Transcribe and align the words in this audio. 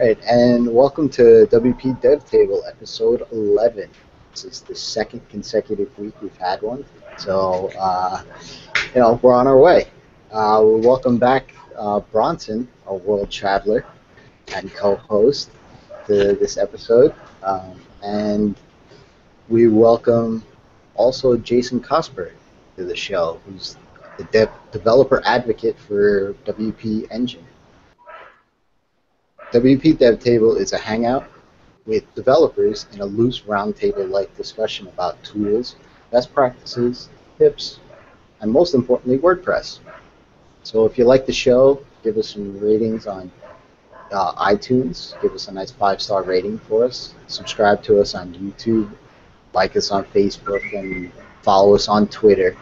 right, 0.00 0.18
and 0.24 0.66
welcome 0.72 1.10
to 1.10 1.46
WP 1.50 2.00
Dev 2.00 2.24
Table, 2.24 2.62
episode 2.66 3.26
11. 3.32 3.90
This 4.30 4.44
is 4.44 4.60
the 4.62 4.74
second 4.74 5.20
consecutive 5.28 5.96
week 5.98 6.14
we've 6.22 6.36
had 6.38 6.62
one, 6.62 6.86
so 7.18 7.70
uh, 7.78 8.22
you 8.94 9.00
know 9.02 9.20
we're 9.20 9.34
on 9.34 9.46
our 9.46 9.58
way. 9.58 9.88
Uh, 10.32 10.62
we 10.64 10.80
welcome 10.86 11.18
back 11.18 11.54
uh, 11.76 12.00
Bronson, 12.00 12.66
a 12.86 12.94
world 12.94 13.30
traveler 13.30 13.84
and 14.54 14.72
co-host, 14.72 15.50
to 16.06 16.32
this 16.32 16.56
episode, 16.56 17.14
um, 17.42 17.78
and 18.02 18.56
we 19.50 19.68
welcome 19.68 20.42
also 20.94 21.36
Jason 21.36 21.78
Cosper 21.78 22.32
to 22.78 22.84
the 22.84 22.96
show, 22.96 23.38
who's 23.44 23.76
the 24.16 24.24
de- 24.24 24.52
developer 24.72 25.20
advocate 25.26 25.78
for 25.78 26.32
WP 26.46 27.06
Engine. 27.10 27.44
WP 29.52 29.98
Dev 29.98 30.20
Table 30.20 30.56
is 30.56 30.72
a 30.72 30.78
hangout 30.78 31.24
with 31.84 32.14
developers 32.14 32.86
in 32.92 33.00
a 33.00 33.04
loose 33.04 33.40
roundtable-like 33.40 34.36
discussion 34.36 34.86
about 34.86 35.20
tools, 35.24 35.74
best 36.12 36.32
practices, 36.32 37.08
tips, 37.36 37.80
and 38.40 38.52
most 38.52 38.74
importantly, 38.74 39.18
WordPress. 39.18 39.80
So 40.62 40.84
if 40.84 40.96
you 40.96 41.04
like 41.04 41.26
the 41.26 41.32
show, 41.32 41.84
give 42.04 42.16
us 42.16 42.28
some 42.28 42.60
ratings 42.60 43.08
on 43.08 43.28
uh, 44.12 44.32
iTunes. 44.34 45.20
Give 45.20 45.32
us 45.32 45.48
a 45.48 45.52
nice 45.52 45.72
five-star 45.72 46.22
rating 46.22 46.58
for 46.60 46.84
us. 46.84 47.14
Subscribe 47.26 47.82
to 47.84 48.00
us 48.00 48.14
on 48.14 48.32
YouTube. 48.34 48.88
Like 49.52 49.76
us 49.76 49.90
on 49.90 50.04
Facebook 50.04 50.62
and 50.78 51.10
follow 51.42 51.74
us 51.74 51.88
on 51.88 52.06
Twitter. 52.06 52.56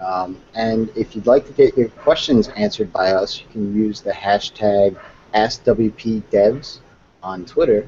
Um, 0.00 0.40
and 0.54 0.90
if 0.96 1.14
you'd 1.14 1.26
like 1.26 1.46
to 1.46 1.52
get 1.52 1.76
your 1.76 1.88
questions 1.88 2.48
answered 2.48 2.92
by 2.92 3.12
us, 3.12 3.40
you 3.40 3.46
can 3.52 3.76
use 3.76 4.00
the 4.00 4.10
hashtag 4.10 4.98
AskWPDevs 5.36 6.78
on 7.22 7.44
Twitter, 7.44 7.86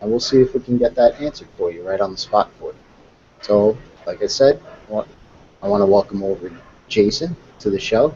and 0.00 0.10
we'll 0.10 0.20
see 0.20 0.40
if 0.40 0.52
we 0.52 0.60
can 0.60 0.78
get 0.78 0.96
that 0.96 1.20
answered 1.20 1.48
for 1.56 1.70
you 1.70 1.88
right 1.88 2.00
on 2.00 2.10
the 2.10 2.18
spot 2.18 2.50
for 2.58 2.72
you. 2.72 2.78
So, 3.40 3.78
like 4.06 4.22
I 4.22 4.26
said, 4.26 4.60
I 4.88 4.92
want, 4.92 5.08
to 5.62 5.86
welcome 5.86 6.24
over 6.24 6.50
Jason 6.88 7.36
to 7.60 7.70
the 7.70 7.78
show. 7.78 8.14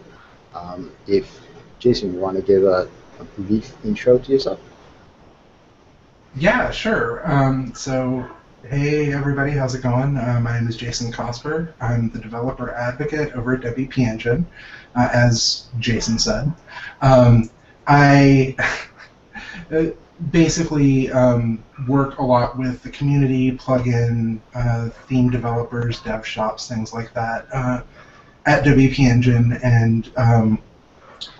Um, 0.55 0.91
if 1.07 1.41
Jason, 1.79 2.13
you 2.13 2.19
want 2.19 2.37
to 2.37 2.43
give 2.43 2.65
a, 2.65 2.89
a 3.21 3.25
brief 3.39 3.73
intro 3.85 4.19
to 4.19 4.33
yourself? 4.33 4.61
Yeah, 6.35 6.71
sure. 6.71 7.23
Um, 7.31 7.75
so, 7.75 8.29
hey 8.69 9.13
everybody, 9.13 9.53
how's 9.53 9.75
it 9.75 9.83
going? 9.83 10.17
Uh, 10.17 10.41
my 10.43 10.59
name 10.59 10.69
is 10.69 10.77
Jason 10.77 11.13
Cosper. 11.13 11.73
I'm 11.81 12.11
the 12.11 12.19
developer 12.19 12.73
advocate 12.73 13.33
over 13.35 13.55
at 13.55 13.61
WP 13.61 13.99
Engine, 13.99 14.47
uh, 14.97 15.09
as 15.13 15.67
Jason 15.79 16.19
said. 16.19 16.53
Um, 17.01 17.51
I 17.87 18.57
basically 20.31 21.11
um, 21.11 21.63
work 21.89 22.19
a 22.19 22.23
lot 22.23 22.57
with 22.59 22.83
the 22.83 22.91
community, 22.91 23.53
plugin, 23.53 24.41
uh, 24.55 24.91
theme 25.09 25.31
developers, 25.31 26.01
dev 26.01 26.27
shops, 26.27 26.69
things 26.69 26.93
like 26.93 27.13
that 27.15 27.47
uh, 27.53 27.83
at 28.47 28.65
WP 28.65 28.99
Engine, 29.01 29.55
and 29.63 30.11
um, 30.17 30.63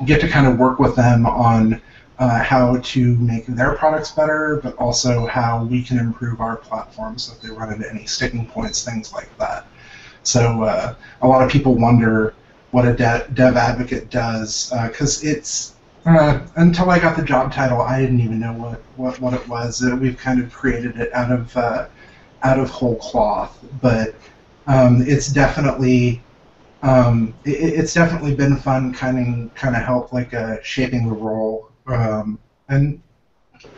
get 0.05 0.21
to 0.21 0.29
kind 0.29 0.47
of 0.47 0.59
work 0.59 0.79
with 0.79 0.97
them 0.97 1.27
on 1.27 1.81
uh, 2.19 2.43
how 2.43 2.77
to 2.79 3.17
make 3.17 3.47
their 3.47 3.75
products 3.75 4.13
better, 4.13 4.61
but 4.63 4.77
also 4.77 5.27
how 5.27 5.65
we 5.65 5.83
can 5.83 5.99
improve 5.99 6.41
our 6.41 6.57
platform 6.57 7.19
so 7.19 7.33
if 7.33 7.41
they 7.41 7.51
run 7.51 7.73
into 7.73 7.89
any 7.91 8.07
sticking 8.07 8.47
points, 8.47 8.85
things 8.85 9.13
like 9.13 9.37
that. 9.39 9.67
So 10.23 10.63
uh, 10.63 10.95
a 11.23 11.27
lot 11.27 11.43
of 11.43 11.51
people 11.51 11.75
wonder 11.75 12.35
what 12.71 12.87
a 12.87 12.95
de- 12.95 13.29
dev 13.35 13.57
advocate 13.57 14.09
does 14.09 14.73
because 14.87 15.25
it's 15.25 15.75
uh, 16.05 16.41
until 16.57 16.91
I 16.91 16.99
got 16.99 17.17
the 17.17 17.23
job 17.23 17.53
title, 17.53 17.81
I 17.81 18.01
didn't 18.01 18.21
even 18.21 18.41
know 18.41 18.53
what, 18.53 18.81
what, 18.97 19.21
what 19.21 19.35
it 19.35 19.47
was. 19.49 19.85
Uh, 19.85 19.97
we've 19.97 20.19
kind 20.19 20.43
of 20.43 20.53
created 20.53 20.99
it 20.99 21.13
out 21.13 21.31
of 21.31 21.57
uh, 21.57 21.87
out 22.43 22.59
of 22.59 22.71
whole 22.71 22.97
cloth, 22.97 23.65
but 23.81 24.15
um, 24.67 25.03
it's 25.07 25.29
definitely 25.29 26.23
um, 26.83 27.35
it, 27.45 27.51
it's 27.51 27.95
definitely 27.95 28.35
been 28.35 28.57
fun, 28.57 28.93
kind 28.93 29.19
of 29.45 29.55
kind 29.55 29.77
of 29.77 29.83
help 29.83 30.13
like 30.13 30.35
uh, 30.35 30.57
shaping 30.63 31.09
the 31.09 31.15
role, 31.15 31.71
um, 31.87 32.39
and 32.69 33.01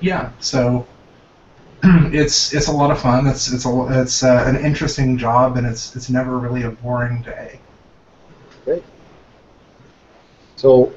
yeah, 0.01 0.33
so 0.39 0.87
it's 1.83 2.55
it's 2.55 2.69
a 2.69 2.73
lot 2.73 2.91
of 2.91 3.01
fun. 3.01 3.27
It's 3.27 3.53
it's 3.53 3.67
a 3.67 4.01
it's 4.01 4.23
uh, 4.23 4.45
an 4.47 4.57
interesting 4.57 5.19
job, 5.19 5.59
and 5.59 5.67
it's 5.67 5.95
it's 5.95 6.09
never 6.09 6.39
really 6.39 6.63
a 6.63 6.71
boring 6.71 7.21
day. 7.21 7.61
Great. 8.65 8.83
So 10.57 10.95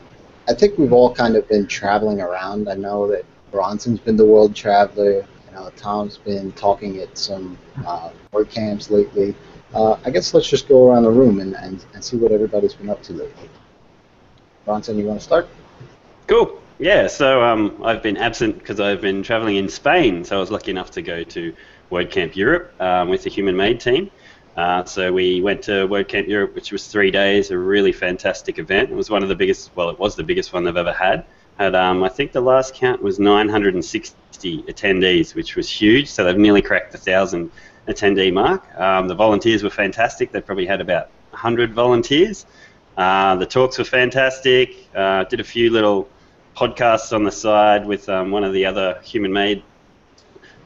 I 0.47 0.53
think 0.53 0.78
we've 0.78 0.94
all 0.94 1.13
kind 1.13 1.35
of 1.35 1.47
been 1.47 1.68
traveling 1.68 2.22
around. 2.22 2.69
I 2.69 2.75
know 2.75 3.08
that 3.08 3.25
Bronson's 3.52 4.00
been 4.00 4.16
the 4.16 4.25
world 4.25 4.56
traveler. 4.56 5.16
You 5.16 5.52
know, 5.53 5.72
Tom's 5.75 6.18
been 6.18 6.52
talking 6.53 7.00
at 7.00 7.18
some 7.18 7.58
uh, 7.85 8.12
WordCamps 8.31 8.90
lately. 8.90 9.35
Uh, 9.74 9.97
I 10.06 10.09
guess 10.09 10.34
let's 10.34 10.50
just 10.50 10.68
go 10.68 10.90
around 10.90 11.03
the 11.03 11.12
room 11.12 11.40
and, 11.41 11.56
and, 11.56 11.84
and 11.94 12.03
see 12.03 12.18
what 12.18 12.31
everybody's 12.31 12.74
been 12.74 12.90
up 12.90 13.03
to 13.03 13.13
lately. 13.13 13.50
Bronson, 14.66 14.97
you 14.97 15.06
want 15.06 15.19
to 15.19 15.24
start? 15.24 15.47
Cool. 16.28 16.62
Yeah, 16.79 17.08
so 17.08 17.44
um, 17.44 17.81
I've 17.84 18.03
been 18.03 18.18
absent 18.18 18.59
because 18.59 18.79
I've 18.79 19.02
been 19.02 19.24
traveling 19.24 19.56
in 19.56 19.68
Spain, 19.68 20.24
so 20.24 20.38
I 20.38 20.40
was 20.40 20.52
lucky 20.52 20.72
enough 20.72 20.91
to 20.91 21.02
go 21.02 21.24
to 21.24 21.53
WordCamp 21.91 22.35
Europe 22.35 22.79
um, 22.81 23.09
with 23.09 23.24
the 23.24 23.29
Human 23.29 23.58
Made 23.58 23.79
team. 23.79 24.12
Uh, 24.57 24.84
so 24.84 25.13
we 25.13 25.40
went 25.40 25.62
to 25.62 25.88
WordCamp 25.88 26.28
Europe, 26.28 26.56
which 26.56 26.72
was 26.72 26.88
three 26.88 27.12
days, 27.12 27.51
a 27.51 27.57
really 27.57 27.91
fantastic 27.91 28.57
event. 28.57 28.90
It 28.90 28.95
was 28.95 29.07
one 29.07 29.22
of 29.22 29.29
the 29.29 29.35
biggest, 29.35 29.69
well, 29.75 29.90
it 29.91 30.00
was 30.00 30.16
the 30.16 30.23
biggest 30.23 30.51
one 30.51 30.63
they've 30.63 30.75
ever 30.75 30.94
had. 30.94 31.25
Had, 31.59 31.75
um, 31.75 32.03
I 32.03 32.09
think 32.09 32.31
the 32.31 32.41
last 32.41 32.73
count 32.73 33.01
was 33.01 33.19
960 33.19 34.63
attendees, 34.63 35.35
which 35.35 35.56
was 35.56 35.69
huge. 35.69 36.09
So 36.09 36.23
they've 36.23 36.38
nearly 36.38 36.63
cracked 36.63 36.91
the 36.91 36.97
thousand 36.97 37.51
attendee 37.88 38.34
mark. 38.34 38.67
Um, 38.79 39.07
the 39.07 39.16
volunteers 39.16 39.63
were 39.63 39.69
fantastic. 39.69 40.31
They 40.31 40.41
probably 40.41 40.66
had 40.66 40.81
about 40.81 41.09
100 41.29 41.73
volunteers. 41.73 42.47
Uh, 42.97 43.35
the 43.35 43.46
talks 43.46 43.78
were 43.78 43.84
fantastic. 43.84 44.88
Uh, 44.96 45.23
did 45.25 45.40
a 45.40 45.44
few 45.44 45.69
little 45.69 46.09
podcasts 46.56 47.13
on 47.13 47.23
the 47.23 47.31
side 47.31 47.85
with 47.85 48.09
um, 48.09 48.31
one 48.31 48.44
of 48.44 48.53
the 48.53 48.66
other 48.66 49.00
human-made 49.03 49.62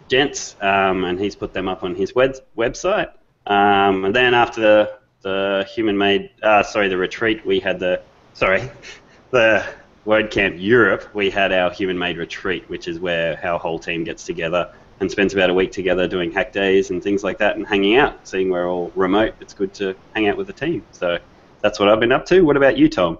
gents, 0.07 0.55
um, 0.61 1.03
and 1.03 1.19
he's 1.19 1.35
put 1.35 1.53
them 1.53 1.67
up 1.67 1.83
on 1.83 1.95
his 1.95 2.15
web- 2.15 2.35
website. 2.57 3.11
Um, 3.47 4.05
and 4.05 4.15
then 4.15 4.33
after 4.33 4.61
the, 4.61 4.99
the 5.21 5.67
human 5.73 5.97
made, 5.97 6.31
uh, 6.41 6.63
sorry, 6.63 6.87
the 6.87 6.97
retreat, 6.97 7.45
we 7.45 7.59
had 7.59 7.79
the, 7.79 8.01
sorry, 8.33 8.69
the 9.31 9.65
WordCamp 10.05 10.61
Europe, 10.61 11.13
we 11.13 11.29
had 11.29 11.51
our 11.51 11.71
human 11.71 11.97
made 11.97 12.17
retreat, 12.17 12.67
which 12.69 12.87
is 12.87 12.99
where 12.99 13.39
our 13.45 13.59
whole 13.59 13.79
team 13.79 14.03
gets 14.03 14.25
together 14.25 14.73
and 14.99 15.09
spends 15.09 15.33
about 15.33 15.49
a 15.49 15.53
week 15.53 15.71
together 15.71 16.07
doing 16.07 16.31
hack 16.31 16.53
days 16.53 16.91
and 16.91 17.03
things 17.03 17.23
like 17.23 17.37
that 17.39 17.55
and 17.55 17.67
hanging 17.67 17.97
out. 17.97 18.27
Seeing 18.27 18.49
we're 18.49 18.69
all 18.69 18.91
remote, 18.95 19.33
it's 19.41 19.53
good 19.53 19.73
to 19.75 19.95
hang 20.13 20.27
out 20.27 20.37
with 20.37 20.47
the 20.47 20.53
team. 20.53 20.83
So 20.91 21.17
that's 21.61 21.79
what 21.79 21.89
I've 21.89 21.99
been 21.99 22.11
up 22.11 22.25
to. 22.27 22.41
What 22.41 22.57
about 22.57 22.77
you, 22.77 22.87
Tom? 22.87 23.17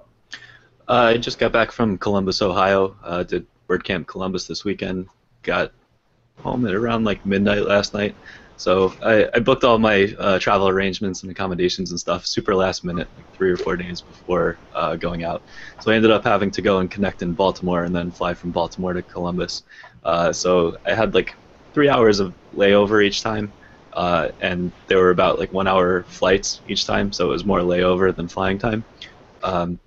Uh, 0.88 1.14
I 1.14 1.18
just 1.18 1.40
got 1.40 1.52
back 1.52 1.72
from 1.72 1.98
Columbus, 1.98 2.42
Ohio. 2.42 2.96
Uh, 3.04 3.24
did 3.24 3.48
WordCamp 3.68 4.08
Columbus 4.08 4.46
this 4.46 4.64
weekend. 4.64 5.08
Got 5.42 5.72
home 6.40 6.66
at 6.66 6.74
around 6.74 7.04
like 7.04 7.26
midnight 7.26 7.66
last 7.66 7.94
night. 7.94 8.16
So 8.62 8.94
I, 9.02 9.28
I 9.34 9.40
booked 9.40 9.64
all 9.64 9.80
my 9.80 10.14
uh, 10.20 10.38
travel 10.38 10.68
arrangements 10.68 11.24
and 11.24 11.32
accommodations 11.32 11.90
and 11.90 12.00
stuff 12.00 12.28
super 12.28 12.54
last 12.54 12.84
minute, 12.84 13.10
like 13.18 13.26
three 13.34 13.50
or 13.50 13.58
four 13.58 13.76
days 13.76 14.02
before 14.02 14.60
uh, 14.76 14.98
going 14.98 15.24
out. 15.24 15.42
So 15.80 15.92
I 15.92 15.96
ended 15.96 16.12
up 16.12 16.24
having 16.24 16.52
to 16.52 16.62
go 16.62 16.78
and 16.78 16.90
connect 16.92 17.24
in 17.24 17.34
Baltimore 17.34 17.86
and 17.86 17.96
then 17.96 18.12
fly 18.12 18.36
from 18.36 18.52
Baltimore 18.52 18.94
to 18.94 19.02
Columbus. 19.02 19.64
Uh, 20.04 20.32
so 20.32 20.78
I 20.86 20.94
had 20.94 21.16
like 21.16 21.34
three 21.74 21.90
hours 21.90 22.20
of 22.20 22.36
layover 22.56 23.04
each 23.04 23.24
time, 23.24 23.52
uh, 23.94 24.30
and 24.42 24.72
there 24.86 25.00
were 25.00 25.10
about 25.10 25.40
like 25.40 25.52
one 25.52 25.68
hour 25.68 26.04
flights 26.04 26.62
each 26.68 26.86
time, 26.86 27.12
so 27.12 27.26
it 27.26 27.30
was 27.30 27.44
more 27.44 27.62
layover 27.62 28.16
than 28.16 28.28
flying 28.28 28.60
time. 28.60 28.86
Um, 29.42 29.80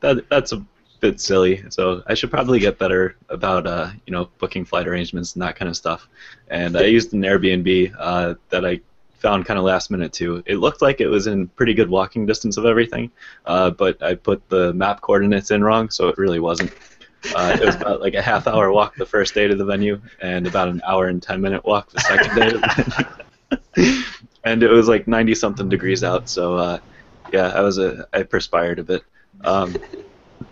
that, 0.00 0.24
that's 0.30 0.52
a 0.52 0.64
bit 1.00 1.20
silly. 1.20 1.64
So 1.70 2.02
I 2.06 2.14
should 2.14 2.30
probably 2.30 2.58
get 2.58 2.78
better 2.78 3.16
about 3.28 3.66
uh, 3.66 3.90
you 4.06 4.12
know 4.12 4.28
booking 4.38 4.64
flight 4.64 4.88
arrangements 4.88 5.34
and 5.34 5.42
that 5.42 5.56
kind 5.56 5.68
of 5.68 5.76
stuff. 5.76 6.08
And 6.48 6.76
I 6.76 6.84
used 6.84 7.12
an 7.12 7.22
Airbnb 7.22 7.94
uh, 7.98 8.34
that 8.50 8.64
I 8.64 8.80
found 9.18 9.46
kind 9.46 9.58
of 9.58 9.64
last 9.64 9.90
minute 9.90 10.12
too. 10.12 10.42
It 10.46 10.56
looked 10.56 10.82
like 10.82 11.00
it 11.00 11.08
was 11.08 11.26
in 11.26 11.48
pretty 11.48 11.74
good 11.74 11.90
walking 11.90 12.26
distance 12.26 12.56
of 12.56 12.64
everything, 12.64 13.10
uh, 13.46 13.70
but 13.70 14.02
I 14.02 14.14
put 14.14 14.48
the 14.48 14.72
map 14.74 15.00
coordinates 15.00 15.50
in 15.50 15.64
wrong, 15.64 15.90
so 15.90 16.08
it 16.08 16.18
really 16.18 16.40
wasn't. 16.40 16.72
Uh, 17.34 17.56
it 17.60 17.66
was 17.66 17.74
about 17.74 18.00
like 18.00 18.14
a 18.14 18.22
half 18.22 18.46
hour 18.46 18.70
walk 18.70 18.94
the 18.94 19.04
first 19.06 19.34
day 19.34 19.48
to 19.48 19.56
the 19.56 19.64
venue, 19.64 20.00
and 20.20 20.46
about 20.46 20.68
an 20.68 20.80
hour 20.86 21.08
and 21.08 21.22
ten 21.22 21.40
minute 21.40 21.64
walk 21.64 21.90
the 21.90 22.00
second 22.00 22.36
day 22.36 23.08
and 24.44 24.62
it 24.62 24.70
was 24.70 24.88
like 24.88 25.06
90 25.08 25.34
something 25.34 25.68
degrees 25.68 26.04
out, 26.04 26.28
so 26.28 26.56
uh, 26.56 26.78
yeah, 27.32 27.48
I 27.48 27.60
was 27.60 27.78
a 27.78 28.06
I 28.12 28.22
perspired 28.22 28.78
a 28.78 28.84
bit. 28.84 29.02
Um, 29.44 29.76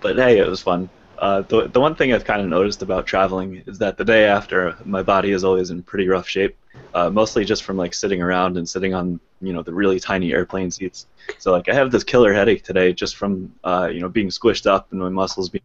but 0.00 0.16
hey, 0.16 0.38
it 0.38 0.46
was 0.46 0.60
fun. 0.60 0.88
Uh, 1.18 1.42
the, 1.42 1.68
the 1.68 1.80
one 1.80 1.94
thing 1.94 2.12
I've 2.12 2.24
kind 2.24 2.42
of 2.42 2.48
noticed 2.48 2.82
about 2.82 3.06
traveling 3.06 3.62
is 3.66 3.78
that 3.78 3.96
the 3.96 4.04
day 4.04 4.26
after, 4.26 4.76
my 4.84 5.02
body 5.02 5.32
is 5.32 5.44
always 5.44 5.70
in 5.70 5.82
pretty 5.82 6.08
rough 6.08 6.28
shape, 6.28 6.56
uh, 6.92 7.08
mostly 7.08 7.44
just 7.44 7.64
from 7.64 7.76
like 7.76 7.94
sitting 7.94 8.20
around 8.20 8.58
and 8.58 8.68
sitting 8.68 8.94
on 8.94 9.18
you 9.40 9.52
know 9.52 9.62
the 9.62 9.72
really 9.72 9.98
tiny 10.00 10.32
airplane 10.32 10.70
seats. 10.70 11.06
So 11.38 11.52
like 11.52 11.68
I 11.68 11.74
have 11.74 11.90
this 11.90 12.04
killer 12.04 12.32
headache 12.32 12.64
today 12.64 12.92
just 12.92 13.16
from 13.16 13.52
uh, 13.64 13.88
you 13.92 14.00
know 14.00 14.08
being 14.08 14.28
squished 14.28 14.66
up 14.66 14.92
and 14.92 15.00
my 15.00 15.08
muscles 15.08 15.48
being 15.48 15.62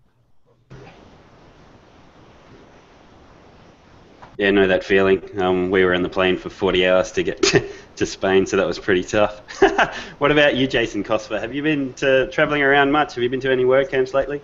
Yeah, 4.41 4.49
know 4.49 4.65
that 4.65 4.83
feeling. 4.83 5.21
Um, 5.39 5.69
we 5.69 5.85
were 5.85 5.93
in 5.93 6.01
the 6.01 6.09
plane 6.09 6.35
for 6.35 6.49
40 6.49 6.87
hours 6.87 7.11
to 7.11 7.21
get 7.21 7.43
to, 7.43 7.63
to 7.97 8.07
Spain, 8.07 8.47
so 8.47 8.57
that 8.57 8.65
was 8.65 8.79
pretty 8.79 9.03
tough. 9.03 9.39
what 10.17 10.31
about 10.31 10.55
you, 10.55 10.65
Jason 10.65 11.03
Cosper? 11.03 11.39
Have 11.39 11.53
you 11.53 11.61
been 11.61 11.93
to, 11.93 12.27
traveling 12.31 12.63
around 12.63 12.91
much? 12.91 13.13
Have 13.13 13.23
you 13.23 13.29
been 13.29 13.39
to 13.41 13.51
any 13.51 13.65
WordCamps 13.65 14.15
lately? 14.15 14.41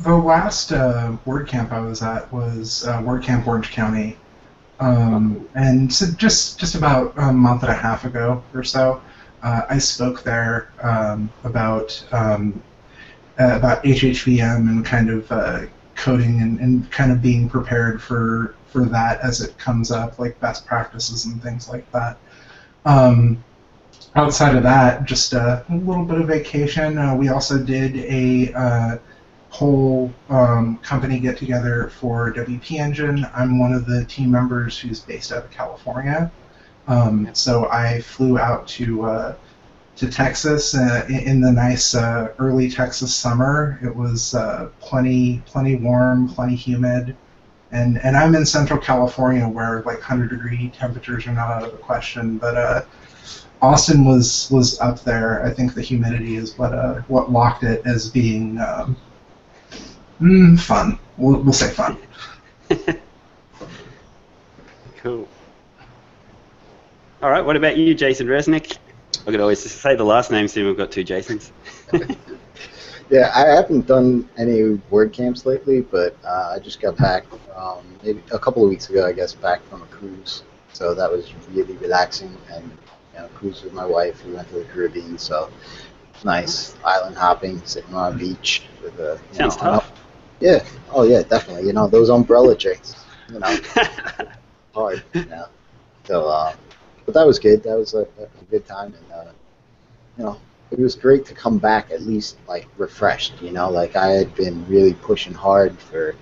The 0.00 0.14
last 0.14 0.70
uh, 0.70 1.16
WordCamp 1.24 1.72
I 1.72 1.80
was 1.80 2.02
at 2.02 2.30
was 2.30 2.86
uh, 2.86 3.00
WordCamp 3.00 3.46
Orange 3.46 3.70
County, 3.70 4.18
um, 4.80 5.48
and 5.54 5.90
so 5.90 6.04
just 6.18 6.60
just 6.60 6.74
about 6.74 7.14
a 7.16 7.32
month 7.32 7.62
and 7.62 7.72
a 7.72 7.74
half 7.74 8.04
ago 8.04 8.42
or 8.52 8.62
so, 8.62 9.00
uh, 9.42 9.62
I 9.70 9.78
spoke 9.78 10.24
there 10.24 10.70
um, 10.82 11.30
about 11.44 12.04
um, 12.12 12.62
uh, 13.38 13.56
about 13.56 13.82
HHVM 13.82 14.68
and 14.68 14.84
kind 14.84 15.08
of 15.08 15.32
uh, 15.32 15.62
coding 16.00 16.40
and, 16.40 16.58
and 16.60 16.90
kind 16.90 17.12
of 17.12 17.20
being 17.20 17.48
prepared 17.48 18.02
for 18.02 18.54
for 18.68 18.84
that 18.86 19.20
as 19.20 19.40
it 19.40 19.56
comes 19.58 19.90
up, 19.90 20.18
like 20.18 20.38
best 20.40 20.64
practices 20.64 21.26
and 21.26 21.42
things 21.42 21.68
like 21.68 21.90
that. 21.92 22.16
Um, 22.84 23.42
outside 24.14 24.56
of 24.56 24.62
that, 24.62 25.04
just 25.04 25.32
a 25.32 25.64
little 25.68 26.04
bit 26.04 26.20
of 26.20 26.28
vacation. 26.28 26.96
Uh, 26.96 27.14
we 27.14 27.28
also 27.28 27.58
did 27.58 27.96
a 27.96 28.52
uh, 28.54 28.98
whole 29.50 30.12
um, 30.28 30.78
company 30.78 31.18
get 31.18 31.36
together 31.36 31.90
for 31.98 32.32
WP 32.32 32.78
Engine. 32.78 33.26
I'm 33.34 33.58
one 33.58 33.72
of 33.72 33.86
the 33.86 34.04
team 34.04 34.30
members 34.30 34.78
who's 34.78 35.00
based 35.00 35.32
out 35.32 35.44
of 35.44 35.50
California. 35.50 36.30
Um, 36.86 37.28
so 37.34 37.68
I 37.70 38.00
flew 38.00 38.38
out 38.38 38.66
to 38.68 39.04
uh, 39.04 39.34
to 39.96 40.10
Texas 40.10 40.74
uh, 40.74 41.06
in 41.08 41.40
the 41.40 41.52
nice 41.52 41.94
uh, 41.94 42.32
early 42.38 42.70
Texas 42.70 43.14
summer. 43.14 43.78
It 43.82 43.94
was 43.94 44.34
uh, 44.34 44.70
plenty 44.80 45.42
plenty 45.46 45.76
warm, 45.76 46.28
plenty 46.28 46.56
humid, 46.56 47.16
and 47.72 47.98
and 48.02 48.16
I'm 48.16 48.34
in 48.34 48.46
Central 48.46 48.78
California 48.78 49.46
where 49.46 49.82
like 49.82 49.98
100 49.98 50.30
degree 50.30 50.70
temperatures 50.70 51.26
are 51.26 51.32
not 51.32 51.50
out 51.50 51.64
of 51.64 51.72
the 51.72 51.78
question. 51.78 52.38
But 52.38 52.56
uh, 52.56 52.82
Austin 53.62 54.04
was 54.04 54.48
was 54.50 54.80
up 54.80 55.00
there. 55.00 55.44
I 55.44 55.50
think 55.50 55.74
the 55.74 55.82
humidity 55.82 56.36
is 56.36 56.56
what 56.56 56.72
uh, 56.72 57.02
what 57.08 57.30
locked 57.30 57.62
it 57.62 57.82
as 57.84 58.08
being 58.08 58.58
um, 58.58 58.96
mm, 60.20 60.58
fun. 60.58 60.98
We'll, 61.18 61.40
we'll 61.42 61.52
say 61.52 61.68
fun. 61.68 61.98
cool. 64.96 65.28
All 67.22 67.30
right. 67.30 67.44
What 67.44 67.56
about 67.56 67.76
you, 67.76 67.94
Jason 67.94 68.26
Resnick? 68.26 68.78
I 69.26 69.30
could 69.30 69.40
always 69.40 69.60
say 69.60 69.96
the 69.96 70.04
last 70.04 70.30
name, 70.30 70.48
see 70.48 70.62
we've 70.62 70.76
got 70.76 70.90
two 70.90 71.04
Jasons. 71.04 71.52
yeah, 73.10 73.30
I 73.34 73.46
haven't 73.48 73.86
done 73.86 74.28
any 74.38 74.78
WordCamps 74.90 75.44
lately, 75.44 75.82
but 75.82 76.16
uh, 76.24 76.52
I 76.54 76.58
just 76.58 76.80
got 76.80 76.96
back 76.96 77.24
um, 77.54 77.84
maybe 78.02 78.22
a 78.32 78.38
couple 78.38 78.64
of 78.64 78.70
weeks 78.70 78.88
ago, 78.88 79.06
I 79.06 79.12
guess, 79.12 79.34
back 79.34 79.62
from 79.68 79.82
a 79.82 79.86
cruise. 79.86 80.42
So 80.72 80.94
that 80.94 81.10
was 81.10 81.32
really 81.52 81.74
relaxing 81.74 82.34
and 82.52 82.64
you 83.14 83.20
know, 83.20 83.28
cruise 83.34 83.62
with 83.62 83.72
my 83.72 83.84
wife. 83.84 84.24
We 84.24 84.32
went 84.32 84.48
to 84.48 84.54
the 84.54 84.64
Caribbean, 84.64 85.18
so 85.18 85.50
nice 86.24 86.76
island 86.84 87.16
hopping, 87.16 87.60
sitting 87.64 87.94
on 87.94 88.14
a 88.14 88.16
beach 88.16 88.62
with 88.82 88.98
a. 88.98 89.20
Sounds 89.32 89.56
know, 89.56 89.62
tough. 89.62 89.92
Yeah. 90.40 90.64
Oh 90.90 91.02
yeah, 91.02 91.22
definitely. 91.22 91.66
You 91.66 91.72
know 91.72 91.88
those 91.88 92.08
umbrella 92.08 92.54
drinks. 92.54 93.04
You 93.30 93.40
know, 93.40 93.56
hard. 94.74 95.02
You 95.12 95.24
know. 95.26 95.46
So, 96.04 96.28
uh, 96.28 96.54
but 97.10 97.18
that 97.18 97.26
was 97.26 97.40
good. 97.40 97.64
That 97.64 97.76
was 97.76 97.94
a, 97.94 98.02
a 98.02 98.44
good 98.50 98.64
time, 98.66 98.94
and 98.94 99.12
uh, 99.12 99.32
you 100.16 100.24
know, 100.24 100.40
it 100.70 100.78
was 100.78 100.94
great 100.94 101.26
to 101.26 101.34
come 101.34 101.58
back 101.58 101.90
at 101.90 102.02
least 102.02 102.36
like 102.46 102.68
refreshed. 102.76 103.32
You 103.42 103.50
know, 103.50 103.68
like 103.68 103.96
I 103.96 104.10
had 104.10 104.32
been 104.36 104.64
really 104.68 104.94
pushing 104.94 105.34
hard 105.34 105.76
for 105.76 106.14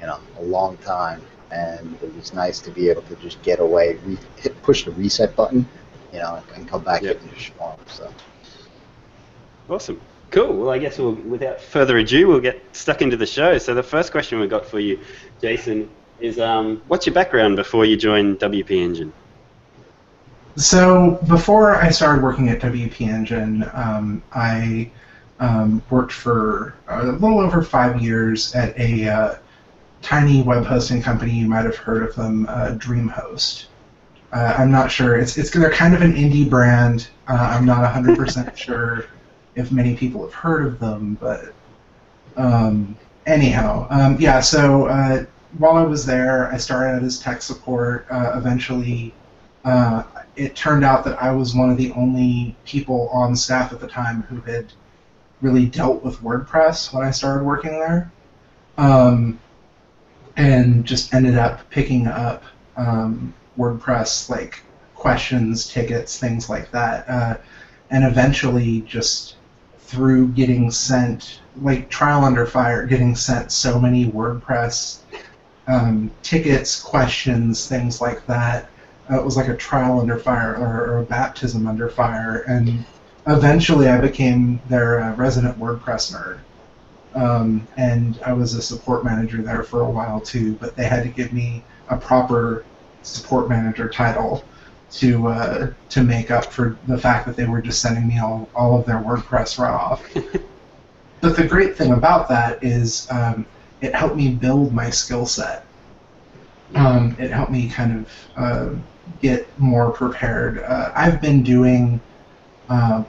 you 0.00 0.06
know 0.06 0.18
a 0.38 0.42
long 0.42 0.78
time, 0.78 1.20
and 1.50 1.98
it 2.02 2.14
was 2.16 2.32
nice 2.32 2.60
to 2.60 2.70
be 2.70 2.88
able 2.88 3.02
to 3.02 3.16
just 3.16 3.42
get 3.42 3.60
away, 3.60 3.98
re- 4.06 4.18
hit, 4.36 4.62
push 4.62 4.84
the 4.86 4.92
reset 4.92 5.36
button, 5.36 5.68
you 6.14 6.18
know, 6.18 6.42
and 6.54 6.66
come 6.66 6.82
back 6.82 7.02
Yep. 7.02 7.20
the 7.20 7.38
storm. 7.38 7.76
So. 7.86 8.10
Awesome. 9.68 10.00
Cool. 10.30 10.56
Well, 10.56 10.70
I 10.70 10.78
guess 10.78 10.98
we'll, 10.98 11.12
without 11.12 11.60
further 11.60 11.98
ado, 11.98 12.26
we'll 12.26 12.40
get 12.40 12.64
stuck 12.72 13.02
into 13.02 13.18
the 13.18 13.26
show. 13.26 13.58
So 13.58 13.74
the 13.74 13.82
first 13.82 14.12
question 14.12 14.40
we've 14.40 14.48
got 14.48 14.64
for 14.64 14.80
you, 14.80 14.98
Jason, 15.42 15.90
is 16.20 16.40
um, 16.40 16.82
what's 16.88 17.04
your 17.06 17.14
background 17.14 17.56
before 17.56 17.84
you 17.84 17.98
joined 17.98 18.38
WP 18.38 18.70
Engine? 18.70 19.12
So 20.56 21.18
before 21.28 21.76
I 21.76 21.90
started 21.90 22.22
working 22.22 22.50
at 22.50 22.60
WP 22.60 23.08
Engine, 23.08 23.68
um, 23.72 24.22
I 24.32 24.90
um, 25.40 25.82
worked 25.88 26.12
for 26.12 26.74
a 26.88 27.06
little 27.06 27.40
over 27.40 27.62
five 27.62 28.02
years 28.02 28.54
at 28.54 28.78
a 28.78 29.08
uh, 29.08 29.36
tiny 30.02 30.42
web 30.42 30.64
hosting 30.64 31.00
company. 31.00 31.32
You 31.32 31.48
might 31.48 31.64
have 31.64 31.76
heard 31.76 32.02
of 32.02 32.14
them, 32.14 32.46
uh, 32.48 32.72
DreamHost. 32.72 33.66
Uh, 34.32 34.54
I'm 34.58 34.70
not 34.70 34.90
sure. 34.90 35.16
It's 35.16 35.38
it's 35.38 35.50
they're 35.50 35.70
kind 35.70 35.94
of 35.94 36.02
an 36.02 36.14
indie 36.14 36.48
brand. 36.48 37.08
Uh, 37.28 37.34
I'm 37.34 37.64
not 37.64 37.82
100% 37.92 38.56
sure 38.56 39.06
if 39.54 39.72
many 39.72 39.96
people 39.96 40.22
have 40.22 40.34
heard 40.34 40.66
of 40.66 40.78
them, 40.78 41.16
but 41.20 41.52
um, 42.36 42.96
anyhow, 43.26 43.86
um, 43.90 44.16
yeah. 44.18 44.40
So 44.40 44.86
uh, 44.86 45.24
while 45.58 45.76
I 45.76 45.82
was 45.82 46.06
there, 46.06 46.50
I 46.52 46.56
started 46.56 46.96
out 46.96 47.02
as 47.02 47.20
tech 47.20 47.42
support. 47.42 48.06
Uh, 48.10 48.32
eventually, 48.36 49.14
uh, 49.64 50.02
it 50.36 50.56
turned 50.56 50.84
out 50.84 51.04
that 51.04 51.22
I 51.22 51.30
was 51.32 51.54
one 51.54 51.70
of 51.70 51.76
the 51.76 51.92
only 51.92 52.56
people 52.64 53.08
on 53.10 53.36
staff 53.36 53.72
at 53.72 53.80
the 53.80 53.88
time 53.88 54.22
who 54.22 54.40
had 54.40 54.72
really 55.40 55.66
dealt 55.66 56.02
with 56.02 56.20
WordPress 56.20 56.92
when 56.92 57.06
I 57.06 57.10
started 57.10 57.44
working 57.44 57.72
there, 57.72 58.10
um, 58.78 59.38
and 60.36 60.84
just 60.84 61.12
ended 61.12 61.36
up 61.36 61.68
picking 61.70 62.06
up 62.06 62.44
um, 62.76 63.34
WordPress 63.58 64.30
like 64.30 64.62
questions, 64.94 65.68
tickets, 65.68 66.18
things 66.18 66.48
like 66.48 66.70
that, 66.70 67.08
uh, 67.08 67.36
and 67.90 68.04
eventually 68.04 68.80
just 68.82 69.36
through 69.78 70.28
getting 70.28 70.70
sent 70.70 71.40
like 71.60 71.90
trial 71.90 72.24
under 72.24 72.46
fire, 72.46 72.86
getting 72.86 73.14
sent 73.14 73.52
so 73.52 73.78
many 73.78 74.10
WordPress 74.10 75.00
um, 75.66 76.10
tickets, 76.22 76.80
questions, 76.80 77.68
things 77.68 78.00
like 78.00 78.24
that 78.26 78.70
uh, 79.10 79.18
it 79.18 79.24
was 79.24 79.36
like 79.36 79.48
a 79.48 79.56
trial 79.56 80.00
under 80.00 80.18
fire 80.18 80.56
or, 80.56 80.86
or 80.86 80.98
a 80.98 81.02
baptism 81.02 81.66
under 81.66 81.88
fire, 81.88 82.44
and 82.46 82.84
eventually 83.26 83.88
I 83.88 84.00
became 84.00 84.60
their 84.68 85.00
uh, 85.00 85.14
resident 85.14 85.58
WordPress 85.58 86.12
nerd. 86.12 86.38
Um, 87.14 87.66
and 87.76 88.18
I 88.24 88.32
was 88.32 88.54
a 88.54 88.62
support 88.62 89.04
manager 89.04 89.42
there 89.42 89.62
for 89.62 89.82
a 89.82 89.90
while 89.90 90.20
too, 90.20 90.54
but 90.54 90.76
they 90.76 90.84
had 90.84 91.02
to 91.02 91.08
give 91.10 91.32
me 91.32 91.62
a 91.88 91.96
proper 91.96 92.64
support 93.02 93.48
manager 93.48 93.88
title 93.88 94.44
to 94.92 95.26
uh, 95.28 95.72
to 95.90 96.02
make 96.02 96.30
up 96.30 96.46
for 96.46 96.78
the 96.86 96.98
fact 96.98 97.26
that 97.26 97.36
they 97.36 97.44
were 97.44 97.60
just 97.60 97.80
sending 97.80 98.06
me 98.06 98.18
all, 98.18 98.48
all 98.54 98.78
of 98.78 98.86
their 98.86 98.98
WordPress 98.98 99.58
runoff. 99.58 100.00
but 101.20 101.36
the 101.36 101.46
great 101.46 101.76
thing 101.76 101.92
about 101.92 102.28
that 102.28 102.62
is 102.62 103.10
um, 103.10 103.46
it 103.80 103.94
helped 103.94 104.16
me 104.16 104.30
build 104.30 104.72
my 104.72 104.88
skill 104.90 105.26
set 105.26 105.66
um, 106.74 107.16
it 107.18 107.30
helped 107.30 107.52
me 107.52 107.68
kind 107.68 107.98
of 107.98 108.12
uh, 108.36 108.70
get 109.20 109.46
more 109.58 109.90
prepared. 109.90 110.62
Uh, 110.62 110.92
I've 110.94 111.20
been 111.20 111.42
doing 111.42 112.00
uh, 112.68 113.04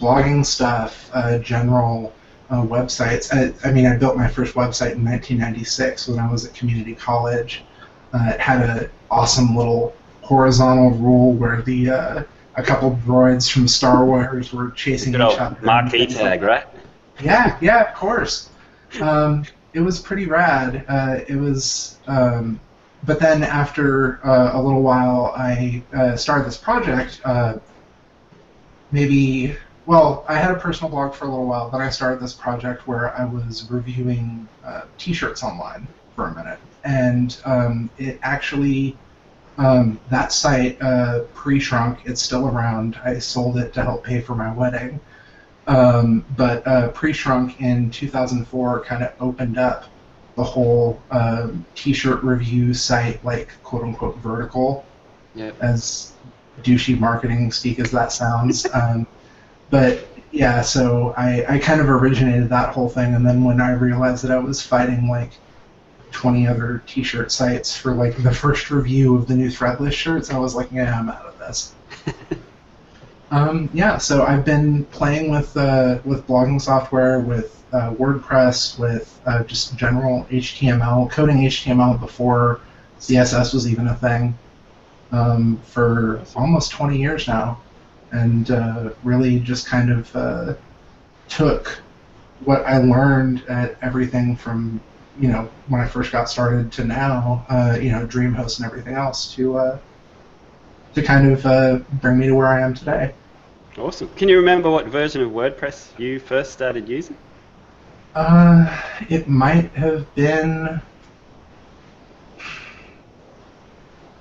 blogging 0.00 0.44
stuff, 0.44 1.10
uh, 1.12 1.38
general 1.38 2.12
uh, 2.50 2.62
websites. 2.62 3.32
I, 3.32 3.68
I 3.68 3.72
mean, 3.72 3.86
I 3.86 3.96
built 3.96 4.16
my 4.16 4.28
first 4.28 4.54
website 4.54 4.92
in 4.92 5.04
1996 5.04 6.08
when 6.08 6.18
I 6.18 6.30
was 6.30 6.44
at 6.44 6.54
community 6.54 6.94
college. 6.94 7.64
Uh, 8.12 8.32
it 8.34 8.40
had 8.40 8.62
an 8.62 8.90
awesome 9.10 9.56
little 9.56 9.94
horizontal 10.22 10.90
rule 10.90 11.32
where 11.32 11.62
the 11.62 12.26
a 12.56 12.62
couple 12.62 12.92
droids 13.04 13.50
from 13.50 13.66
Star 13.66 14.04
Wars 14.04 14.52
were 14.52 14.70
chasing 14.70 15.14
each 15.14 15.20
other. 15.20 15.56
marquee 15.62 16.06
tag, 16.06 16.42
right? 16.42 16.66
Yeah, 17.22 17.58
yeah, 17.60 17.88
of 17.88 17.94
course. 17.94 18.50
Um, 19.00 19.44
it 19.72 19.80
was 19.80 20.00
pretty 20.00 20.26
rad. 20.26 20.84
Uh, 20.88 21.20
it 21.28 21.36
was, 21.36 21.98
um, 22.06 22.60
but 23.06 23.18
then 23.20 23.42
after 23.42 24.24
uh, 24.26 24.50
a 24.54 24.60
little 24.62 24.82
while, 24.82 25.32
I 25.36 25.82
uh, 25.92 26.16
started 26.16 26.46
this 26.46 26.56
project. 26.56 27.20
Uh, 27.24 27.58
maybe, 28.92 29.56
well, 29.86 30.24
I 30.28 30.36
had 30.36 30.50
a 30.50 30.58
personal 30.58 30.90
blog 30.90 31.14
for 31.14 31.26
a 31.26 31.28
little 31.28 31.46
while. 31.46 31.70
Then 31.70 31.80
I 31.80 31.90
started 31.90 32.20
this 32.20 32.32
project 32.32 32.86
where 32.86 33.14
I 33.16 33.24
was 33.24 33.70
reviewing 33.70 34.48
uh, 34.64 34.82
T-shirts 34.96 35.42
online 35.42 35.86
for 36.16 36.28
a 36.28 36.34
minute, 36.34 36.58
and 36.84 37.36
um, 37.44 37.90
it 37.98 38.18
actually. 38.22 38.96
Um, 39.56 40.00
that 40.10 40.32
site 40.32 40.82
uh, 40.82 41.20
pre-shrunk. 41.32 42.00
It's 42.06 42.20
still 42.20 42.48
around. 42.48 42.98
I 43.04 43.20
sold 43.20 43.56
it 43.56 43.72
to 43.74 43.84
help 43.84 44.02
pay 44.02 44.20
for 44.20 44.34
my 44.34 44.52
wedding. 44.52 44.98
Um, 45.68 46.24
but 46.36 46.66
uh, 46.66 46.88
pre-shrunk 46.88 47.60
in 47.60 47.88
2004 47.92 48.80
kind 48.80 49.04
of 49.04 49.12
opened 49.20 49.56
up 49.56 49.84
the 50.36 50.44
whole 50.44 51.00
um, 51.10 51.64
t-shirt 51.74 52.22
review 52.22 52.74
site 52.74 53.24
like 53.24 53.50
quote 53.62 53.82
unquote 53.82 54.16
vertical 54.18 54.84
Yep. 55.36 55.56
as 55.60 56.12
douchey 56.62 56.98
marketing 56.98 57.50
speak 57.50 57.80
as 57.80 57.90
that 57.90 58.12
sounds 58.12 58.66
um, 58.74 59.06
but 59.70 60.06
yeah 60.30 60.60
so 60.60 61.12
I, 61.16 61.44
I 61.48 61.58
kind 61.58 61.80
of 61.80 61.88
originated 61.88 62.48
that 62.50 62.72
whole 62.72 62.88
thing 62.88 63.14
and 63.14 63.26
then 63.26 63.42
when 63.42 63.60
i 63.60 63.72
realized 63.72 64.22
that 64.24 64.30
i 64.30 64.38
was 64.38 64.62
fighting 64.62 65.08
like 65.08 65.32
20 66.14 66.46
other 66.46 66.82
t-shirt 66.86 67.30
sites 67.32 67.76
for 67.76 67.92
like 67.92 68.16
the 68.22 68.32
first 68.32 68.70
review 68.70 69.16
of 69.16 69.26
the 69.26 69.34
new 69.34 69.48
Threadless 69.48 69.92
shirts. 69.92 70.30
I 70.30 70.38
was 70.38 70.54
like, 70.54 70.70
yeah, 70.72 70.98
I'm 70.98 71.08
out 71.08 71.26
of 71.26 71.38
this. 71.38 71.74
um, 73.30 73.68
yeah, 73.72 73.98
so 73.98 74.24
I've 74.24 74.44
been 74.44 74.84
playing 74.86 75.30
with 75.30 75.56
uh, 75.56 75.98
with 76.04 76.26
blogging 76.26 76.60
software, 76.60 77.20
with 77.20 77.64
uh, 77.72 77.92
WordPress, 77.94 78.78
with 78.78 79.20
uh, 79.26 79.42
just 79.44 79.76
general 79.76 80.26
HTML, 80.30 81.10
coding 81.10 81.38
HTML 81.38 81.98
before 81.98 82.60
CSS 83.00 83.52
was 83.52 83.68
even 83.68 83.88
a 83.88 83.94
thing, 83.96 84.36
um, 85.12 85.60
for 85.64 86.22
almost 86.36 86.70
20 86.72 86.98
years 86.98 87.26
now, 87.26 87.60
and 88.12 88.50
uh, 88.50 88.90
really 89.02 89.40
just 89.40 89.66
kind 89.66 89.90
of 89.90 90.14
uh, 90.16 90.54
took 91.28 91.80
what 92.44 92.64
I 92.66 92.78
learned 92.78 93.44
at 93.48 93.76
everything 93.82 94.36
from 94.36 94.80
you 95.18 95.28
know 95.28 95.48
when 95.68 95.80
I 95.80 95.86
first 95.86 96.12
got 96.12 96.28
started 96.28 96.70
to 96.72 96.84
now, 96.84 97.46
uh, 97.48 97.78
you 97.80 97.90
know, 97.90 98.06
DreamHost 98.06 98.58
and 98.58 98.66
everything 98.66 98.94
else 98.94 99.34
to 99.34 99.80
to 100.94 101.02
kind 101.02 101.32
of 101.32 101.44
uh, 101.46 101.78
bring 102.00 102.18
me 102.18 102.28
to 102.28 102.34
where 102.34 102.46
I 102.46 102.60
am 102.60 102.74
today. 102.74 103.14
Awesome. 103.76 104.08
Can 104.16 104.28
you 104.28 104.36
remember 104.36 104.70
what 104.70 104.86
version 104.86 105.20
of 105.20 105.32
WordPress 105.32 105.98
you 105.98 106.20
first 106.20 106.52
started 106.52 106.88
using? 106.88 107.16
Uh, 108.14 108.82
it 109.08 109.28
might 109.28 109.70
have 109.72 110.12
been. 110.14 110.80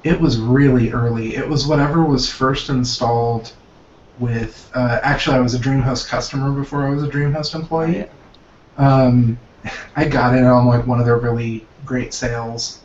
It 0.04 0.20
was 0.20 0.40
really 0.40 0.92
early. 0.92 1.36
It 1.36 1.48
was 1.48 1.68
whatever 1.68 2.04
was 2.04 2.30
first 2.30 2.70
installed 2.70 3.54
with. 4.18 4.72
Uh, 4.74 5.00
actually, 5.04 5.38
I 5.38 5.40
was 5.40 5.54
a 5.54 5.60
DreamHost 5.60 6.10
customer 6.10 6.52
before 6.52 6.86
I 6.86 6.90
was 6.90 7.04
a 7.04 7.08
DreamHost 7.08 7.54
employee. 7.54 8.08
Um, 8.78 9.40
I 9.96 10.06
got 10.06 10.36
in 10.36 10.46
on 10.46 10.66
like 10.66 10.88
one 10.88 11.00
of 11.00 11.06
their 11.06 11.18
really 11.18 11.66
great 11.86 12.14
sales, 12.14 12.82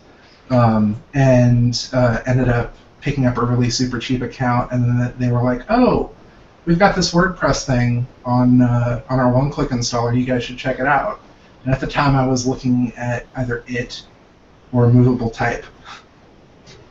um, 0.50 1.02
and 1.14 1.88
uh, 1.94 2.20
ended 2.26 2.50
up 2.50 2.74
picking 3.00 3.26
up 3.26 3.36
a 3.36 3.44
really 3.44 3.70
super 3.70 3.98
cheap 3.98 4.22
account, 4.22 4.72
and 4.72 4.84
then 4.84 5.14
they 5.18 5.28
were 5.28 5.42
like, 5.42 5.62
"Oh, 5.70 6.10
we've 6.64 6.78
got 6.78 6.96
this 6.96 7.12
WordPress 7.12 7.66
thing 7.66 8.06
on 8.24 8.62
uh, 8.62 9.02
on 9.08 9.18
our 9.20 9.32
one-click 9.32 9.70
installer. 9.70 10.18
You 10.18 10.24
guys 10.24 10.44
should 10.44 10.58
check 10.58 10.78
it 10.78 10.86
out." 10.86 11.20
And 11.64 11.74
at 11.74 11.80
the 11.80 11.86
time, 11.86 12.16
I 12.16 12.26
was 12.26 12.46
looking 12.46 12.92
at 12.96 13.26
either 13.36 13.64
it 13.66 14.04
or 14.72 14.88
Movable 14.88 15.30
Type, 15.30 15.64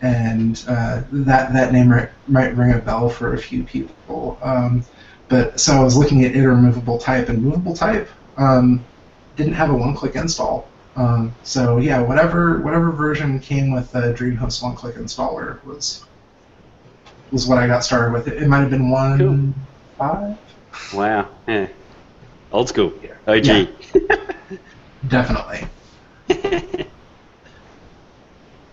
and 0.01 0.63
uh, 0.67 1.03
that 1.11 1.53
that 1.53 1.73
name 1.73 1.89
might, 1.89 2.09
might 2.27 2.55
ring 2.55 2.73
a 2.73 2.79
bell 2.79 3.09
for 3.09 3.33
a 3.33 3.37
few 3.37 3.63
people. 3.63 4.37
Um, 4.41 4.85
but 5.29 5.59
so 5.59 5.73
I 5.73 5.83
was 5.83 5.97
looking 5.97 6.23
at 6.23 6.35
it 6.35 6.45
or 6.45 6.55
Movable 6.55 6.97
Type, 6.97 7.29
and 7.29 7.41
Movable 7.41 7.75
Type 7.75 8.09
um, 8.37 8.83
didn't 9.35 9.53
have 9.53 9.69
a 9.69 9.75
one-click 9.75 10.15
install. 10.15 10.67
Um, 10.97 11.33
so 11.43 11.77
yeah, 11.77 12.01
whatever 12.01 12.59
whatever 12.59 12.91
version 12.91 13.39
came 13.39 13.71
with 13.71 13.91
the 13.91 14.13
DreamHost 14.13 14.63
one-click 14.63 14.95
installer 14.95 15.63
was 15.63 16.03
was 17.31 17.47
what 17.47 17.59
I 17.59 17.67
got 17.67 17.83
started 17.83 18.13
with. 18.13 18.27
It, 18.27 18.41
it 18.43 18.47
might 18.47 18.61
have 18.61 18.71
been 18.71 18.89
one 18.89 19.17
Cool. 19.19 19.53
five, 19.97 20.37
Wow. 20.93 21.29
Yeah. 21.47 21.67
Old 22.51 22.69
school. 22.69 22.93
OG. 23.27 23.45
Yeah. 23.45 23.65
definitely. 25.07 25.67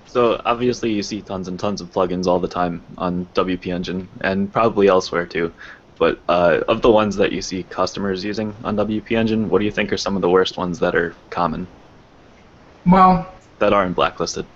So 0.07 0.41
obviously 0.45 0.93
you 0.93 1.03
see 1.03 1.23
tons 1.23 1.49
and 1.49 1.59
tons 1.59 1.81
of 1.81 1.91
plugins 1.91 2.29
all 2.29 2.39
the 2.39 2.47
time 2.47 2.85
on 2.97 3.27
WP 3.35 3.67
Engine 3.67 4.09
and 4.21 4.53
probably 4.53 4.87
elsewhere 4.87 5.27
too. 5.27 5.53
But 5.99 6.21
uh, 6.29 6.61
of 6.69 6.83
the 6.83 6.91
ones 6.93 7.17
that 7.17 7.33
you 7.33 7.43
see 7.43 7.65
customers 7.65 8.23
using 8.25 8.55
on 8.63 8.77
WP 8.77 9.11
Engine, 9.11 9.49
what 9.49 9.59
do 9.59 9.65
you 9.65 9.73
think 9.73 9.93
are 9.93 9.97
some 9.97 10.15
of 10.15 10.23
the 10.23 10.31
worst 10.31 10.57
ones 10.57 10.79
that 10.79 10.95
are 10.95 11.17
common 11.31 11.67
Well, 12.87 13.33
that 13.59 13.73
aren't 13.73 13.97
blacklisted? 13.97 14.47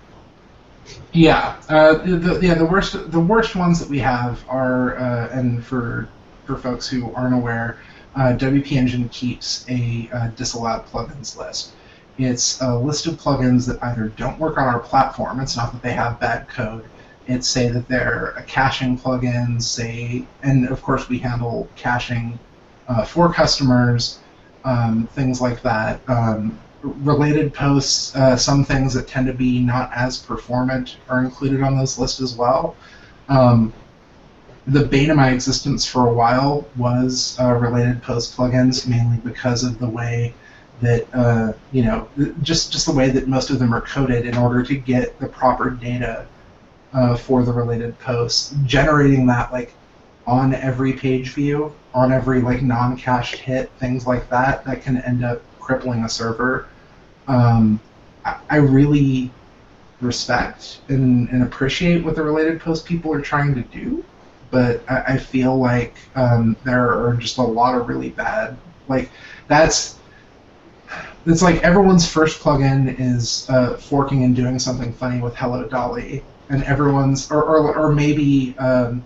Yeah, 1.12 1.56
uh, 1.68 1.94
the, 1.94 2.38
yeah. 2.42 2.54
The 2.54 2.64
worst, 2.64 3.10
the 3.10 3.20
worst 3.20 3.56
ones 3.56 3.78
that 3.80 3.88
we 3.88 3.98
have 3.98 4.44
are, 4.48 4.98
uh, 4.98 5.28
and 5.32 5.64
for 5.64 6.08
for 6.44 6.56
folks 6.56 6.88
who 6.88 7.12
aren't 7.14 7.34
aware, 7.34 7.78
uh, 8.16 8.34
WP 8.36 8.72
Engine 8.72 9.08
keeps 9.10 9.66
a 9.68 10.08
uh, 10.12 10.28
disallowed 10.28 10.86
plugins 10.86 11.36
list. 11.36 11.72
It's 12.18 12.60
a 12.60 12.76
list 12.76 13.06
of 13.06 13.14
plugins 13.14 13.66
that 13.68 13.82
either 13.82 14.08
don't 14.16 14.38
work 14.38 14.58
on 14.58 14.64
our 14.64 14.80
platform. 14.80 15.40
It's 15.40 15.56
not 15.56 15.72
that 15.72 15.82
they 15.82 15.92
have 15.92 16.18
bad 16.18 16.48
code. 16.48 16.84
It's 17.26 17.46
say 17.46 17.68
that 17.68 17.86
they're 17.88 18.34
a 18.36 18.42
caching 18.42 18.98
plugin, 18.98 19.62
say, 19.62 20.24
and 20.42 20.68
of 20.68 20.82
course 20.82 21.08
we 21.08 21.18
handle 21.18 21.68
caching 21.76 22.38
uh, 22.88 23.04
for 23.04 23.32
customers, 23.32 24.18
um, 24.64 25.06
things 25.12 25.40
like 25.40 25.62
that. 25.62 26.00
Um, 26.08 26.58
related 26.82 27.52
posts, 27.52 28.14
uh, 28.14 28.36
some 28.36 28.64
things 28.64 28.94
that 28.94 29.08
tend 29.08 29.26
to 29.26 29.32
be 29.32 29.60
not 29.60 29.90
as 29.94 30.18
performant 30.18 30.96
are 31.08 31.24
included 31.24 31.62
on 31.62 31.78
this 31.78 31.98
list 31.98 32.20
as 32.20 32.34
well. 32.34 32.76
Um, 33.28 33.72
the 34.66 34.84
bane 34.84 35.10
of 35.10 35.16
my 35.16 35.30
existence 35.30 35.86
for 35.86 36.08
a 36.08 36.12
while 36.12 36.66
was 36.76 37.38
uh, 37.40 37.54
related 37.54 38.02
post 38.02 38.36
plugins, 38.36 38.86
mainly 38.86 39.16
because 39.18 39.64
of 39.64 39.78
the 39.78 39.88
way 39.88 40.34
that 40.80 41.12
uh, 41.14 41.52
you 41.72 41.82
know, 41.82 42.08
just 42.42 42.70
just 42.70 42.86
the 42.86 42.92
way 42.92 43.10
that 43.10 43.26
most 43.26 43.50
of 43.50 43.58
them 43.58 43.74
are 43.74 43.80
coded 43.80 44.26
in 44.26 44.36
order 44.36 44.62
to 44.62 44.76
get 44.76 45.18
the 45.18 45.26
proper 45.26 45.70
data 45.70 46.26
uh, 46.92 47.16
for 47.16 47.44
the 47.44 47.52
related 47.52 47.98
posts, 47.98 48.54
generating 48.64 49.26
that 49.26 49.52
like 49.52 49.72
on 50.26 50.54
every 50.54 50.92
page 50.92 51.30
view, 51.30 51.74
on 51.94 52.12
every 52.12 52.40
like 52.40 52.62
non-cached 52.62 53.36
hit, 53.36 53.70
things 53.78 54.06
like 54.06 54.28
that, 54.28 54.64
that 54.64 54.82
can 54.82 54.98
end 54.98 55.24
up 55.24 55.42
crippling 55.68 56.02
a 56.02 56.08
server. 56.08 56.66
Um, 57.28 57.78
I, 58.48 58.56
really 58.56 59.30
respect 60.00 60.80
and, 60.88 61.28
and 61.28 61.42
appreciate 61.42 62.02
what 62.02 62.16
the 62.16 62.22
related 62.22 62.58
post 62.60 62.86
people 62.86 63.12
are 63.12 63.20
trying 63.20 63.54
to 63.54 63.60
do, 63.62 64.02
but 64.50 64.82
I, 64.88 65.02
I 65.14 65.18
feel 65.18 65.58
like 65.58 65.96
um, 66.14 66.56
there 66.64 66.90
are 66.90 67.14
just 67.14 67.36
a 67.36 67.42
lot 67.42 67.78
of 67.78 67.86
really 67.86 68.10
bad. 68.10 68.56
Like 68.88 69.10
that's 69.46 69.98
it's 71.26 71.42
like 71.42 71.62
everyone's 71.62 72.10
first 72.10 72.40
plugin 72.40 72.98
is 72.98 73.46
uh, 73.50 73.76
forking 73.76 74.24
and 74.24 74.34
doing 74.34 74.58
something 74.58 74.94
funny 74.94 75.20
with 75.20 75.36
Hello 75.36 75.68
Dolly, 75.68 76.24
and 76.48 76.64
everyone's 76.64 77.30
or 77.30 77.42
or, 77.42 77.76
or 77.76 77.92
maybe 77.94 78.56
um, 78.58 79.04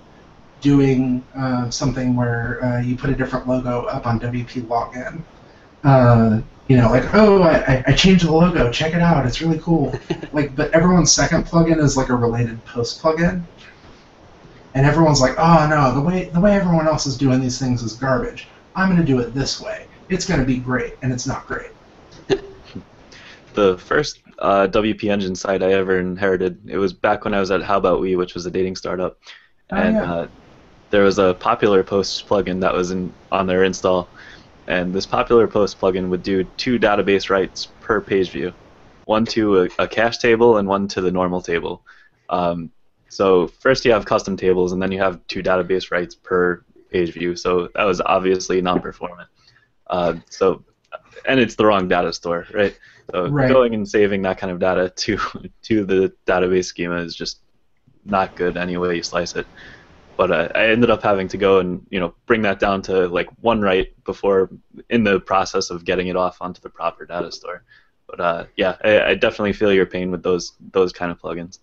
doing 0.61 1.25
uh, 1.37 1.69
something 1.71 2.15
where 2.15 2.65
uh, 2.65 2.81
you 2.81 2.97
put 2.97 3.11
a 3.11 3.15
different 3.15 3.49
logo 3.49 3.87
up 3.87 4.07
on 4.07 4.21
WP 4.21 4.63
login. 4.67 5.23
Uh, 5.85 6.41
you 6.69 6.77
know, 6.77 6.91
like 6.91 7.13
oh, 7.15 7.43
I, 7.43 7.83
I 7.87 7.93
changed 7.93 8.25
the 8.25 8.33
logo. 8.33 8.71
Check 8.71 8.95
it 8.95 9.01
out. 9.01 9.27
It's 9.27 9.41
really 9.41 9.59
cool. 9.59 9.95
like, 10.33 10.55
but 10.57 10.71
everyone's 10.73 11.13
second 11.13 11.45
plugin 11.47 11.79
is 11.79 11.97
like 11.97 12.09
a 12.09 12.15
related 12.15 12.65
post 12.65 13.03
plugin, 13.03 13.45
and 14.75 14.87
everyone's 14.87 15.21
like, 15.21 15.35
oh 15.39 15.67
no, 15.69 15.95
the 15.95 16.01
way 16.01 16.31
the 16.31 16.41
way 16.41 16.55
everyone 16.55 16.87
else 16.87 17.07
is 17.07 17.17
doing 17.17 17.41
these 17.41 17.59
things 17.59 17.83
is 17.83 17.95
garbage. 17.95 18.49
I'm 18.75 18.89
going 18.89 19.01
to 19.01 19.07
do 19.07 19.21
it 19.21 19.35
this 19.35 19.61
way. 19.61 19.87
It's 20.09 20.25
going 20.27 20.41
to 20.41 20.47
be 20.47 20.59
great, 20.59 20.95
and 21.03 21.13
it's 21.13 21.27
not 21.27 21.47
great. 21.47 21.71
The 23.55 23.77
first 23.77 24.21
uh, 24.39 24.67
WP 24.69 25.05
Engine 25.11 25.35
site 25.35 25.63
I 25.63 25.73
ever 25.75 25.99
inherited, 26.01 26.71
it 26.71 26.79
was 26.79 26.95
back 26.95 27.25
when 27.25 27.35
I 27.35 27.41
was 27.41 27.51
at 27.51 27.63
How 27.63 27.77
About 27.77 28.01
We, 28.01 28.17
which 28.17 28.35
was 28.35 28.47
a 28.47 28.51
dating 28.51 28.77
startup, 28.77 29.19
Oh, 29.71 29.77
and 29.77 29.95
yeah. 29.97 30.15
uh, 30.15 30.29
there 30.91 31.03
was 31.03 31.19
a 31.19 31.35
popular 31.35 31.83
post 31.85 32.27
plugin 32.29 32.61
that 32.61 32.75
was 32.75 32.91
in 32.91 33.15
on 33.31 33.47
their 33.47 33.65
install, 33.65 34.15
and 34.73 34.95
this 34.95 35.05
popular 35.05 35.47
post 35.47 35.79
plugin 35.79 36.09
would 36.09 36.23
do 36.23 36.45
two 36.45 36.79
database 36.79 37.29
writes 37.29 37.67
per 37.81 38.01
page 38.01 38.31
view, 38.31 38.55
one 39.05 39.27
to 39.27 39.63
a, 39.63 39.69
a 39.79 39.87
cache 39.87 40.17
table 40.19 40.57
and 40.57 40.67
one 40.67 40.89
to 40.89 41.03
the 41.03 41.11
normal 41.11 41.43
table. 41.43 41.83
Um, 42.31 42.71
so 43.11 43.49
first 43.49 43.85
you 43.85 43.93
have 43.93 44.07
custom 44.07 44.35
tables, 44.37 44.73
and 44.73 44.81
then 44.81 44.91
you 44.91 44.99
have 44.99 45.21
two 45.27 45.43
database 45.43 45.91
writes 45.91 46.15
per 46.15 46.65
page 46.91 47.13
view. 47.13 47.37
So 47.37 47.69
that 47.75 47.85
was 47.85 48.01
obviously 48.01 48.63
non-performant. 48.63 49.29
Uh, 49.89 50.15
so, 50.31 50.65
and 51.27 51.39
it's 51.39 51.57
the 51.57 51.67
wrong 51.67 51.89
data 51.89 52.11
store, 52.13 52.47
right? 52.55 52.75
So 53.11 53.29
Right. 53.29 53.49
going 53.49 53.75
and 53.75 53.87
saving 53.87 54.23
that 54.23 54.39
kind 54.39 54.51
of 54.51 54.59
data 54.59 54.89
to 54.97 55.19
to 55.65 55.85
the 55.85 56.13
database 56.27 56.65
schema 56.65 56.97
is 56.97 57.15
just 57.15 57.41
not 58.07 58.37
good 58.37 58.57
any 58.57 58.79
way 58.79 58.97
you 58.97 59.03
slice 59.03 59.37
it. 59.37 59.47
But 60.23 60.31
uh, 60.31 60.49
I 60.55 60.69
ended 60.69 60.89
up 60.89 61.03
having 61.03 61.27
to 61.27 61.37
go 61.37 61.59
and 61.59 61.85
you 61.91 61.99
know 61.99 62.15
bring 62.27 62.43
that 62.43 62.61
down 62.61 62.81
to 62.83 63.09
like 63.09 63.29
one 63.41 63.61
write 63.61 64.05
before 64.05 64.51
in 64.89 65.03
the 65.03 65.19
process 65.19 65.69
of 65.69 65.85
getting 65.85 66.07
it 66.07 66.15
off 66.15 66.37
onto 66.41 66.61
the 66.61 66.71
proper 66.71 67.05
data 67.05 67.33
store. 67.33 67.65
But 68.07 68.21
uh, 68.21 68.45
yeah, 68.57 68.77
I, 68.85 69.03
I 69.03 69.15
definitely 69.17 69.53
feel 69.53 69.73
your 69.73 69.85
pain 69.85 70.13
with 70.13 70.23
those 70.23 70.53
those 70.71 70.93
kind 70.93 71.11
of 71.11 71.21
plugins. 71.21 71.59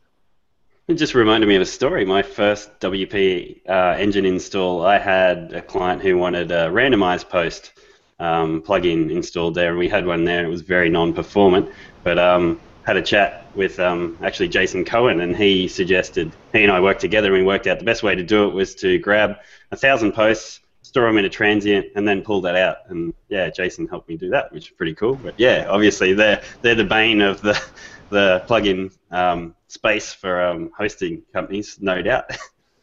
It 0.90 0.96
just 0.96 1.16
reminded 1.16 1.48
me 1.48 1.56
of 1.56 1.62
a 1.62 1.66
story. 1.66 2.04
My 2.04 2.22
first 2.22 2.78
WP 2.82 3.62
uh, 3.70 3.96
engine 3.98 4.26
install, 4.26 4.86
I 4.86 4.98
had 4.98 5.54
a 5.54 5.62
client 5.62 6.02
who 6.02 6.18
wanted 6.18 6.52
a 6.52 6.68
randomized 6.68 7.30
post 7.30 7.72
um, 8.20 8.62
plugin 8.62 9.10
installed 9.10 9.56
there, 9.56 9.70
and 9.70 9.80
we 9.80 9.88
had 9.88 10.06
one 10.06 10.26
there. 10.26 10.44
It 10.44 10.50
was 10.50 10.64
very 10.64 10.90
non-performant, 10.90 11.70
but 12.04 12.20
um, 12.20 12.60
had 12.84 12.98
a 12.98 13.02
chat 13.02 13.46
with 13.60 13.78
um, 13.78 14.18
actually 14.24 14.48
Jason 14.48 14.86
Cohen, 14.86 15.20
and 15.20 15.36
he 15.36 15.68
suggested 15.68 16.32
he 16.54 16.64
and 16.64 16.72
I 16.72 16.80
worked 16.80 17.02
together, 17.02 17.36
and 17.36 17.44
we 17.44 17.44
worked 17.44 17.68
out 17.68 17.78
the 17.78 17.84
best 17.84 18.04
way 18.04 18.16
to 18.16 18.24
do 18.24 18.48
it 18.48 18.54
was 18.54 18.74
to 18.76 18.98
grab 19.00 19.36
a 19.72 19.76
thousand 19.76 20.14
posts, 20.14 20.62
store 20.82 21.06
them 21.06 21.18
in 21.18 21.26
a 21.26 21.30
transient, 21.30 21.88
and 21.96 22.08
then 22.08 22.22
pull 22.22 22.40
that 22.42 22.56
out. 22.56 22.78
And 22.88 23.14
yeah, 23.28 23.50
Jason 23.50 23.86
helped 23.86 24.08
me 24.08 24.16
do 24.16 24.30
that, 24.30 24.54
which 24.54 24.68
is 24.68 24.72
pretty 24.72 24.96
cool. 24.96 25.16
But 25.16 25.36
yeah, 25.38 25.68
obviously 25.70 26.14
they're 26.14 26.42
they're 26.62 26.74
the 26.74 26.86
bane 26.86 27.20
of 27.20 27.42
the 27.42 27.62
the 28.10 28.44
plugin 28.48 28.96
um, 29.12 29.54
space 29.68 30.14
for 30.14 30.42
um, 30.42 30.72
hosting 30.76 31.24
companies, 31.34 31.80
no 31.82 32.02
doubt. 32.02 32.32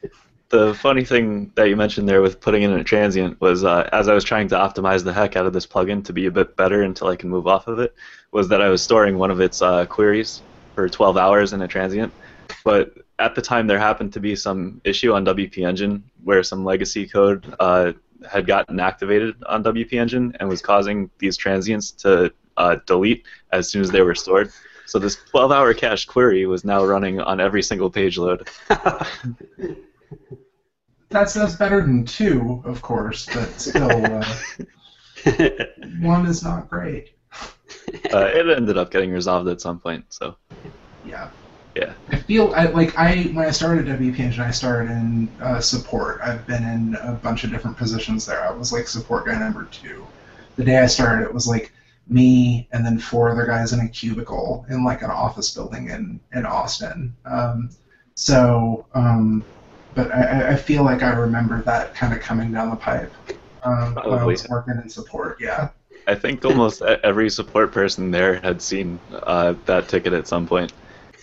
the 0.51 0.75
funny 0.75 1.07
thing 1.07 1.53
that 1.55 1.71
you 1.71 1.75
mentioned 1.75 2.07
there 2.07 2.21
with 2.21 2.39
putting 2.39 2.65
in 2.65 2.73
a 2.73 2.85
transient 2.85 3.41
was 3.41 3.65
uh, 3.65 3.89
as 3.95 4.09
I 4.09 4.15
was 4.15 4.25
trying 4.25 4.49
to 4.49 4.57
optimize 4.57 5.05
the 5.05 5.15
heck 5.15 5.37
out 5.37 5.47
of 5.47 5.55
this 5.55 5.67
plugin 5.67 6.05
to 6.05 6.13
be 6.13 6.27
a 6.27 6.31
bit 6.31 6.55
better 6.55 6.83
until 6.83 7.07
I 7.07 7.17
can 7.17 7.31
move 7.31 7.47
off 7.47 7.67
of 7.67 7.79
it, 7.79 7.95
was 8.31 8.49
that 8.49 8.61
I 8.61 8.69
was 8.69 8.83
storing 8.83 9.17
one 9.17 9.31
of 9.31 9.41
its 9.41 9.63
uh, 9.63 9.87
queries 9.87 10.43
for 10.77 10.89
12 10.89 11.17
hours 11.17 11.53
in 11.53 11.63
a 11.63 11.67
transient. 11.67 12.13
But 12.65 12.95
at 13.19 13.35
the 13.35 13.43
time, 13.43 13.67
there 13.67 13.79
happened 13.79 14.13
to 14.13 14.21
be 14.21 14.37
some 14.37 14.81
issue 14.85 15.13
on 15.13 15.25
WP 15.25 15.67
Engine 15.67 16.05
where 16.23 16.43
some 16.45 16.65
legacy 16.65 17.09
code 17.09 17.53
uh, 17.59 17.93
had 18.31 18.47
gotten 18.47 18.79
activated 18.79 19.43
on 19.47 19.65
WP 19.65 19.95
Engine 19.95 20.37
and 20.39 20.49
was 20.49 20.63
causing 20.63 21.11
these 21.19 21.37
transients 21.37 21.91
to 21.93 22.33
uh, 22.57 22.77
delete 22.87 23.25
as 23.51 23.69
soon 23.69 23.83
as 23.83 23.91
they 23.91 24.03
were 24.03 24.15
stored. 24.15 24.53
So 24.85 25.01
this 25.01 25.17
12-hour 25.35 25.75
cache 25.75 26.05
query 26.05 26.47
was 26.47 26.65
now 26.65 26.85
running 26.85 27.21
on 27.21 27.41
every 27.41 27.63
single 27.63 27.91
page 27.91 28.19
load. 28.19 28.49
That's 31.09 31.35
that's 31.35 31.55
better 31.55 31.81
than 31.83 32.05
two, 32.05 32.63
of 32.65 32.83
course, 32.83 33.27
but 33.27 33.49
still, 33.61 34.07
uh, 34.07 34.25
one 36.01 36.27
is 36.27 36.43
not 36.43 36.69
great. 36.69 37.16
Uh, 38.13 38.31
it 38.33 38.49
ended 38.49 38.79
up 38.79 38.91
getting 38.91 39.11
resolved 39.11 39.49
at 39.49 39.61
some 39.61 39.79
point. 39.81 40.05
So 40.11 40.37
Yeah. 41.05 41.31
Yeah. 41.75 41.93
I 42.09 42.17
feel 42.17 42.53
I, 42.55 42.67
like 42.67 42.97
I 42.99 43.25
when 43.35 43.47
I 43.47 43.51
started 43.51 43.89
at 43.89 43.99
WP 43.99 44.19
Engine, 44.19 44.43
I 44.43 44.51
started 44.51 44.91
in 44.91 45.29
uh, 45.41 45.61
support. 45.61 46.21
I've 46.23 46.47
been 46.47 46.63
in 46.63 46.97
a 47.03 47.13
bunch 47.13 47.45
of 47.45 47.51
different 47.51 47.77
positions 47.77 48.25
there. 48.25 48.43
I 48.43 48.51
was 48.51 48.73
like 48.73 48.89
support 48.89 49.27
guy 49.27 49.39
number 49.39 49.69
two. 49.71 50.07
The 50.57 50.65
day 50.65 50.79
I 50.79 50.87
started, 50.87 51.25
it 51.25 51.35
was 51.35 51.47
like 51.47 51.73
me 52.09 52.69
and 52.73 52.85
then 52.85 52.99
four 52.99 53.31
other 53.31 53.47
guys 53.47 53.73
in 53.73 53.81
a 53.81 53.89
cubicle 53.89 54.65
in 54.71 54.85
like 54.85 55.03
an 55.03 55.11
office 55.11 55.55
building 55.55 55.91
in 55.91 56.19
in 56.33 56.47
Austin. 56.47 57.15
Um, 57.25 57.71
so, 58.15 58.87
um, 58.95 59.45
but 59.95 60.11
I, 60.13 60.53
I 60.53 60.57
feel 60.57 60.83
like 60.83 61.03
I 61.03 61.13
remember 61.13 61.61
that 61.63 61.95
kind 61.95 62.15
of 62.15 62.21
coming 62.21 62.53
down 62.53 62.71
the 62.71 62.77
pipe 62.77 63.13
um, 63.65 63.95
when 63.97 64.19
I 64.19 64.25
was 64.25 64.49
working 64.49 64.81
in 64.83 64.89
support. 64.89 65.39
Yeah. 65.41 65.69
I 66.07 66.15
think 66.15 66.45
almost 66.45 66.83
e- 66.83 66.97
every 67.03 67.29
support 67.31 67.73
person 67.73 68.11
there 68.11 68.41
had 68.41 68.63
seen 68.63 68.99
uh, 69.13 69.55
that 69.67 69.89
ticket 69.89 70.13
at 70.13 70.27
some 70.29 70.47
point. 70.47 70.73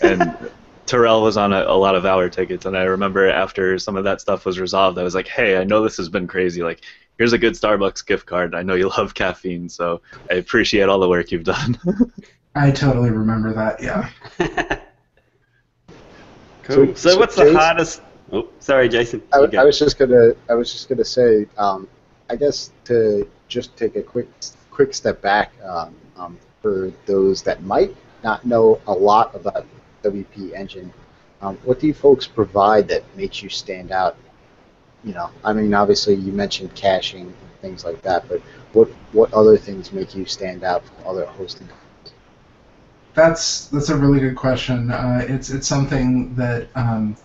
And 0.01 0.35
Terrell 0.85 1.21
was 1.21 1.37
on 1.37 1.53
a, 1.53 1.61
a 1.63 1.77
lot 1.77 1.95
of 1.95 2.05
our 2.05 2.27
tickets, 2.29 2.65
and 2.65 2.77
I 2.77 2.83
remember 2.83 3.29
after 3.29 3.79
some 3.79 3.95
of 3.95 4.03
that 4.03 4.19
stuff 4.19 4.45
was 4.45 4.59
resolved, 4.59 4.97
I 4.99 5.03
was 5.03 5.15
like, 5.15 5.27
"Hey, 5.27 5.57
I 5.57 5.63
know 5.63 5.81
this 5.83 5.95
has 5.97 6.09
been 6.09 6.27
crazy. 6.27 6.61
Like, 6.61 6.81
here's 7.17 7.31
a 7.31 7.37
good 7.37 7.53
Starbucks 7.53 8.05
gift 8.05 8.25
card. 8.25 8.53
I 8.53 8.63
know 8.63 8.75
you 8.75 8.89
love 8.89 9.13
caffeine, 9.13 9.69
so 9.69 10.01
I 10.29 10.35
appreciate 10.35 10.89
all 10.89 10.99
the 10.99 11.07
work 11.09 11.31
you've 11.31 11.45
done." 11.45 11.79
I 12.55 12.69
totally 12.71 13.09
remember 13.11 13.53
that. 13.53 13.81
Yeah. 13.81 14.09
cool. 16.63 16.75
So- 16.87 16.93
So, 16.93 17.09
so 17.11 17.19
what's 17.19 17.35
the 17.35 17.43
Jason- 17.43 17.55
hardest? 17.55 18.01
Oh, 18.31 18.47
sorry, 18.59 18.89
Jason. 18.89 19.21
I, 19.31 19.37
I 19.57 19.63
was 19.63 19.77
just 19.79 19.97
gonna 19.99 20.31
I 20.49 20.53
was 20.55 20.71
just 20.71 20.89
gonna 20.89 21.05
say 21.05 21.45
um, 21.57 21.87
I 22.29 22.35
guess 22.35 22.71
to 22.85 23.29
just 23.47 23.75
take 23.77 23.95
a 23.95 24.01
quick 24.01 24.27
quick 24.74 24.94
step 24.94 25.22
back 25.22 25.53
um, 25.63 25.96
um, 26.18 26.38
for 26.62 26.92
those 27.06 27.44
that 27.44 27.62
might 27.63 27.96
not 28.24 28.46
know 28.46 28.82
a 28.88 28.94
lot 28.94 29.36
about 29.36 29.65
WP 30.03 30.53
Engine. 30.53 30.92
Um, 31.42 31.58
what 31.63 31.80
do 31.80 31.88
you 31.88 31.94
folks 31.94 32.25
provide 32.25 32.88
that 32.88 33.03
makes 33.15 33.44
you 33.44 33.50
stand 33.50 33.92
out? 33.92 34.15
You 35.03 35.13
know, 35.13 35.30
I 35.44 35.53
mean, 35.53 35.74
obviously 35.74 36.15
you 36.15 36.32
mentioned 36.32 36.74
caching 36.75 37.27
and 37.27 37.62
things 37.62 37.84
like 37.86 38.01
that, 38.03 38.27
but 38.30 38.42
what 38.72 38.88
what 39.12 39.34
other 39.34 39.58
things 39.58 39.92
make 39.92 40.15
you 40.15 40.25
stand 40.25 40.63
out 40.63 40.84
from 40.86 40.96
other 41.06 41.25
hosting? 41.25 41.68
That's 43.13 43.68
that's 43.68 43.89
a 43.89 43.98
really 43.98 44.22
good 44.22 44.36
question. 44.36 44.89
Uh, 44.89 45.25
it's 45.27 45.50
it's 45.50 45.68
something 45.68 46.33
that 46.36 46.70
um, 46.75 47.16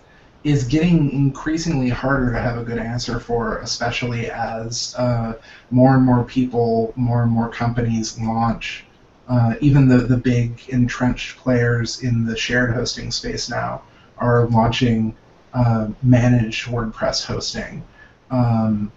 is 0.43 0.63
getting 0.63 1.11
increasingly 1.11 1.89
harder 1.89 2.31
to 2.31 2.39
have 2.39 2.57
a 2.57 2.63
good 2.63 2.77
answer 2.77 3.19
for, 3.19 3.57
especially 3.59 4.31
as 4.31 4.95
uh, 4.97 5.33
more 5.69 5.95
and 5.95 6.05
more 6.05 6.23
people, 6.23 6.93
more 6.95 7.23
and 7.23 7.31
more 7.31 7.49
companies 7.49 8.17
launch. 8.19 8.85
Uh, 9.27 9.53
even 9.61 9.87
the 9.87 9.97
the 9.97 10.17
big 10.17 10.59
entrenched 10.69 11.37
players 11.37 12.01
in 12.03 12.25
the 12.25 12.35
shared 12.35 12.73
hosting 12.73 13.11
space 13.11 13.49
now 13.49 13.81
are 14.17 14.47
launching 14.47 15.15
uh, 15.53 15.87
managed 16.01 16.67
WordPress 16.67 17.25
hosting. 17.25 17.83
Um, 18.31 18.91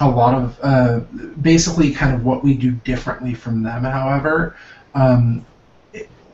a 0.00 0.08
lot 0.08 0.34
of 0.34 0.58
uh, 0.62 1.00
basically 1.40 1.92
kind 1.92 2.14
of 2.14 2.24
what 2.24 2.42
we 2.42 2.54
do 2.54 2.72
differently 2.72 3.34
from 3.34 3.62
them, 3.62 3.84
however. 3.84 4.56
Um, 4.94 5.44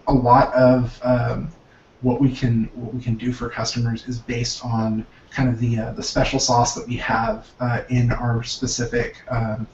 a 0.06 0.12
lot 0.12 0.52
of 0.54 0.98
um, 1.02 1.52
what 2.00 2.20
we 2.20 2.30
can 2.30 2.64
what 2.74 2.94
we 2.94 3.02
can 3.02 3.16
do 3.16 3.32
for 3.32 3.48
customers 3.48 4.06
is 4.06 4.18
based 4.18 4.64
on 4.64 5.04
kind 5.30 5.48
of 5.48 5.58
the 5.58 5.78
uh, 5.78 5.92
the 5.92 6.02
special 6.02 6.38
sauce 6.38 6.74
that 6.74 6.86
we 6.86 6.96
have 6.96 7.48
uh, 7.60 7.82
in 7.88 8.12
our 8.12 8.42
specific 8.42 9.22
um, 9.30 9.66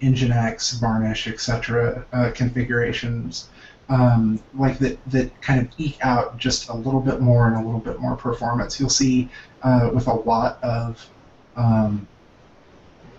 Nginx, 0.00 0.80
Varnish, 0.80 1.28
etc. 1.28 2.04
Uh, 2.12 2.30
configurations, 2.34 3.48
um, 3.88 4.42
like 4.54 4.78
that 4.78 4.98
that 5.10 5.40
kind 5.42 5.60
of 5.60 5.68
eke 5.78 5.98
out 6.02 6.36
just 6.38 6.68
a 6.68 6.74
little 6.74 7.00
bit 7.00 7.20
more 7.20 7.48
and 7.48 7.56
a 7.56 7.64
little 7.64 7.80
bit 7.80 8.00
more 8.00 8.16
performance. 8.16 8.78
You'll 8.78 8.88
see 8.88 9.28
uh, 9.62 9.90
with 9.92 10.06
a 10.06 10.14
lot 10.14 10.62
of 10.62 11.08
um, 11.56 12.06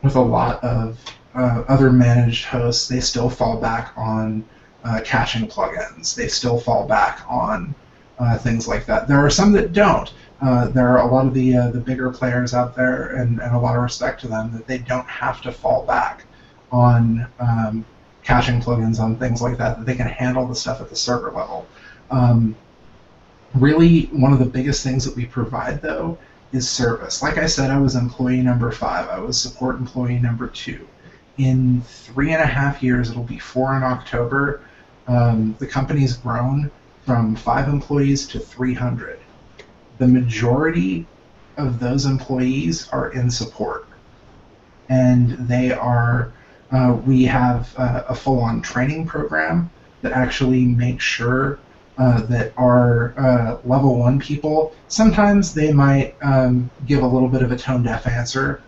with 0.03 0.15
a 0.15 0.21
lot 0.21 0.63
of 0.63 0.99
uh, 1.35 1.63
other 1.67 1.91
managed 1.91 2.45
hosts, 2.45 2.87
they 2.87 2.99
still 2.99 3.29
fall 3.29 3.57
back 3.57 3.93
on 3.97 4.45
uh, 4.83 5.01
caching 5.03 5.47
plugins. 5.47 6.15
They 6.15 6.27
still 6.27 6.59
fall 6.59 6.87
back 6.87 7.23
on 7.27 7.73
uh, 8.19 8.37
things 8.37 8.67
like 8.67 8.85
that. 8.85 9.07
There 9.07 9.23
are 9.23 9.29
some 9.29 9.51
that 9.53 9.73
don't. 9.73 10.11
Uh, 10.41 10.67
there 10.67 10.89
are 10.89 11.07
a 11.07 11.13
lot 11.13 11.25
of 11.25 11.33
the 11.33 11.55
uh, 11.55 11.71
the 11.71 11.79
bigger 11.79 12.09
players 12.09 12.53
out 12.53 12.75
there, 12.75 13.15
and, 13.15 13.39
and 13.39 13.55
a 13.55 13.59
lot 13.59 13.75
of 13.75 13.81
respect 13.81 14.19
to 14.21 14.27
them 14.27 14.51
that 14.51 14.67
they 14.67 14.77
don't 14.79 15.07
have 15.07 15.41
to 15.41 15.51
fall 15.51 15.85
back 15.85 16.25
on 16.71 17.25
um, 17.39 17.85
caching 18.23 18.59
plugins 18.59 18.99
on 18.99 19.15
things 19.17 19.41
like 19.41 19.57
that. 19.57 19.77
That 19.77 19.85
they 19.85 19.95
can 19.95 20.07
handle 20.07 20.45
the 20.47 20.55
stuff 20.55 20.81
at 20.81 20.89
the 20.89 20.95
server 20.95 21.31
level. 21.31 21.65
Um, 22.11 22.55
really, 23.55 24.03
one 24.07 24.33
of 24.33 24.39
the 24.39 24.45
biggest 24.45 24.83
things 24.83 25.05
that 25.05 25.15
we 25.15 25.25
provide 25.25 25.81
though 25.81 26.17
is 26.51 26.69
service. 26.69 27.23
Like 27.23 27.37
I 27.37 27.47
said, 27.47 27.71
I 27.71 27.79
was 27.79 27.95
employee 27.95 28.41
number 28.41 28.71
five. 28.71 29.09
I 29.09 29.19
was 29.19 29.41
support 29.41 29.77
employee 29.77 30.19
number 30.19 30.47
two. 30.47 30.87
In 31.37 31.81
three 31.81 32.31
and 32.31 32.41
a 32.41 32.45
half 32.45 32.83
years, 32.83 33.09
it'll 33.09 33.23
be 33.23 33.39
four 33.39 33.75
in 33.75 33.81
October. 33.81 34.61
Um, 35.07 35.55
the 35.57 35.67
company's 35.67 36.17
grown 36.17 36.69
from 37.05 37.35
five 37.35 37.67
employees 37.67 38.27
to 38.27 38.39
300. 38.39 39.19
The 39.97 40.07
majority 40.07 41.05
of 41.57 41.79
those 41.79 42.05
employees 42.05 42.87
are 42.89 43.11
in 43.11 43.29
support, 43.29 43.87
and 44.89 45.31
they 45.47 45.71
are. 45.71 46.31
Uh, 46.71 46.97
we 47.05 47.23
have 47.25 47.71
a 47.77 48.15
full-on 48.15 48.59
training 48.59 49.05
program 49.05 49.69
that 50.01 50.11
actually 50.11 50.65
makes 50.65 51.03
sure 51.03 51.59
uh, 51.99 52.21
that 52.23 52.51
our 52.57 53.13
uh, 53.15 53.57
level 53.63 53.99
one 53.99 54.19
people 54.19 54.73
sometimes 54.87 55.53
they 55.53 55.71
might 55.71 56.15
um, 56.23 56.67
give 56.87 57.03
a 57.03 57.07
little 57.07 57.29
bit 57.29 57.43
of 57.43 57.51
a 57.51 57.55
tone 57.55 57.83
deaf 57.83 58.07
answer, 58.07 58.59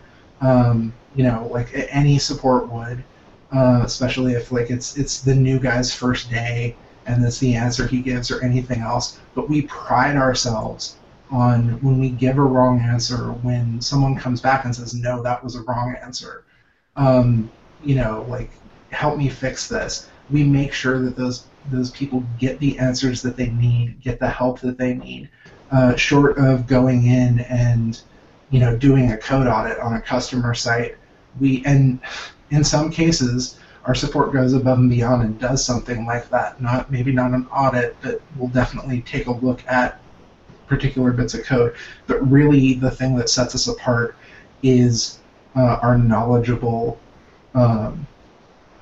um, 0.41 0.93
you 1.15 1.23
know, 1.23 1.49
like 1.51 1.69
any 1.89 2.19
support 2.19 2.69
would, 2.69 3.03
uh, 3.51 3.81
especially 3.83 4.33
if 4.33 4.51
like 4.51 4.69
it's 4.69 4.97
it's 4.97 5.21
the 5.21 5.33
new 5.33 5.57
guy's 5.57 5.91
first 5.93 6.29
day 6.29 6.75
and 7.05 7.23
that's 7.23 7.39
the 7.39 7.55
answer 7.55 7.87
he 7.87 8.01
gives 8.01 8.31
or 8.31 8.43
anything 8.43 8.81
else. 8.81 9.19
But 9.33 9.49
we 9.49 9.63
pride 9.63 10.15
ourselves 10.15 10.97
on 11.31 11.81
when 11.81 11.99
we 11.99 12.09
give 12.09 12.37
a 12.37 12.43
wrong 12.43 12.79
answer, 12.79 13.31
when 13.31 13.81
someone 13.81 14.15
comes 14.15 14.41
back 14.41 14.65
and 14.65 14.75
says, 14.75 14.93
no, 14.93 15.21
that 15.23 15.43
was 15.43 15.55
a 15.55 15.61
wrong 15.61 15.95
answer. 16.01 16.43
Um, 16.95 17.51
you 17.83 17.95
know, 17.95 18.25
like, 18.29 18.51
help 18.91 19.17
me 19.17 19.29
fix 19.29 19.67
this. 19.67 20.09
We 20.29 20.43
make 20.43 20.73
sure 20.73 20.99
that 20.99 21.15
those 21.15 21.45
those 21.71 21.89
people 21.91 22.23
get 22.39 22.59
the 22.59 22.77
answers 22.77 23.21
that 23.23 23.35
they 23.35 23.49
need, 23.49 23.99
get 24.01 24.19
the 24.19 24.29
help 24.29 24.59
that 24.59 24.77
they 24.77 24.93
need, 24.93 25.29
uh, 25.71 25.95
short 25.95 26.37
of 26.37 26.67
going 26.67 27.07
in 27.07 27.39
and 27.41 28.01
you 28.49 28.59
know 28.59 28.75
doing 28.77 29.11
a 29.11 29.17
code 29.17 29.47
audit 29.47 29.79
on 29.79 29.93
a 29.93 30.01
customer 30.01 30.53
site. 30.53 30.95
We 31.39 31.63
and 31.65 31.99
in 32.49 32.63
some 32.63 32.89
cases 32.91 33.59
our 33.85 33.93
support 33.95 34.33
goes 34.33 34.53
above 34.53 34.79
and 34.79 34.89
beyond 34.89 35.21
and 35.21 35.39
does 35.39 35.63
something 35.63 36.05
like 36.05 36.29
that. 36.29 36.59
Not 36.59 36.91
maybe 36.91 37.11
not 37.11 37.31
an 37.31 37.47
audit, 37.47 37.95
but 38.01 38.21
we'll 38.35 38.49
definitely 38.49 39.01
take 39.01 39.27
a 39.27 39.31
look 39.31 39.65
at 39.67 40.01
particular 40.67 41.11
bits 41.11 41.35
of 41.35 41.43
code. 41.43 41.75
But 42.07 42.27
really, 42.29 42.73
the 42.73 42.89
thing 42.89 43.15
that 43.17 43.29
sets 43.29 43.53
us 43.53 43.67
apart 43.67 44.15
is 44.63 45.19
uh, 45.55 45.79
our 45.81 45.97
knowledgeable, 45.97 46.99
um, 47.53 48.07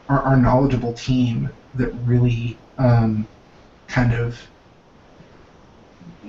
our, 0.08 0.22
our 0.22 0.38
knowledgeable 0.38 0.94
team 0.94 1.50
that 1.76 1.92
really 2.06 2.58
um, 2.78 3.28
kind 3.88 4.14
of, 4.14 4.40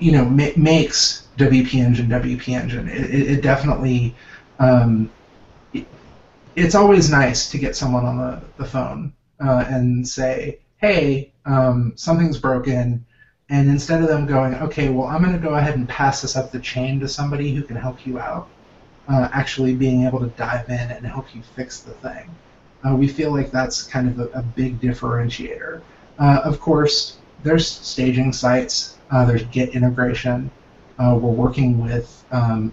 you 0.00 0.10
know, 0.10 0.24
ma- 0.24 0.48
makes 0.56 1.28
WP 1.38 1.74
Engine 1.74 2.08
WP 2.08 2.48
Engine. 2.48 2.88
It, 2.88 3.14
it, 3.14 3.30
it 3.30 3.42
definitely. 3.42 4.16
Um, 4.58 5.10
it's 6.56 6.74
always 6.74 7.10
nice 7.10 7.50
to 7.50 7.58
get 7.58 7.76
someone 7.76 8.04
on 8.04 8.18
the, 8.18 8.40
the 8.58 8.64
phone 8.64 9.12
uh, 9.40 9.64
and 9.68 10.06
say, 10.06 10.58
"Hey, 10.78 11.32
um, 11.46 11.92
something's 11.96 12.38
broken. 12.38 13.04
And 13.50 13.68
instead 13.68 14.00
of 14.00 14.08
them 14.08 14.26
going, 14.26 14.54
okay, 14.54 14.88
well, 14.88 15.06
I'm 15.06 15.22
going 15.22 15.34
to 15.34 15.38
go 15.38 15.54
ahead 15.54 15.76
and 15.76 15.88
pass 15.88 16.22
this 16.22 16.36
up 16.36 16.50
the 16.50 16.60
chain 16.60 16.98
to 17.00 17.08
somebody 17.08 17.54
who 17.54 17.62
can 17.62 17.76
help 17.76 18.06
you 18.06 18.18
out, 18.18 18.48
uh, 19.08 19.28
actually 19.32 19.74
being 19.74 20.06
able 20.06 20.20
to 20.20 20.28
dive 20.28 20.68
in 20.68 20.90
and 20.90 21.06
help 21.06 21.34
you 21.34 21.42
fix 21.54 21.80
the 21.80 21.92
thing. 21.92 22.34
Uh, 22.86 22.94
we 22.94 23.06
feel 23.06 23.30
like 23.30 23.50
that's 23.50 23.82
kind 23.82 24.08
of 24.08 24.18
a, 24.18 24.38
a 24.38 24.42
big 24.42 24.80
differentiator. 24.80 25.82
Uh, 26.18 26.40
of 26.44 26.60
course, 26.60 27.18
there's 27.42 27.68
staging 27.68 28.32
sites, 28.32 28.96
uh, 29.10 29.24
there's 29.24 29.44
Git 29.44 29.70
integration. 29.70 30.50
Uh, 30.98 31.18
we're 31.20 31.30
working 31.30 31.82
with 31.82 32.24
um, 32.30 32.72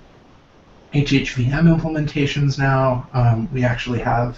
HHVM 0.94 1.80
implementations 1.80 2.58
now. 2.58 3.08
Um, 3.14 3.50
we 3.54 3.64
actually 3.64 4.00
have 4.00 4.38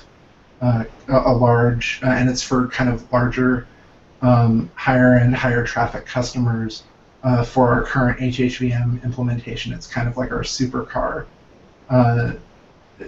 uh, 0.62 0.84
a, 1.08 1.34
large, 1.34 2.00
uh, 2.04 2.08
and 2.08 2.30
it's 2.30 2.44
for 2.44 2.68
kind 2.68 2.90
of 2.90 3.12
larger, 3.12 3.68
um, 4.22 4.70
higher 4.76 5.16
end, 5.16 5.36
higher 5.36 5.66
traffic 5.66 6.06
customers. 6.06 6.84
for 7.46 7.70
our 7.70 7.84
current 7.84 8.20
HHVM 8.20 9.04
implementation, 9.04 9.74
it's 9.74 9.88
kind 9.88 10.08
of 10.08 10.18
like 10.18 10.32
our 10.32 10.44
supercar 10.44 11.26
uh, 11.90 12.34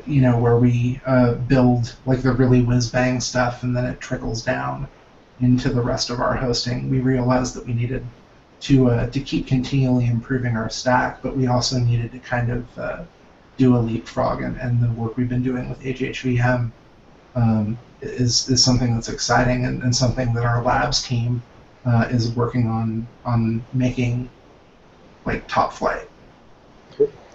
you 0.06 0.22
know, 0.22 0.38
where 0.38 0.58
we 0.58 1.00
uh, 1.06 1.34
build 1.34 1.96
like 2.06 2.22
the 2.22 2.32
really 2.32 2.62
whiz 2.62 2.90
bang 2.90 3.20
stuff 3.20 3.64
and 3.64 3.76
then 3.76 3.86
it 3.86 4.00
trickles 4.00 4.44
down 4.44 4.88
into 5.42 5.70
the 5.70 5.82
rest 5.82 6.10
of 6.10 6.20
our 6.20 6.36
hosting. 6.36 6.90
We 6.90 7.00
realized 7.00 7.56
that 7.56 7.66
we 7.66 7.74
needed 7.74 8.06
to 8.62 8.90
uh, 8.90 9.10
to 9.10 9.20
keep 9.20 9.48
continually 9.48 10.08
improving 10.08 10.56
our 10.56 10.70
stack, 10.70 11.22
but 11.22 11.36
we 11.36 11.48
also 11.48 11.78
needed 11.80 12.12
to 12.14 12.20
kind 12.20 12.52
of 12.52 12.80
uh, 12.80 13.04
do 13.58 13.76
a 13.76 13.80
leapfrog, 13.80 14.42
and, 14.42 14.58
and 14.58 14.82
the 14.82 14.90
work 15.00 15.18
we've 15.18 15.30
been 15.30 15.44
doing 15.44 15.70
with 15.70 15.80
HHVM 15.82 16.72
um, 17.36 17.78
is 18.02 18.50
is 18.50 18.64
something 18.64 18.94
that's 18.94 19.10
exciting 19.10 19.66
and, 19.66 19.84
and 19.84 19.96
something 19.96 20.34
that 20.34 20.44
our 20.44 20.64
labs 20.64 21.04
team 21.04 21.42
uh, 21.86 22.08
is 22.10 22.32
working 22.32 22.68
on 22.68 23.08
on 23.26 23.64
making 23.74 24.30
like 25.26 25.48
top 25.48 25.74
flight. 25.74 26.08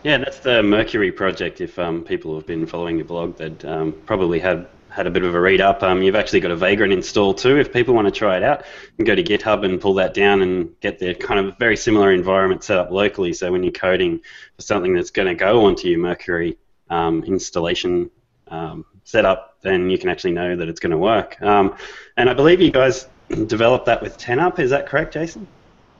Yeah, 0.02 0.16
that's 0.18 0.38
the 0.38 0.62
Mercury 0.62 1.12
project. 1.12 1.60
If 1.60 1.78
um, 1.78 2.02
people 2.02 2.34
have 2.34 2.46
been 2.46 2.66
following 2.66 2.96
your 2.96 3.04
blog, 3.04 3.36
they'd 3.36 3.64
um, 3.66 3.92
probably 4.06 4.38
had 4.38 4.66
had 4.90 5.06
a 5.06 5.10
bit 5.10 5.22
of 5.22 5.34
a 5.34 5.40
read 5.40 5.60
up. 5.60 5.82
Um, 5.82 6.02
you've 6.02 6.16
actually 6.16 6.40
got 6.40 6.50
a 6.50 6.56
Vagrant 6.56 6.92
install 6.92 7.34
too. 7.34 7.58
If 7.58 7.72
people 7.72 7.94
want 7.94 8.06
to 8.06 8.10
try 8.10 8.36
it 8.36 8.42
out, 8.42 8.60
you 8.60 8.96
can 8.96 9.04
go 9.04 9.14
to 9.14 9.22
GitHub 9.22 9.64
and 9.64 9.80
pull 9.80 9.94
that 9.94 10.14
down 10.14 10.42
and 10.42 10.78
get 10.80 10.98
the 10.98 11.14
kind 11.14 11.44
of 11.44 11.56
very 11.58 11.76
similar 11.76 12.12
environment 12.12 12.64
set 12.64 12.78
up 12.78 12.90
locally. 12.90 13.32
So 13.32 13.50
when 13.52 13.62
you're 13.62 13.72
coding 13.72 14.20
for 14.56 14.62
something 14.62 14.94
that's 14.94 15.10
going 15.10 15.28
to 15.28 15.34
go 15.34 15.64
onto 15.64 15.88
your 15.88 15.98
Mercury 15.98 16.58
um, 16.88 17.22
installation 17.24 18.10
um, 18.48 18.84
setup, 19.04 19.58
then 19.62 19.90
you 19.90 19.98
can 19.98 20.08
actually 20.08 20.32
know 20.32 20.56
that 20.56 20.68
it's 20.68 20.80
going 20.80 20.92
to 20.92 20.98
work. 20.98 21.40
Um, 21.40 21.76
and 22.16 22.28
I 22.28 22.34
believe 22.34 22.60
you 22.60 22.70
guys 22.70 23.06
developed 23.46 23.86
that 23.86 24.02
with 24.02 24.18
10up. 24.18 24.58
Is 24.58 24.70
that 24.70 24.86
correct, 24.86 25.14
Jason? 25.14 25.46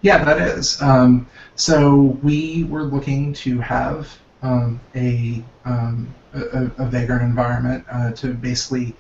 Yeah, 0.03 0.24
that 0.24 0.40
is. 0.40 0.81
Um, 0.81 1.29
so 1.57 2.18
we 2.22 2.64
were 2.64 2.85
looking 2.85 3.35
to 3.35 3.59
have 3.61 4.18
um, 4.42 4.81
a, 4.94 5.44
um, 5.64 6.12
a, 6.34 6.70
a 6.78 6.86
Vagrant 6.86 7.22
environment 7.22 7.84
uh, 7.90 8.12
to 8.12 8.34
basically 8.34 8.94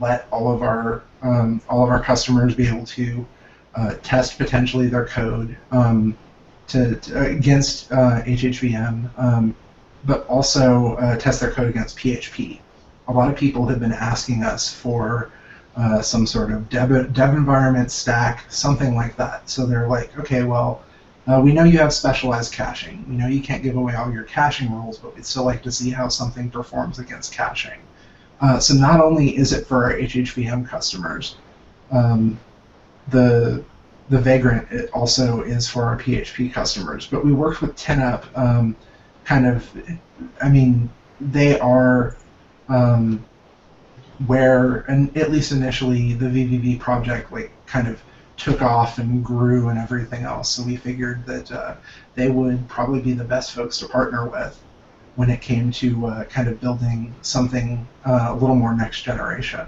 let 0.00 0.26
all 0.30 0.52
of 0.52 0.62
our 0.62 1.02
um, 1.22 1.60
all 1.68 1.82
of 1.82 1.90
our 1.90 2.00
customers 2.00 2.54
be 2.54 2.66
able 2.66 2.84
to 2.86 3.26
uh, 3.74 3.94
test 4.02 4.38
potentially 4.38 4.88
their 4.88 5.06
code 5.06 5.56
um, 5.70 6.16
to, 6.68 6.96
to, 6.96 7.26
against 7.26 7.90
uh, 7.92 8.22
HHVM, 8.22 9.10
um, 9.18 9.54
but 10.04 10.26
also 10.26 10.94
uh, 10.96 11.16
test 11.16 11.40
their 11.40 11.50
code 11.50 11.70
against 11.70 11.96
PHP. 11.98 12.60
A 13.08 13.12
lot 13.12 13.30
of 13.30 13.36
people 13.36 13.66
have 13.66 13.80
been 13.80 13.92
asking 13.92 14.44
us 14.44 14.72
for 14.72 15.30
uh, 15.76 16.00
some 16.00 16.26
sort 16.26 16.52
of 16.52 16.68
dev, 16.68 17.12
dev 17.12 17.34
environment 17.34 17.90
stack, 17.90 18.50
something 18.50 18.94
like 18.94 19.16
that. 19.16 19.48
So 19.50 19.66
they're 19.66 19.88
like, 19.88 20.16
okay, 20.20 20.44
well, 20.44 20.83
uh, 21.26 21.40
we 21.42 21.52
know 21.52 21.64
you 21.64 21.78
have 21.78 21.92
specialized 21.92 22.52
caching. 22.52 23.04
We 23.08 23.16
know 23.16 23.28
you 23.28 23.40
can't 23.40 23.62
give 23.62 23.76
away 23.76 23.94
all 23.94 24.12
your 24.12 24.24
caching 24.24 24.70
rules, 24.70 24.98
but 24.98 25.14
we'd 25.14 25.24
still 25.24 25.44
like 25.44 25.62
to 25.62 25.72
see 25.72 25.90
how 25.90 26.08
something 26.08 26.50
performs 26.50 26.98
against 26.98 27.32
caching. 27.32 27.80
Uh, 28.40 28.58
so 28.58 28.74
not 28.74 29.00
only 29.00 29.36
is 29.36 29.52
it 29.52 29.66
for 29.66 29.84
our 29.84 29.94
HHVM 29.94 30.68
customers, 30.68 31.36
um, 31.90 32.38
the 33.08 33.64
the 34.10 34.20
Vagrant 34.20 34.70
it 34.70 34.90
also 34.92 35.40
is 35.42 35.68
for 35.68 35.84
our 35.84 35.96
PHP 35.96 36.52
customers. 36.52 37.06
But 37.06 37.24
we 37.24 37.32
worked 37.32 37.62
with 37.62 37.74
10up, 37.76 38.24
um, 38.36 38.76
kind 39.24 39.46
of, 39.46 39.66
I 40.42 40.50
mean, 40.50 40.90
they 41.20 41.58
are 41.58 42.16
um, 42.68 43.24
where, 44.26 44.80
and 44.88 45.16
at 45.16 45.30
least 45.30 45.52
initially, 45.52 46.12
the 46.12 46.26
VVV 46.26 46.78
project 46.80 47.32
like 47.32 47.50
kind 47.66 47.88
of 47.88 48.02
took 48.36 48.62
off 48.62 48.98
and 48.98 49.24
grew 49.24 49.68
and 49.68 49.78
everything 49.78 50.24
else. 50.24 50.50
So 50.50 50.62
we 50.62 50.76
figured 50.76 51.24
that 51.26 51.52
uh, 51.52 51.76
they 52.14 52.30
would 52.30 52.68
probably 52.68 53.00
be 53.00 53.12
the 53.12 53.24
best 53.24 53.52
folks 53.52 53.78
to 53.78 53.88
partner 53.88 54.28
with 54.28 54.60
when 55.16 55.30
it 55.30 55.40
came 55.40 55.70
to 55.70 56.06
uh, 56.06 56.24
kind 56.24 56.48
of 56.48 56.60
building 56.60 57.14
something 57.22 57.86
uh, 58.04 58.28
a 58.30 58.34
little 58.34 58.56
more 58.56 58.74
next 58.74 59.02
generation. 59.02 59.66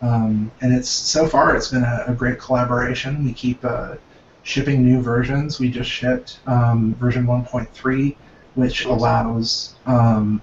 Um, 0.00 0.52
and 0.60 0.72
it's 0.72 0.88
so 0.88 1.26
far 1.26 1.56
it's 1.56 1.68
been 1.68 1.82
a, 1.82 2.04
a 2.06 2.14
great 2.14 2.38
collaboration. 2.38 3.24
We 3.24 3.32
keep 3.32 3.64
uh, 3.64 3.96
shipping 4.44 4.84
new 4.84 5.02
versions. 5.02 5.58
We 5.58 5.70
just 5.70 5.90
shipped 5.90 6.38
um, 6.46 6.94
version 6.94 7.26
1.3, 7.26 8.16
which 8.54 8.84
allows 8.84 9.74
um, 9.86 10.40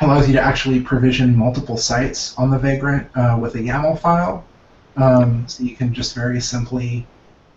allows 0.00 0.26
you 0.26 0.32
to 0.32 0.40
actually 0.40 0.80
provision 0.80 1.36
multiple 1.36 1.76
sites 1.76 2.36
on 2.36 2.50
the 2.50 2.58
Vagrant 2.58 3.08
uh, 3.16 3.38
with 3.40 3.54
a 3.54 3.58
YAML 3.58 3.98
file. 4.00 4.44
Um, 4.96 5.46
so 5.48 5.64
you 5.64 5.74
can 5.76 5.94
just 5.94 6.14
very 6.14 6.40
simply 6.40 7.06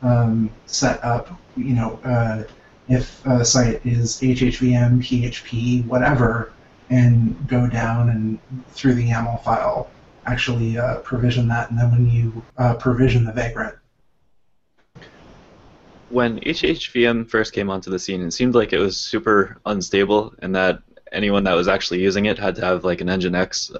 um, 0.02 0.50
set 0.66 1.04
up, 1.04 1.30
you 1.58 1.74
know, 1.74 2.00
uh, 2.04 2.44
if 2.88 3.26
a 3.26 3.44
site 3.44 3.86
is 3.86 4.20
HHVM, 4.22 5.00
PHP, 5.00 5.86
whatever, 5.86 6.54
and 6.90 7.36
go 7.48 7.68
down 7.68 8.10
and 8.10 8.40
through 8.72 8.94
the 8.94 9.10
YAML 9.10 9.44
file 9.44 9.90
actually 10.26 10.78
uh, 10.78 10.98
provision 11.00 11.48
that, 11.48 11.70
and 11.70 11.80
then 11.80 11.92
when 11.92 12.10
you 12.10 12.44
uh, 12.58 12.74
provision 12.76 13.26
the 13.26 13.32
Vagrant. 13.32 13.76
When 16.10 16.40
HHVM 16.40 17.30
first 17.30 17.54
came 17.54 17.70
onto 17.70 17.90
the 17.90 18.00
scene, 18.00 18.22
it 18.22 18.32
seemed 18.32 18.56
like 18.56 18.74
it 18.74 18.80
was 18.80 18.98
super 18.98 19.58
unstable, 19.66 20.34
and 20.40 20.56
that 20.56 20.82
anyone 21.12 21.44
that 21.46 21.54
was 21.54 21.68
actually 21.68 22.02
using 22.02 22.26
it 22.26 22.38
had 22.38 22.56
to 22.56 22.66
have 22.66 22.84
like 22.84 23.02
an 23.02 23.08
Nginx 23.08 23.76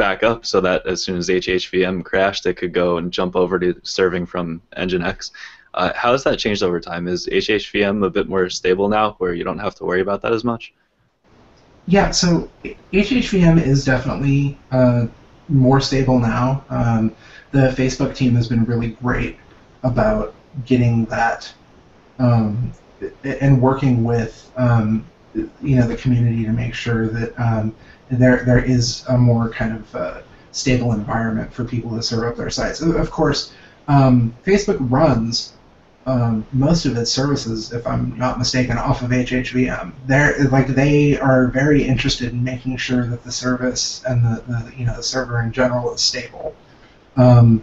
uh, 0.00 0.04
backup 0.10 0.46
so 0.46 0.60
that 0.60 0.86
as 0.86 1.02
soon 1.02 1.16
as 1.18 1.28
HHVM 1.28 2.04
crashed, 2.04 2.46
it 2.46 2.54
could 2.54 2.72
go 2.72 2.96
and 2.98 3.12
jump 3.12 3.36
over 3.36 3.58
to 3.58 3.74
serving 3.82 4.26
from 4.26 4.62
Nginx. 4.76 5.30
Uh, 5.74 5.92
how 5.94 6.12
has 6.12 6.24
that 6.24 6.38
changed 6.38 6.62
over 6.62 6.80
time? 6.80 7.06
Is 7.06 7.28
HHVM 7.28 8.04
a 8.04 8.10
bit 8.10 8.28
more 8.28 8.50
stable 8.50 8.88
now, 8.88 9.12
where 9.18 9.34
you 9.34 9.44
don't 9.44 9.58
have 9.58 9.74
to 9.76 9.84
worry 9.84 10.00
about 10.00 10.22
that 10.22 10.32
as 10.32 10.42
much? 10.42 10.72
Yeah, 11.86 12.10
so 12.10 12.50
HHVM 12.92 13.64
is 13.64 13.84
definitely 13.84 14.58
uh, 14.70 15.06
more 15.48 15.80
stable 15.80 16.18
now. 16.18 16.64
Um, 16.70 17.14
the 17.52 17.68
Facebook 17.68 18.14
team 18.14 18.34
has 18.34 18.48
been 18.48 18.64
really 18.64 18.90
great 19.02 19.36
about 19.82 20.34
getting 20.66 21.04
that 21.06 21.52
um, 22.18 22.72
and 23.24 23.60
working 23.60 24.04
with 24.04 24.50
um, 24.56 25.06
you 25.34 25.76
know 25.76 25.86
the 25.86 25.96
community 25.96 26.44
to 26.44 26.52
make 26.52 26.74
sure 26.74 27.08
that 27.08 27.38
um, 27.40 27.74
there 28.10 28.44
there 28.44 28.62
is 28.64 29.04
a 29.08 29.16
more 29.16 29.48
kind 29.50 29.76
of 29.76 29.94
uh, 29.94 30.20
stable 30.52 30.92
environment 30.92 31.52
for 31.52 31.64
people 31.64 31.96
to 31.96 32.02
serve 32.02 32.24
up 32.24 32.36
their 32.36 32.50
sites. 32.50 32.80
Of 32.80 33.10
course, 33.10 33.52
um, 33.88 34.34
Facebook 34.44 34.78
runs 34.80 35.54
um, 36.06 36.46
most 36.52 36.86
of 36.86 36.96
its 36.96 37.12
services, 37.12 37.72
if 37.72 37.86
I'm 37.86 38.16
not 38.18 38.38
mistaken, 38.38 38.78
off 38.78 39.02
of 39.02 39.10
HHVM. 39.10 39.92
They're 40.06 40.48
like 40.48 40.68
they 40.68 41.18
are 41.18 41.48
very 41.48 41.82
interested 41.84 42.32
in 42.32 42.42
making 42.42 42.78
sure 42.78 43.06
that 43.06 43.22
the 43.22 43.32
service 43.32 44.02
and 44.08 44.24
the, 44.24 44.42
the 44.48 44.72
you 44.76 44.86
know 44.86 44.96
the 44.96 45.02
server 45.02 45.40
in 45.40 45.52
general 45.52 45.92
is 45.92 46.00
stable. 46.00 46.54
Um, 47.16 47.62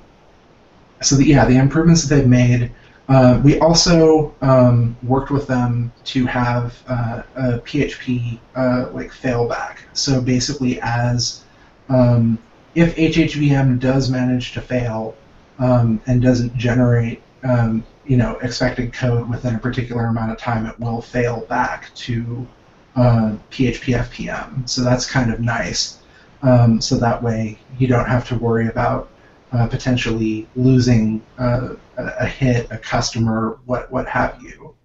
so 1.01 1.15
the, 1.15 1.25
yeah, 1.25 1.45
the 1.45 1.57
improvements 1.57 2.05
that 2.05 2.15
they've 2.15 2.27
made 2.27 2.71
uh, 3.09 3.39
we 3.43 3.57
also 3.59 4.35
um, 4.41 4.97
worked 5.03 5.31
with 5.31 5.47
them 5.47 5.91
to 6.03 6.25
have 6.25 6.83
uh, 6.87 7.23
a 7.35 7.59
PHP 7.59 8.39
uh, 8.55 8.89
like 8.91 9.11
failback. 9.11 9.77
So 9.93 10.19
basically, 10.19 10.79
as 10.81 11.43
um, 11.87 12.37
if 12.75 12.95
HHVM 12.97 13.79
does 13.79 14.09
manage 14.09 14.51
to 14.53 14.61
fail 14.61 15.15
um, 15.59 16.01
and 16.05 16.21
doesn't 16.21 16.55
generate 16.57 17.21
um, 17.43 17.85
you 18.05 18.17
know 18.17 18.37
expected 18.39 18.91
code 18.91 19.29
within 19.29 19.55
a 19.55 19.59
particular 19.59 20.07
amount 20.07 20.31
of 20.31 20.37
time, 20.37 20.65
it 20.65 20.77
will 20.77 21.01
fail 21.01 21.41
back 21.41 21.93
to 21.95 22.45
PHP 22.97 23.95
uh, 23.95 24.03
FPM. 24.03 24.67
So 24.67 24.83
that's 24.83 25.09
kind 25.09 25.31
of 25.31 25.39
nice. 25.39 25.99
Um, 26.41 26.81
so 26.81 26.97
that 26.97 27.23
way 27.23 27.57
you 27.79 27.87
don't 27.87 28.07
have 28.07 28.27
to 28.27 28.35
worry 28.37 28.67
about 28.67 29.09
uh, 29.51 29.67
potentially 29.67 30.47
losing 30.55 31.23
uh, 31.37 31.75
a 31.97 32.25
hit, 32.25 32.67
a 32.71 32.77
customer, 32.77 33.59
what 33.65 33.91
what 33.91 34.07
have 34.07 34.41
you. 34.41 34.75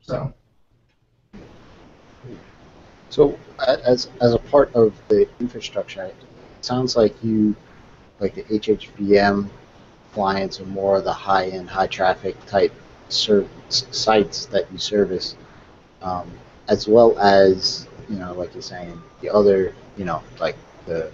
So. 0.00 0.32
So 3.10 3.38
as 3.66 4.10
as 4.20 4.34
a 4.34 4.38
part 4.38 4.74
of 4.74 4.94
the 5.08 5.28
infrastructure, 5.40 6.04
it 6.04 6.16
sounds 6.60 6.96
like 6.96 7.14
you 7.22 7.56
like 8.20 8.34
the 8.34 8.42
HHVM 8.44 9.48
clients 10.12 10.60
are 10.60 10.66
more 10.66 10.96
of 10.98 11.04
the 11.04 11.12
high-end, 11.12 11.70
high-traffic 11.70 12.34
type 12.46 12.72
sites 13.08 14.46
that 14.46 14.70
you 14.72 14.78
service, 14.78 15.36
um, 16.02 16.30
as 16.68 16.88
well 16.88 17.16
as 17.18 17.86
you 18.08 18.16
know, 18.16 18.32
like 18.34 18.52
you're 18.54 18.62
saying, 18.62 19.00
the 19.20 19.30
other, 19.30 19.74
you 19.96 20.04
know, 20.04 20.22
like 20.40 20.56
the 20.86 21.10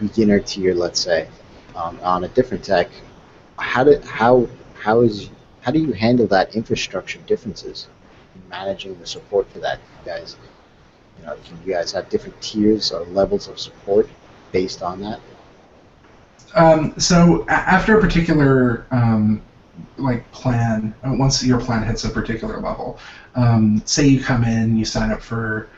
beginner 0.00 0.40
tier, 0.40 0.74
let's 0.74 1.00
say, 1.00 1.28
um, 1.74 1.98
on 2.02 2.24
a 2.24 2.28
different 2.28 2.64
tech. 2.64 2.90
How 3.58 3.84
do 3.84 4.00
how 4.04 4.48
how 4.74 5.00
is 5.02 5.30
how 5.60 5.70
do 5.70 5.78
you 5.78 5.92
handle 5.92 6.26
that 6.28 6.54
infrastructure 6.56 7.18
differences 7.26 7.88
in 8.34 8.48
managing 8.48 8.98
the 8.98 9.06
support 9.06 9.50
for 9.50 9.58
that, 9.60 9.78
you 9.78 10.10
guys? 10.10 10.36
You 11.18 11.26
know, 11.26 11.36
can 11.44 11.58
you 11.64 11.72
guys 11.72 11.92
have 11.92 12.08
different 12.08 12.40
tiers 12.40 12.92
or 12.92 13.04
levels 13.06 13.48
of 13.48 13.60
support 13.60 14.08
based 14.52 14.82
on 14.82 15.00
that? 15.02 15.20
Um, 16.54 16.98
so 16.98 17.46
after 17.48 17.98
a 17.98 18.00
particular 18.00 18.86
um, 18.90 19.42
like 19.98 20.30
plan, 20.32 20.94
uh, 21.04 21.12
once 21.12 21.44
your 21.44 21.60
plan 21.60 21.84
hits 21.84 22.04
a 22.04 22.10
particular 22.10 22.60
level, 22.60 22.98
um, 23.34 23.82
say 23.84 24.06
you 24.08 24.22
come 24.22 24.44
in, 24.44 24.76
you 24.76 24.84
sign 24.84 25.12
up 25.12 25.22
for 25.22 25.68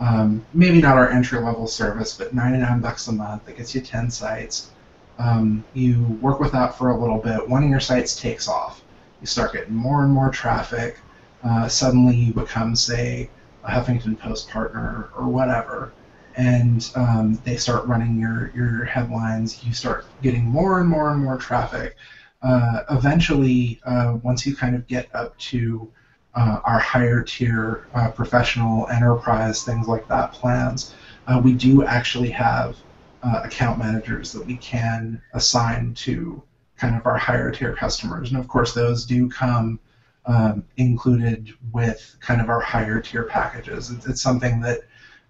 um, 0.00 0.44
maybe 0.54 0.80
not 0.80 0.96
our 0.96 1.10
entry 1.10 1.38
level 1.38 1.66
service, 1.66 2.16
but 2.16 2.34
99 2.34 2.80
bucks 2.80 3.06
a 3.08 3.12
month 3.12 3.44
that 3.46 3.56
gets 3.56 3.74
you 3.74 3.80
10 3.80 4.10
sites. 4.10 4.70
Um, 5.18 5.64
you 5.74 6.02
work 6.22 6.40
with 6.40 6.52
that 6.52 6.76
for 6.76 6.90
a 6.90 6.98
little 6.98 7.18
bit. 7.18 7.46
One 7.48 7.62
of 7.62 7.70
your 7.70 7.80
sites 7.80 8.18
takes 8.18 8.48
off. 8.48 8.82
You 9.20 9.26
start 9.26 9.52
getting 9.52 9.74
more 9.74 10.02
and 10.02 10.12
more 10.12 10.30
traffic. 10.30 10.98
Uh, 11.44 11.68
suddenly 11.68 12.16
you 12.16 12.32
become, 12.32 12.74
say, 12.74 13.30
a 13.64 13.70
Huffington 13.70 14.18
Post 14.18 14.48
partner 14.48 15.10
or 15.14 15.28
whatever 15.28 15.92
and 16.36 16.90
um, 16.94 17.34
they 17.44 17.56
start 17.56 17.86
running 17.86 18.18
your, 18.18 18.50
your 18.54 18.84
headlines. 18.84 19.64
You 19.64 19.72
start 19.72 20.06
getting 20.22 20.44
more 20.44 20.80
and 20.80 20.88
more 20.88 21.10
and 21.10 21.22
more 21.22 21.36
traffic. 21.36 21.96
Uh, 22.42 22.82
eventually, 22.90 23.80
uh, 23.84 24.16
once 24.22 24.46
you 24.46 24.56
kind 24.56 24.74
of 24.74 24.86
get 24.86 25.14
up 25.14 25.36
to 25.38 25.90
uh, 26.34 26.60
our 26.64 26.78
higher 26.78 27.22
tier 27.22 27.86
uh, 27.94 28.10
professional 28.10 28.86
enterprise, 28.88 29.64
things 29.64 29.88
like 29.88 30.06
that 30.08 30.32
plans, 30.32 30.94
uh, 31.26 31.40
we 31.42 31.52
do 31.52 31.84
actually 31.84 32.30
have 32.30 32.76
uh, 33.22 33.42
account 33.44 33.78
managers 33.78 34.32
that 34.32 34.44
we 34.46 34.56
can 34.56 35.20
assign 35.34 35.92
to 35.94 36.42
kind 36.76 36.96
of 36.96 37.04
our 37.06 37.16
higher 37.16 37.50
tier 37.50 37.74
customers. 37.74 38.30
And 38.30 38.38
of 38.38 38.48
course, 38.48 38.72
those 38.72 39.04
do 39.04 39.28
come 39.28 39.78
um, 40.26 40.64
included 40.76 41.52
with 41.72 42.16
kind 42.20 42.40
of 42.40 42.48
our 42.48 42.60
higher 42.60 43.00
tier 43.00 43.24
packages. 43.24 43.90
It's, 43.90 44.06
it's 44.06 44.22
something 44.22 44.60
that 44.60 44.80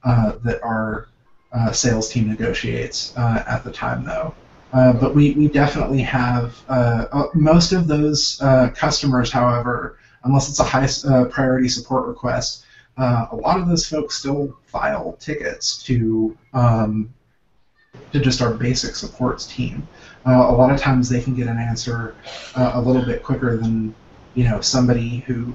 uh, 0.05 0.33
that 0.45 0.63
our 0.63 1.09
uh, 1.53 1.73
sales 1.73 2.11
team 2.11 2.29
negotiates 2.29 3.17
at 3.17 3.65
the 3.65 3.73
time, 3.73 4.05
though. 4.05 4.35
But 4.73 5.15
we, 5.15 5.33
we 5.33 5.49
definitely 5.49 6.03
have 6.03 6.55
most 7.35 7.73
of 7.73 7.87
those 7.87 8.37
customers, 8.77 9.31
however, 9.31 9.99
unless 10.25 10.49
it's 10.49 10.61
a 10.61 10.65
high 10.65 10.87
priority 11.31 11.69
support 11.69 12.07
request, 12.07 12.65
a 12.99 13.35
lot 13.35 13.59
of 13.59 13.69
those 13.69 13.89
folks 13.89 14.17
still 14.17 14.57
file 14.67 15.17
tickets 15.21 15.83
to 15.85 16.37
um, 16.53 17.13
to 18.13 18.21
just 18.21 18.43
our 18.43 18.55
basic 18.55 18.95
supports 18.95 19.47
team. 19.47 19.87
a 20.27 20.33
lot 20.33 20.73
of 20.73 20.81
times 20.81 21.09
they 21.09 21.21
can 21.21 21.35
get 21.35 21.49
an 21.49 21.59
answer 21.59 22.15
a 22.55 22.81
little 22.81 23.05
bit 23.05 23.23
quicker 23.23 23.57
than 23.57 23.95
you 24.35 24.45
know 24.45 24.61
somebody 24.61 25.19
who 25.27 25.53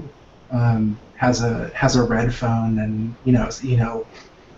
um, 0.52 1.00
has 1.16 1.44
a 1.44 1.70
has 1.74 1.96
a 1.96 2.04
red 2.04 2.34
phone 2.34 2.80
and 2.80 3.16
you 3.24 3.32
know 3.32 3.50
you 3.62 3.78
know 3.78 4.06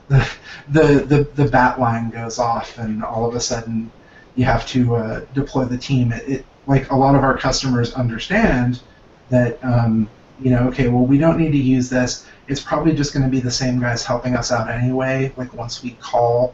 the, 0.07 0.29
the, 0.69 1.05
the, 1.05 1.43
the 1.43 1.49
bat 1.49 1.79
line 1.79 2.09
goes 2.09 2.39
off, 2.39 2.77
and 2.77 3.03
all 3.03 3.27
of 3.27 3.35
a 3.35 3.39
sudden 3.39 3.91
you 4.35 4.45
have 4.45 4.65
to 4.67 4.95
uh, 4.95 5.25
deploy 5.33 5.65
the 5.65 5.77
team. 5.77 6.11
It, 6.11 6.29
it, 6.29 6.45
like 6.65 6.91
a 6.91 6.95
lot 6.95 7.15
of 7.15 7.23
our 7.23 7.37
customers 7.37 7.93
understand 7.93 8.81
that, 9.29 9.63
um, 9.63 10.09
you 10.39 10.51
know, 10.51 10.67
okay, 10.67 10.87
well, 10.87 11.05
we 11.05 11.17
don't 11.17 11.37
need 11.37 11.51
to 11.51 11.57
use 11.57 11.89
this. 11.89 12.25
It's 12.47 12.61
probably 12.61 12.93
just 12.93 13.13
going 13.13 13.23
to 13.23 13.29
be 13.29 13.39
the 13.39 13.51
same 13.51 13.79
guys 13.79 14.05
helping 14.05 14.35
us 14.35 14.51
out 14.51 14.69
anyway. 14.69 15.33
Like 15.35 15.53
once 15.53 15.83
we 15.83 15.91
call 15.99 16.53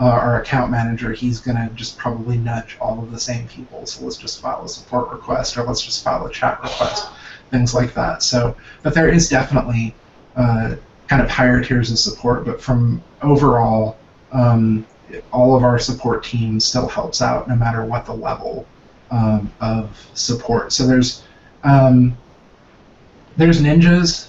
uh, 0.00 0.04
our 0.04 0.40
account 0.40 0.70
manager, 0.70 1.12
he's 1.12 1.40
going 1.40 1.56
to 1.56 1.72
just 1.74 1.96
probably 1.96 2.36
nudge 2.36 2.76
all 2.80 2.98
of 3.02 3.10
the 3.10 3.20
same 3.20 3.46
people. 3.48 3.86
So 3.86 4.04
let's 4.04 4.16
just 4.16 4.40
file 4.40 4.64
a 4.64 4.68
support 4.68 5.10
request, 5.10 5.56
or 5.56 5.62
let's 5.62 5.80
just 5.80 6.02
file 6.02 6.26
a 6.26 6.30
chat 6.30 6.60
request, 6.62 7.08
things 7.50 7.74
like 7.74 7.94
that. 7.94 8.22
So, 8.22 8.56
but 8.82 8.94
there 8.94 9.08
is 9.08 9.28
definitely 9.28 9.94
uh, 10.36 10.76
kind 11.06 11.22
of 11.22 11.30
higher 11.30 11.62
tiers 11.62 11.90
of 11.90 11.98
support, 11.98 12.44
but 12.44 12.60
from 12.60 13.02
overall, 13.22 13.96
um, 14.32 14.86
all 15.30 15.54
of 15.54 15.62
our 15.62 15.78
support 15.78 16.24
team 16.24 16.58
still 16.58 16.88
helps 16.88 17.20
out 17.20 17.46
no 17.48 17.54
matter 17.54 17.84
what 17.84 18.06
the 18.06 18.14
level 18.14 18.66
um, 19.10 19.52
of 19.60 19.96
support. 20.14 20.72
So 20.72 20.86
there's 20.86 21.22
um, 21.64 22.16
there's 23.36 23.60
ninjas 23.62 24.28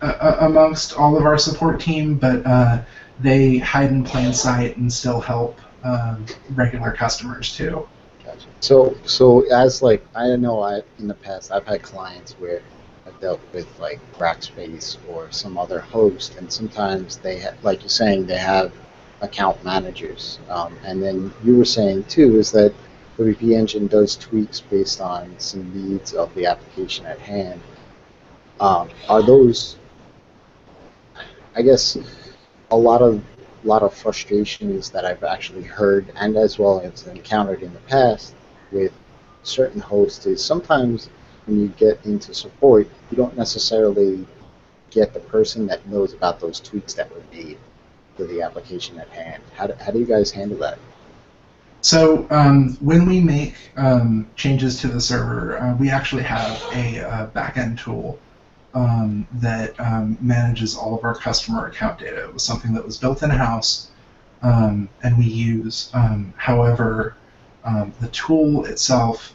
uh, 0.00 0.36
amongst 0.40 0.96
all 0.96 1.16
of 1.16 1.24
our 1.24 1.38
support 1.38 1.80
team, 1.80 2.16
but 2.16 2.44
uh, 2.46 2.82
they 3.20 3.58
hide 3.58 3.90
in 3.90 4.04
plain 4.04 4.32
sight 4.32 4.76
and 4.76 4.92
still 4.92 5.20
help 5.20 5.58
um, 5.84 6.24
regular 6.54 6.92
customers 6.92 7.56
too. 7.56 7.88
Gotcha. 8.24 8.46
So, 8.60 8.96
so 9.04 9.40
as 9.52 9.82
like 9.82 10.04
I 10.14 10.36
know, 10.36 10.60
I 10.60 10.82
in 10.98 11.08
the 11.08 11.14
past 11.14 11.52
I've 11.52 11.66
had 11.66 11.82
clients 11.82 12.32
where 12.34 12.62
I've 13.06 13.18
dealt 13.20 13.40
with 13.52 13.66
like 13.80 14.00
Rackspace 14.18 14.96
or 15.08 15.30
some 15.30 15.58
other 15.58 15.80
host, 15.80 16.36
and 16.36 16.52
sometimes 16.52 17.16
they, 17.18 17.40
ha- 17.40 17.54
like 17.62 17.80
you're 17.80 17.88
saying, 17.88 18.26
they 18.26 18.38
have 18.38 18.72
account 19.20 19.62
managers. 19.64 20.38
Um, 20.48 20.76
and 20.84 21.02
then 21.02 21.32
you 21.44 21.56
were 21.56 21.64
saying 21.64 22.04
too 22.04 22.38
is 22.38 22.52
that 22.52 22.72
the 23.16 23.24
WP 23.24 23.56
Engine 23.56 23.86
does 23.86 24.16
tweaks 24.16 24.60
based 24.60 25.00
on 25.00 25.34
some 25.38 25.72
needs 25.74 26.14
of 26.14 26.34
the 26.34 26.46
application 26.46 27.04
at 27.06 27.18
hand. 27.18 27.60
Um, 28.60 28.88
are 29.08 29.22
those, 29.22 29.76
I 31.54 31.62
guess, 31.62 31.98
a 32.70 32.76
lot 32.76 33.02
of 33.02 33.22
lot 33.64 33.82
of 33.82 33.94
frustrations 33.94 34.90
that 34.90 35.04
I've 35.04 35.22
actually 35.22 35.62
heard 35.62 36.12
and 36.16 36.36
as 36.36 36.58
well 36.58 36.80
as 36.80 37.06
encountered 37.06 37.62
in 37.62 37.72
the 37.72 37.78
past 37.80 38.34
with 38.72 38.92
certain 39.44 39.80
hosts 39.80 40.26
is 40.26 40.44
sometimes 40.44 41.10
when 41.46 41.60
you 41.60 41.68
get 41.68 42.04
into 42.04 42.34
support, 42.34 42.88
you 43.10 43.16
don't 43.16 43.36
necessarily 43.36 44.26
get 44.90 45.14
the 45.14 45.20
person 45.20 45.66
that 45.66 45.86
knows 45.86 46.12
about 46.12 46.40
those 46.40 46.60
tweaks 46.60 46.94
that 46.94 47.12
were 47.12 47.22
made 47.32 47.58
to 48.16 48.26
the 48.26 48.42
application 48.42 48.98
at 48.98 49.08
hand. 49.10 49.42
How 49.54 49.68
do, 49.68 49.74
how 49.74 49.90
do 49.90 49.98
you 49.98 50.06
guys 50.06 50.30
handle 50.30 50.58
that? 50.58 50.78
So 51.82 52.26
um, 52.30 52.76
when 52.80 53.06
we 53.06 53.20
make 53.20 53.54
um, 53.76 54.28
changes 54.36 54.80
to 54.80 54.88
the 54.88 55.00
server, 55.00 55.58
uh, 55.58 55.74
we 55.76 55.90
actually 55.90 56.22
have 56.22 56.62
a, 56.72 56.98
a 56.98 57.30
backend 57.34 57.78
tool 57.78 58.18
um, 58.72 59.26
that 59.34 59.78
um, 59.80 60.16
manages 60.20 60.76
all 60.76 60.96
of 60.96 61.04
our 61.04 61.14
customer 61.14 61.66
account 61.66 61.98
data. 61.98 62.24
It 62.24 62.32
was 62.32 62.44
something 62.44 62.72
that 62.74 62.84
was 62.84 62.96
built 62.98 63.22
in 63.22 63.30
house 63.30 63.90
um, 64.42 64.88
and 65.02 65.18
we 65.18 65.24
use. 65.24 65.90
Um, 65.92 66.32
however, 66.36 67.16
the 68.00 68.08
tool 68.12 68.64
itself 68.64 69.32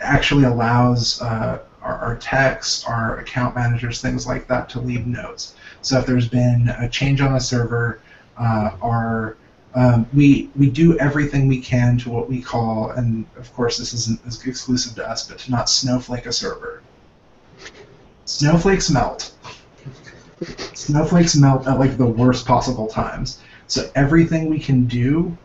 actually 0.00 0.44
allows 0.44 1.20
uh, 1.22 1.60
our, 1.82 1.98
our 1.98 2.16
techs, 2.16 2.84
our 2.84 3.18
account 3.18 3.54
managers, 3.54 4.00
things 4.00 4.26
like 4.26 4.46
that, 4.48 4.68
to 4.70 4.80
leave 4.80 5.06
notes. 5.06 5.54
So 5.82 5.98
if 5.98 6.06
there's 6.06 6.28
been 6.28 6.68
a 6.78 6.88
change 6.88 7.20
on 7.20 7.36
a 7.36 7.40
server, 7.40 8.00
uh, 8.36 8.76
our 8.82 9.36
um, 9.74 10.06
we 10.14 10.50
we 10.56 10.70
do 10.70 10.96
everything 10.98 11.48
we 11.48 11.60
can 11.60 11.98
to 11.98 12.10
what 12.10 12.28
we 12.28 12.40
call, 12.40 12.90
and 12.90 13.26
of 13.36 13.52
course 13.54 13.78
this 13.78 13.92
isn't 13.92 14.20
exclusive 14.24 14.94
to 14.96 15.08
us, 15.08 15.28
but 15.28 15.38
to 15.40 15.50
not 15.50 15.68
snowflake 15.68 16.26
a 16.26 16.32
server. 16.32 16.82
Snowflakes 18.24 18.90
melt. 18.90 19.34
Snowflakes 20.74 21.36
melt 21.36 21.66
at 21.66 21.78
like 21.78 21.96
the 21.96 22.06
worst 22.06 22.46
possible 22.46 22.86
times. 22.86 23.40
So 23.66 23.90
everything 23.94 24.48
we 24.48 24.58
can 24.58 24.86
do 24.86 25.36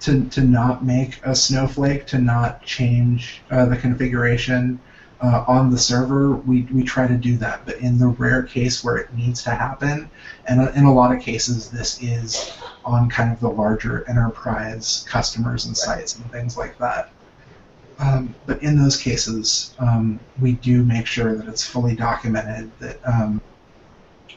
to, 0.00 0.24
to 0.30 0.40
not 0.42 0.84
make 0.84 1.20
a 1.24 1.34
snowflake, 1.34 2.06
to 2.06 2.18
not 2.18 2.62
change 2.62 3.42
uh, 3.50 3.66
the 3.66 3.76
configuration 3.76 4.80
uh, 5.20 5.44
on 5.48 5.70
the 5.70 5.78
server, 5.78 6.32
we, 6.32 6.62
we 6.72 6.82
try 6.82 7.06
to 7.06 7.16
do 7.16 7.36
that. 7.38 7.64
But 7.66 7.78
in 7.78 7.98
the 7.98 8.08
rare 8.08 8.42
case 8.42 8.84
where 8.84 8.96
it 8.96 9.12
needs 9.14 9.42
to 9.44 9.50
happen, 9.50 10.10
and 10.46 10.68
in 10.76 10.84
a 10.84 10.92
lot 10.92 11.14
of 11.14 11.20
cases, 11.20 11.70
this 11.70 12.02
is 12.02 12.52
on 12.84 13.10
kind 13.10 13.32
of 13.32 13.40
the 13.40 13.50
larger 13.50 14.08
enterprise 14.08 15.04
customers 15.08 15.66
and 15.66 15.76
sites 15.76 16.16
and 16.16 16.30
things 16.30 16.56
like 16.56 16.78
that. 16.78 17.10
Um, 17.98 18.34
but 18.46 18.62
in 18.62 18.78
those 18.80 18.96
cases, 18.96 19.74
um, 19.80 20.20
we 20.40 20.52
do 20.52 20.84
make 20.84 21.06
sure 21.06 21.34
that 21.34 21.48
it's 21.48 21.64
fully 21.64 21.96
documented. 21.96 22.70
That 22.78 23.00
um, 23.04 23.40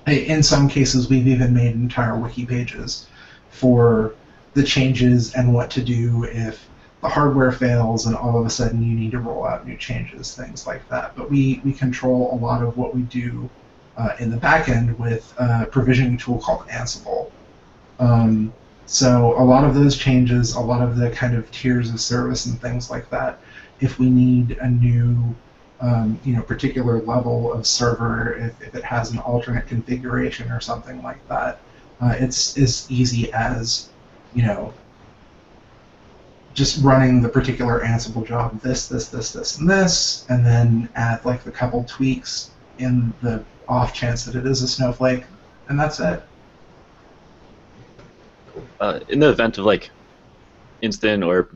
in 0.08 0.42
some 0.42 0.68
cases, 0.68 1.10
we've 1.10 1.28
even 1.28 1.54
made 1.54 1.76
entire 1.76 2.18
wiki 2.18 2.46
pages 2.46 3.08
for 3.52 4.16
the 4.56 4.64
changes 4.64 5.36
and 5.36 5.54
what 5.54 5.70
to 5.72 5.84
do 5.84 6.24
if 6.26 6.68
the 7.02 7.10
hardware 7.10 7.52
fails 7.52 8.06
and 8.06 8.16
all 8.16 8.40
of 8.40 8.46
a 8.46 8.50
sudden 8.50 8.84
you 8.84 8.96
need 8.96 9.12
to 9.12 9.20
roll 9.20 9.46
out 9.46 9.68
new 9.68 9.76
changes, 9.78 10.36
things 10.36 10.68
like 10.68 10.88
that. 10.90 11.16
But 11.16 11.30
we, 11.30 11.62
we 11.66 11.74
control 11.74 12.32
a 12.34 12.38
lot 12.38 12.62
of 12.62 12.78
what 12.78 12.96
we 12.96 13.02
do 13.04 13.50
uh, 13.98 14.16
in 14.20 14.30
the 14.30 14.38
backend 14.38 14.98
with 14.98 15.34
a 15.38 15.66
provisioning 15.66 16.18
tool 16.18 16.40
called 16.40 16.68
Ansible. 16.68 17.32
Um, 18.00 18.54
so 18.86 19.40
a 19.42 19.44
lot 19.44 19.64
of 19.64 19.74
those 19.74 19.98
changes, 19.98 20.56
a 20.56 20.60
lot 20.60 20.82
of 20.82 20.98
the 20.98 21.10
kind 21.12 21.36
of 21.36 21.50
tiers 21.52 21.90
of 21.90 22.00
service 22.00 22.46
and 22.46 22.60
things 22.62 22.90
like 22.90 23.10
that, 23.10 23.40
if 23.80 23.98
we 23.98 24.10
need 24.10 24.52
a 24.60 24.70
new 24.70 25.36
um, 25.82 26.20
you 26.24 26.36
know, 26.36 26.44
particular 26.44 27.02
level 27.02 27.52
of 27.52 27.66
server, 27.66 28.34
if, 28.38 28.62
if 28.62 28.76
it 28.76 28.84
has 28.84 29.12
an 29.12 29.18
alternate 29.20 29.66
configuration 29.68 30.52
or 30.52 30.60
something 30.60 31.02
like 31.02 31.28
that, 31.28 31.60
uh, 32.00 32.16
it's 32.20 32.58
as 32.58 32.90
easy 32.90 33.32
as, 33.34 33.90
you 34.34 34.44
know, 34.44 34.74
just 36.54 36.84
running 36.84 37.22
the 37.22 37.30
particular 37.30 37.82
Ansible 37.82 38.26
job, 38.26 38.60
this, 38.62 38.88
this, 38.88 39.08
this, 39.10 39.32
this, 39.32 39.58
and 39.58 39.70
this, 39.70 40.26
and 40.30 40.46
then 40.46 40.90
add 40.96 41.24
like 41.26 41.44
the 41.44 41.52
couple 41.52 41.84
tweaks 41.86 42.52
in 42.78 43.14
the 43.22 43.44
off 43.68 43.94
chance 43.94 44.26
that 44.26 44.36
it 44.36 44.46
is 44.46 44.62
a 44.62 44.68
snowflake, 44.68 45.24
and 45.70 45.80
that's 45.80 46.00
it. 46.00 46.24
Uh, 48.80 49.00
in 49.10 49.20
the 49.20 49.30
event 49.30 49.58
of 49.58 49.66
like 49.66 49.92
instant 50.82 51.24
or 51.24 51.50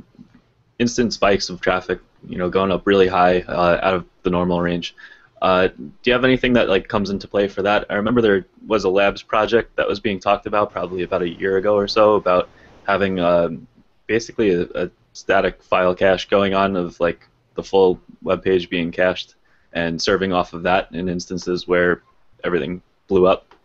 instant 0.79 1.13
spikes 1.13 1.49
of 1.49 1.59
traffic, 1.59 1.99
you 2.27 2.37
know, 2.37 2.49
going 2.49 2.71
up 2.71 2.87
really 2.87 3.07
high 3.07 3.41
uh, 3.41 3.79
out 3.81 3.93
of 3.93 4.05
the 4.23 4.29
normal 4.29 4.61
range. 4.61 4.95
Uh, 5.41 5.67
do 5.67 5.91
you 6.05 6.13
have 6.13 6.23
anything 6.23 6.53
that 6.53 6.69
like 6.69 6.87
comes 6.87 7.09
into 7.09 7.27
play 7.27 7.47
for 7.47 7.61
that? 7.61 7.85
I 7.89 7.95
remember 7.95 8.21
there 8.21 8.45
was 8.65 8.85
a 8.85 8.89
labs 8.89 9.21
project 9.21 9.75
that 9.75 9.87
was 9.87 9.99
being 9.99 10.19
talked 10.19 10.45
about 10.45 10.71
probably 10.71 11.03
about 11.03 11.21
a 11.21 11.29
year 11.29 11.57
ago 11.57 11.75
or 11.75 11.87
so 11.87 12.15
about 12.15 12.49
having 12.87 13.19
um, 13.19 13.67
basically 14.07 14.53
a, 14.53 14.63
a, 14.75 14.89
static 15.13 15.63
file 15.63 15.95
cache 15.95 16.27
going 16.27 16.53
on 16.53 16.75
of 16.75 16.99
like 16.99 17.25
the 17.53 17.63
full 17.63 18.01
web 18.21 18.43
page 18.43 18.69
being 18.69 18.91
cached 18.91 19.35
and 19.71 20.01
serving 20.01 20.33
off 20.33 20.51
of 20.51 20.63
that 20.63 20.91
in 20.91 21.07
instances 21.07 21.65
where 21.69 22.03
everything 22.43 22.81
blew 23.07 23.25
up. 23.25 23.55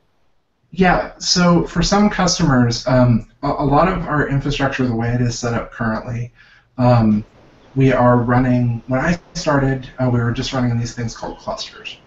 Yeah, 0.70 1.12
so 1.18 1.66
for 1.66 1.82
some 1.82 2.08
customers, 2.08 2.86
um, 2.86 3.28
a, 3.42 3.48
a, 3.48 3.64
lot 3.64 3.88
of 3.88 4.06
our 4.06 4.28
infrastructure, 4.28 4.86
the 4.86 4.94
way 4.94 5.12
it 5.12 5.20
is 5.20 5.36
set 5.36 5.52
up 5.52 5.72
currently, 5.72 6.32
um, 6.78 7.24
we 7.74 7.92
are 7.92 8.18
running, 8.18 8.80
when 8.86 9.00
I 9.00 9.18
started, 9.34 9.88
uh, 9.98 10.08
we 10.08 10.20
were 10.20 10.30
just 10.30 10.52
running 10.52 10.78
these 10.78 10.94
things 10.94 11.16
called 11.16 11.38
clusters. 11.38 11.98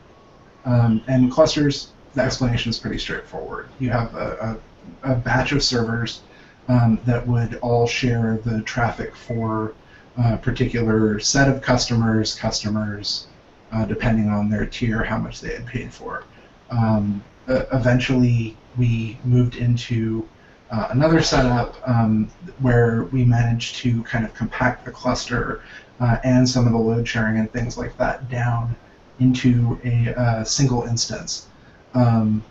Um, 0.66 1.04
and 1.08 1.30
clusters, 1.30 1.92
the 2.14 2.22
explanation 2.22 2.70
is 2.70 2.80
pretty 2.80 3.00
straightforward. 3.00 3.68
You 3.80 3.90
have 3.90 4.16
a, 4.16 4.58
a, 5.04 5.12
a 5.12 5.16
batch 5.16 5.52
of 5.52 5.62
servers 5.62 6.22
um, 6.68 7.00
that 7.06 7.28
would 7.28 7.56
all 7.56 7.88
share 7.88 8.40
the 8.46 8.62
traffic 8.62 9.16
for 9.16 9.74
a 10.18 10.38
particular 10.38 11.20
set 11.20 11.50
of 11.50 11.62
customers, 11.62 12.36
customers, 12.36 13.28
uh, 13.72 13.86
depending 13.86 14.30
on 14.30 14.50
their 14.50 14.66
tier, 14.66 15.04
how 15.04 15.18
much 15.18 15.42
they 15.42 15.54
had 15.54 15.66
paid 15.66 15.92
for. 15.92 16.24
Um, 16.70 17.24
eventually, 17.48 18.56
we 18.78 19.18
moved 19.24 19.56
into 19.56 20.28
uh, 20.72 20.88
another 20.92 21.22
setup 21.22 21.76
um, 21.88 22.30
where 22.60 23.04
we 23.06 23.24
managed 23.24 23.76
to 23.76 24.04
kind 24.04 24.26
of 24.26 24.34
compact 24.34 24.86
the 24.86 24.92
cluster 24.92 25.62
uh, 26.00 26.18
and 26.24 26.48
some 26.48 26.66
of 26.66 26.74
the 26.74 26.80
load 26.80 27.08
sharing 27.08 27.38
and 27.38 27.52
things 27.52 27.78
like 27.78 27.96
that 27.98 28.30
down 28.30 28.76
into 29.20 29.80
a 29.84 30.20
uh, 30.20 30.44
single 30.44 30.84
instance. 30.84 31.48
Um, 31.94 32.44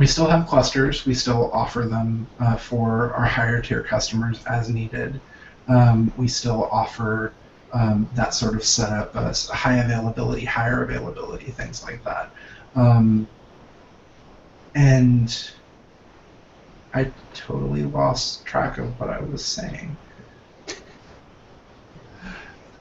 we 0.00 0.06
still 0.06 0.26
have 0.26 0.46
clusters. 0.46 1.04
We 1.04 1.12
still 1.12 1.50
offer 1.52 1.82
them 1.82 2.26
uh, 2.38 2.56
for 2.56 3.12
our 3.12 3.26
higher 3.26 3.60
tier 3.60 3.82
customers 3.82 4.42
as 4.46 4.70
needed. 4.70 5.20
Um, 5.68 6.10
we 6.16 6.26
still 6.26 6.70
offer 6.72 7.34
um, 7.74 8.08
that 8.14 8.32
sort 8.32 8.54
of 8.54 8.64
setup, 8.64 9.14
uh, 9.14 9.30
high 9.52 9.76
availability, 9.76 10.46
higher 10.46 10.82
availability, 10.82 11.50
things 11.50 11.84
like 11.84 12.02
that. 12.04 12.30
Um, 12.74 13.28
and 14.74 15.50
I 16.94 17.10
totally 17.34 17.82
lost 17.82 18.46
track 18.46 18.78
of 18.78 18.98
what 18.98 19.10
I 19.10 19.20
was 19.20 19.44
saying. 19.44 19.94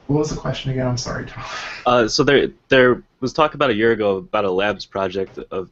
What 0.08 0.20
was 0.20 0.30
the 0.30 0.38
question 0.38 0.72
again? 0.72 0.88
I'm 0.88 0.98
sorry, 0.98 1.26
Tom. 1.26 1.44
Uh, 1.86 2.08
so 2.08 2.24
there, 2.24 2.48
there 2.70 3.04
was 3.20 3.34
talk 3.34 3.56
about 3.56 3.72
a 3.72 3.76
year 3.76 3.92
ago 3.92 4.16
about 4.16 4.46
a 4.46 4.52
labs 4.52 4.86
project 4.86 5.38
of 5.52 5.70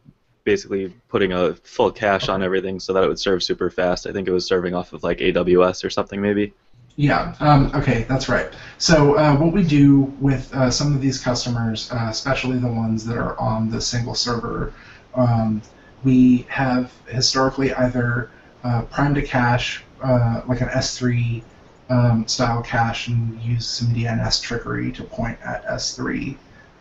basically 0.48 0.94
putting 1.10 1.34
a 1.34 1.54
full 1.56 1.92
cache 1.92 2.30
on 2.30 2.42
everything 2.42 2.80
so 2.80 2.94
that 2.94 3.04
it 3.04 3.08
would 3.10 3.20
serve 3.20 3.44
super 3.44 3.70
fast. 3.70 4.08
I 4.08 4.14
think 4.14 4.30
it 4.30 4.32
was 4.32 4.48
serving 4.48 4.74
off 4.74 4.94
of 4.94 5.04
like 5.04 5.18
AWS 5.18 5.84
or 5.84 5.90
something, 5.90 6.22
maybe. 6.22 6.54
Yeah. 6.96 7.36
Um, 7.42 7.70
okay, 7.76 8.04
that's 8.04 8.30
right. 8.30 8.48
So 8.78 9.18
uh, 9.18 9.36
what 9.36 9.52
we 9.52 9.62
do 9.62 10.04
with 10.22 10.52
uh, 10.56 10.72
some 10.72 10.96
of 10.96 11.02
these 11.02 11.20
customers, 11.22 11.92
uh, 11.92 12.08
especially 12.10 12.60
the 12.60 12.72
ones 12.72 13.06
that 13.08 13.18
are 13.18 13.38
on 13.38 13.70
the 13.70 13.82
single 13.82 14.16
server, 14.16 14.74
um, 15.16 15.62
we 16.06 16.46
have 16.48 16.94
historically 17.08 17.74
either 17.74 18.32
uh, 18.64 18.84
primed 18.84 19.18
a 19.18 19.22
cache, 19.22 19.84
uh, 20.02 20.44
like 20.48 20.62
an 20.62 20.70
S3 20.70 21.44
um, 21.90 22.26
style 22.26 22.62
cache, 22.62 23.10
and 23.10 23.38
use 23.42 23.68
some 23.68 23.90
DNS 23.90 24.42
trickery 24.42 24.94
to 24.94 25.04
point 25.04 25.38
at 25.44 25.66
S3 25.66 26.38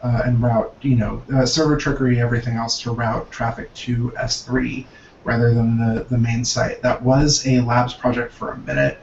uh, 0.07 0.23
and 0.25 0.40
route, 0.40 0.73
you 0.83 0.95
know, 0.95 1.21
uh, 1.35 1.45
server 1.45 1.77
trickery, 1.77 2.21
everything 2.21 2.57
else 2.57 2.81
to 2.81 2.92
route 2.92 3.29
traffic 3.33 3.73
to 3.75 4.12
S3 4.21 4.87
rather 5.25 5.53
than 5.53 5.77
the, 5.79 6.05
the 6.05 6.16
main 6.16 6.45
site. 6.45 6.81
That 6.83 7.03
was 7.03 7.45
a 7.47 7.61
labs 7.61 7.92
project 7.92 8.33
for 8.33 8.53
a 8.53 8.59
minute. 8.59 8.99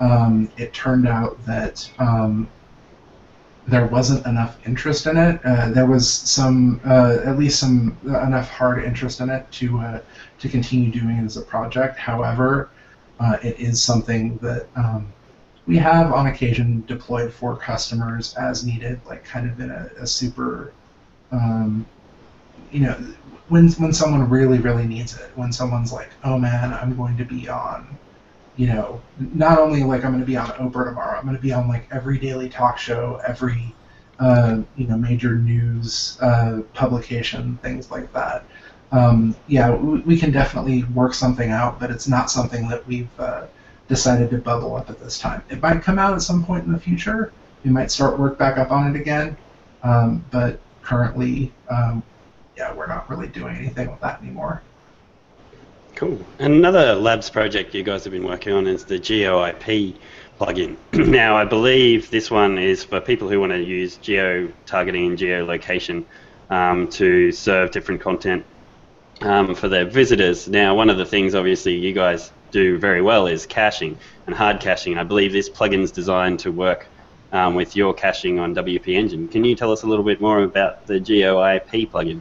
Um, 0.00 0.50
it 0.56 0.72
turned 0.72 1.06
out 1.06 1.44
that 1.44 1.90
um, 1.98 2.48
there 3.66 3.86
wasn't 3.88 4.24
enough 4.24 4.56
interest 4.66 5.06
in 5.06 5.18
it. 5.18 5.38
Uh, 5.44 5.68
there 5.70 5.84
was 5.84 6.10
some, 6.10 6.80
uh, 6.86 7.18
at 7.26 7.38
least 7.38 7.60
some 7.60 7.98
uh, 8.08 8.22
enough 8.22 8.48
hard 8.48 8.82
interest 8.82 9.20
in 9.20 9.28
it 9.28 9.50
to 9.52 9.78
uh, 9.80 10.00
to 10.38 10.48
continue 10.48 10.90
doing 10.90 11.18
it 11.18 11.24
as 11.24 11.36
a 11.36 11.42
project. 11.42 11.98
However, 11.98 12.70
uh, 13.20 13.36
it 13.42 13.60
is 13.60 13.82
something 13.82 14.38
that 14.38 14.66
um, 14.76 15.12
we 15.68 15.76
have 15.76 16.12
on 16.12 16.26
occasion 16.26 16.82
deployed 16.88 17.32
for 17.32 17.54
customers 17.54 18.34
as 18.34 18.64
needed, 18.64 19.00
like 19.06 19.24
kind 19.24 19.48
of 19.48 19.60
in 19.60 19.70
a, 19.70 19.88
a 20.00 20.06
super, 20.06 20.72
um, 21.30 21.86
you 22.72 22.80
know, 22.80 22.94
when 23.48 23.68
when 23.72 23.92
someone 23.92 24.28
really 24.28 24.58
really 24.58 24.86
needs 24.86 25.16
it. 25.16 25.30
When 25.36 25.52
someone's 25.52 25.92
like, 25.92 26.10
oh 26.24 26.38
man, 26.38 26.72
I'm 26.72 26.96
going 26.96 27.16
to 27.18 27.24
be 27.24 27.48
on 27.48 27.96
you 28.58 28.66
know, 28.66 29.00
not 29.34 29.60
only 29.60 29.84
like 29.84 30.04
I'm 30.04 30.10
going 30.10 30.20
to 30.20 30.26
be 30.26 30.36
on 30.36 30.48
Oprah 30.48 30.86
tomorrow, 30.86 31.16
I'm 31.16 31.24
going 31.24 31.36
to 31.36 31.42
be 31.42 31.52
on 31.52 31.68
like 31.68 31.86
every 31.92 32.18
daily 32.18 32.48
talk 32.48 32.76
show, 32.76 33.22
every 33.26 33.72
uh, 34.18 34.62
you 34.76 34.88
know 34.88 34.96
major 34.96 35.36
news 35.36 36.18
uh, 36.20 36.62
publication, 36.74 37.56
things 37.62 37.90
like 37.92 38.12
that. 38.12 38.44
Um, 38.90 39.36
yeah, 39.46 39.72
we, 39.74 40.00
we, 40.00 40.18
can 40.18 40.32
definitely 40.32 40.82
work 40.84 41.14
something 41.14 41.50
out, 41.50 41.78
but 41.78 41.90
it's 41.90 42.08
not 42.08 42.30
something 42.30 42.68
that 42.68 42.84
we've 42.86 43.08
uh, 43.20 43.46
decided 43.88 44.30
to 44.30 44.38
bubble 44.38 44.76
up 44.76 44.90
at 44.90 45.00
this 45.00 45.18
time. 45.18 45.42
It 45.50 45.60
might 45.60 45.82
come 45.82 45.98
out 45.98 46.14
at 46.14 46.22
some 46.22 46.44
point 46.44 46.64
in 46.64 46.72
the 46.72 46.78
future. 46.78 47.32
We 47.64 47.70
might 47.70 47.90
start 47.90 48.18
work 48.18 48.38
back 48.38 48.58
up 48.58 48.70
on 48.70 48.94
it 48.94 49.00
again, 49.00 49.36
um, 49.82 50.24
but 50.30 50.60
currently, 50.82 51.52
um, 51.68 52.02
yeah, 52.56 52.72
we're 52.72 52.86
not 52.86 53.08
really 53.10 53.28
doing 53.28 53.56
anything 53.56 53.90
with 53.90 54.00
that 54.00 54.22
anymore. 54.22 54.62
Cool. 55.94 56.18
And 56.38 56.54
another 56.54 56.94
labs 56.94 57.28
project 57.28 57.74
you 57.74 57.82
guys 57.82 58.04
have 58.04 58.12
been 58.12 58.24
working 58.24 58.52
on 58.52 58.68
is 58.68 58.84
the 58.84 59.00
GeoIP 59.00 59.96
plugin. 60.38 60.76
now, 60.92 61.36
I 61.36 61.44
believe 61.44 62.10
this 62.10 62.30
one 62.30 62.58
is 62.58 62.84
for 62.84 63.00
people 63.00 63.28
who 63.28 63.40
want 63.40 63.52
to 63.52 63.60
use 63.60 63.96
geo 63.96 64.52
targeting 64.66 65.06
and 65.06 65.18
geolocation 65.18 66.04
um, 66.50 66.88
to 66.90 67.32
serve 67.32 67.72
different 67.72 68.00
content 68.00 68.44
um, 69.22 69.54
for 69.54 69.68
their 69.68 69.84
visitors. 69.84 70.46
Now, 70.48 70.74
one 70.74 70.90
of 70.90 70.98
the 70.98 71.04
things, 71.04 71.34
obviously, 71.34 71.74
you 71.74 71.92
guys 71.92 72.30
do 72.50 72.78
very 72.78 73.02
well 73.02 73.26
is 73.26 73.46
caching 73.46 73.98
and 74.26 74.34
hard 74.34 74.60
caching. 74.60 74.98
I 74.98 75.04
believe 75.04 75.32
this 75.32 75.48
plugin 75.48 75.82
is 75.82 75.90
designed 75.92 76.40
to 76.40 76.52
work 76.52 76.86
um, 77.32 77.54
with 77.54 77.76
your 77.76 77.94
caching 77.94 78.38
on 78.38 78.54
WP 78.54 78.88
Engine. 78.88 79.28
Can 79.28 79.44
you 79.44 79.54
tell 79.54 79.72
us 79.72 79.82
a 79.82 79.86
little 79.86 80.04
bit 80.04 80.20
more 80.20 80.42
about 80.42 80.86
the 80.86 80.94
GeoIP 80.94 81.90
plugin? 81.90 82.20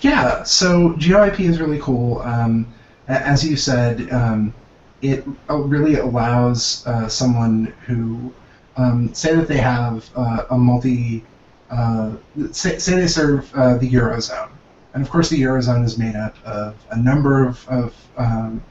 Yeah, 0.00 0.42
so 0.42 0.90
GeoIP 0.94 1.40
is 1.40 1.60
really 1.60 1.78
cool. 1.80 2.20
Um, 2.20 2.66
as 3.08 3.44
you 3.46 3.56
said, 3.56 4.10
um, 4.12 4.54
it 5.02 5.24
uh, 5.48 5.56
really 5.56 5.96
allows 5.96 6.86
uh, 6.86 7.08
someone 7.08 7.72
who, 7.86 8.32
um, 8.76 9.12
say 9.14 9.34
that 9.34 9.48
they 9.48 9.56
have 9.56 10.08
uh, 10.16 10.44
a 10.50 10.58
multi, 10.58 11.24
uh, 11.70 12.12
say, 12.52 12.78
say 12.78 12.96
they 12.96 13.06
serve 13.06 13.52
uh, 13.54 13.76
the 13.76 13.90
Eurozone. 13.90 14.50
And 14.92 15.02
of 15.02 15.10
course, 15.10 15.28
the 15.28 15.40
Eurozone 15.40 15.84
is 15.84 15.98
made 15.98 16.16
up 16.16 16.34
of 16.44 16.74
a 16.90 16.96
number 16.96 17.46
of, 17.46 17.66
of 17.68 17.94
um, 18.16 18.62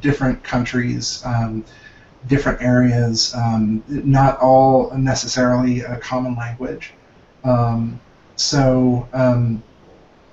different 0.00 0.42
countries, 0.42 1.22
um, 1.24 1.64
different 2.26 2.60
areas, 2.62 3.34
um, 3.34 3.82
not 3.88 4.38
all 4.38 4.90
necessarily 4.96 5.80
a 5.80 5.96
common 5.98 6.34
language. 6.36 6.92
Um, 7.44 8.00
so, 8.36 9.08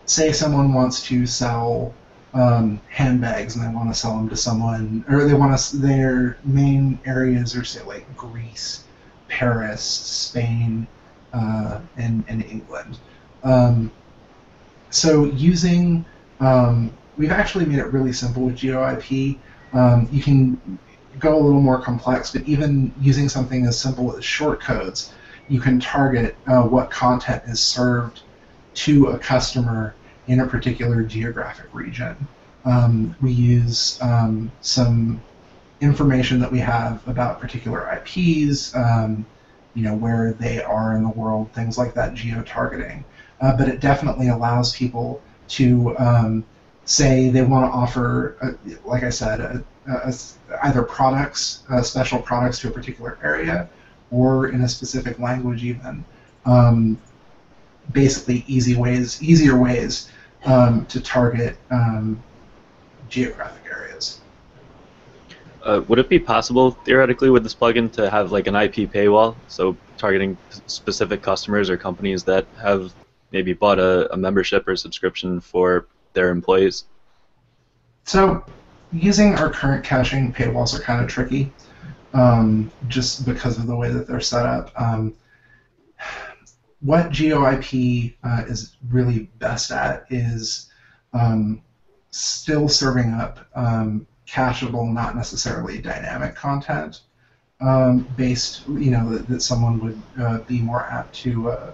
say 0.06 0.32
someone 0.32 0.74
wants 0.74 1.03
to 1.08 1.26
sell 1.26 1.93
um, 2.36 2.82
handbags 2.89 3.56
and 3.56 3.66
they 3.66 3.74
want 3.74 3.89
to 3.89 3.99
sell 3.99 4.18
them 4.18 4.30
to 4.30 4.36
someone, 4.36 5.06
or 5.10 5.26
they 5.26 5.34
want 5.34 5.58
to 5.58 5.78
their 5.78 6.38
main 6.43 6.99
areas 7.06 7.56
are 7.56 7.64
say 7.64 7.82
like 7.84 8.06
Greece, 8.18 8.84
Paris, 9.30 9.82
Spain, 9.82 10.86
uh, 11.34 11.80
and 11.97 12.24
and 12.28 12.43
England. 12.45 12.99
Um, 13.43 13.91
so 14.89 15.26
using 15.26 16.06
um, 16.39 16.91
we've 17.18 17.32
actually 17.32 17.66
made 17.66 17.80
it 17.80 17.88
really 17.88 18.13
simple 18.13 18.43
with 18.43 18.55
GeoIP. 18.55 19.38
Um, 19.74 20.07
you 20.11 20.22
can 20.22 20.80
go 21.20 21.36
a 21.36 21.41
little 21.41 21.61
more 21.61 21.82
complex, 21.82 22.32
but 22.32 22.43
even 22.43 22.93
using 22.99 23.30
something 23.30 23.66
as 23.66 23.80
simple 23.80 24.16
as 24.16 24.24
shortcodes, 24.24 25.11
you 25.47 25.59
can 25.59 25.80
target 25.80 26.36
uh, 26.47 26.63
what 26.63 26.89
content 26.89 27.43
is 27.47 27.61
served 27.61 28.22
to 28.74 29.07
a 29.07 29.20
customer 29.20 29.95
in 30.28 30.39
a 30.39 30.47
particular 30.47 31.03
geographic 31.03 31.74
region. 31.74 32.16
Um, 32.66 33.16
we 33.22 33.32
use 33.32 33.99
um, 34.01 34.51
some 34.61 35.22
information 35.82 36.39
that 36.39 36.51
we 36.51 36.59
have 36.59 37.07
about 37.07 37.39
particular 37.39 37.88
IPs, 37.93 38.76
um, 38.76 39.26
you 39.76 39.84
know, 39.84 39.93
where 39.93 40.34
they 40.34 40.63
are 40.63 40.95
in 40.95 41.03
the 41.03 41.09
world, 41.09 41.51
things 41.53 41.78
like 41.78 41.93
that, 41.93 42.16
geo-targeting. 42.16 43.05
Uh, 43.41 43.55
but 43.55 43.68
it 43.68 43.82
definitely 43.82 44.30
allows 44.30 44.76
people 44.76 45.22
to 45.47 45.95
um, 45.99 46.43
say 46.86 47.30
they 47.30 47.42
want 47.42 47.70
to 47.72 47.76
offer, 47.76 48.38
a, 48.42 48.88
like 48.88 49.04
I 49.04 49.10
said, 49.10 49.42
a, 49.42 49.64
a, 49.88 50.14
either 50.64 50.84
products, 50.84 51.64
uh, 51.70 51.82
special 51.82 52.20
products 52.20 52.60
to 52.60 52.70
a 52.70 52.72
particular 52.72 53.18
area, 53.24 53.70
or 54.12 54.48
in 54.50 54.62
a 54.62 54.70
specific 54.70 55.20
language 55.20 55.64
even. 55.64 56.06
Um, 56.46 57.00
basically, 57.92 58.46
easy 58.48 58.76
ways, 58.76 59.22
easier 59.22 59.58
ways 59.58 60.12
um, 60.46 60.86
to 60.88 61.02
target 61.02 61.58
um, 61.72 62.22
geographic 63.10 63.64
areas. 63.70 64.22
Uh, 65.64 65.82
would 65.88 65.98
it 65.98 66.08
be 66.08 66.20
possible 66.20 66.72
theoretically 66.86 67.32
with 67.32 67.42
this 67.42 67.56
plugin 67.56 67.92
to 67.92 68.10
have 68.10 68.32
like 68.32 68.46
an 68.46 68.56
IP 68.56 68.92
paywall, 68.92 69.36
so 69.48 69.76
targeting 69.98 70.38
specific 70.68 71.24
customers 71.24 71.70
or 71.70 71.78
companies 71.78 72.24
that 72.24 72.46
have 72.62 72.94
maybe 73.32 73.54
bought 73.54 73.80
a, 73.80 74.12
a 74.14 74.18
membership 74.18 74.68
or 74.68 74.76
subscription 74.76 75.42
for 75.42 75.88
their 76.16 76.30
employees? 76.30 76.86
So, 78.05 78.43
using 78.91 79.36
our 79.36 79.49
current 79.49 79.84
caching 79.84 80.34
paywalls 80.34 80.78
are 80.78 80.82
kind 80.82 81.03
of 81.03 81.09
tricky, 81.09 81.51
um, 82.13 82.72
just 82.88 83.26
because 83.26 83.57
of 83.57 83.68
the 83.68 83.76
way 83.76 83.91
that 83.91 84.07
they're 84.07 84.22
set 84.22 84.45
up. 84.45 84.72
Um, 84.80 85.16
what 86.82 87.09
GeoIP 87.09 88.16
uh, 88.24 88.43
is 88.47 88.78
really 88.89 89.30
best 89.39 89.72
at 89.72 90.05
is 90.09 90.70
um, 91.13 91.61
still 92.11 92.68
serving 92.70 93.11
up 93.13 93.39
um, 93.55 94.07
cacheable, 94.28 94.91
not 94.91 95.16
necessarily 95.16 95.80
dynamic 95.80 96.36
content 96.36 97.01
um, 97.61 98.07
based, 98.18 98.68
you 98.68 98.91
know, 98.91 99.09
that, 99.09 99.28
that 99.28 99.41
someone 99.41 99.80
would 99.80 100.01
uh, 100.20 100.39
be 100.39 100.59
more 100.59 100.84
apt 100.84 101.16
to 101.16 101.51
uh, 101.51 101.72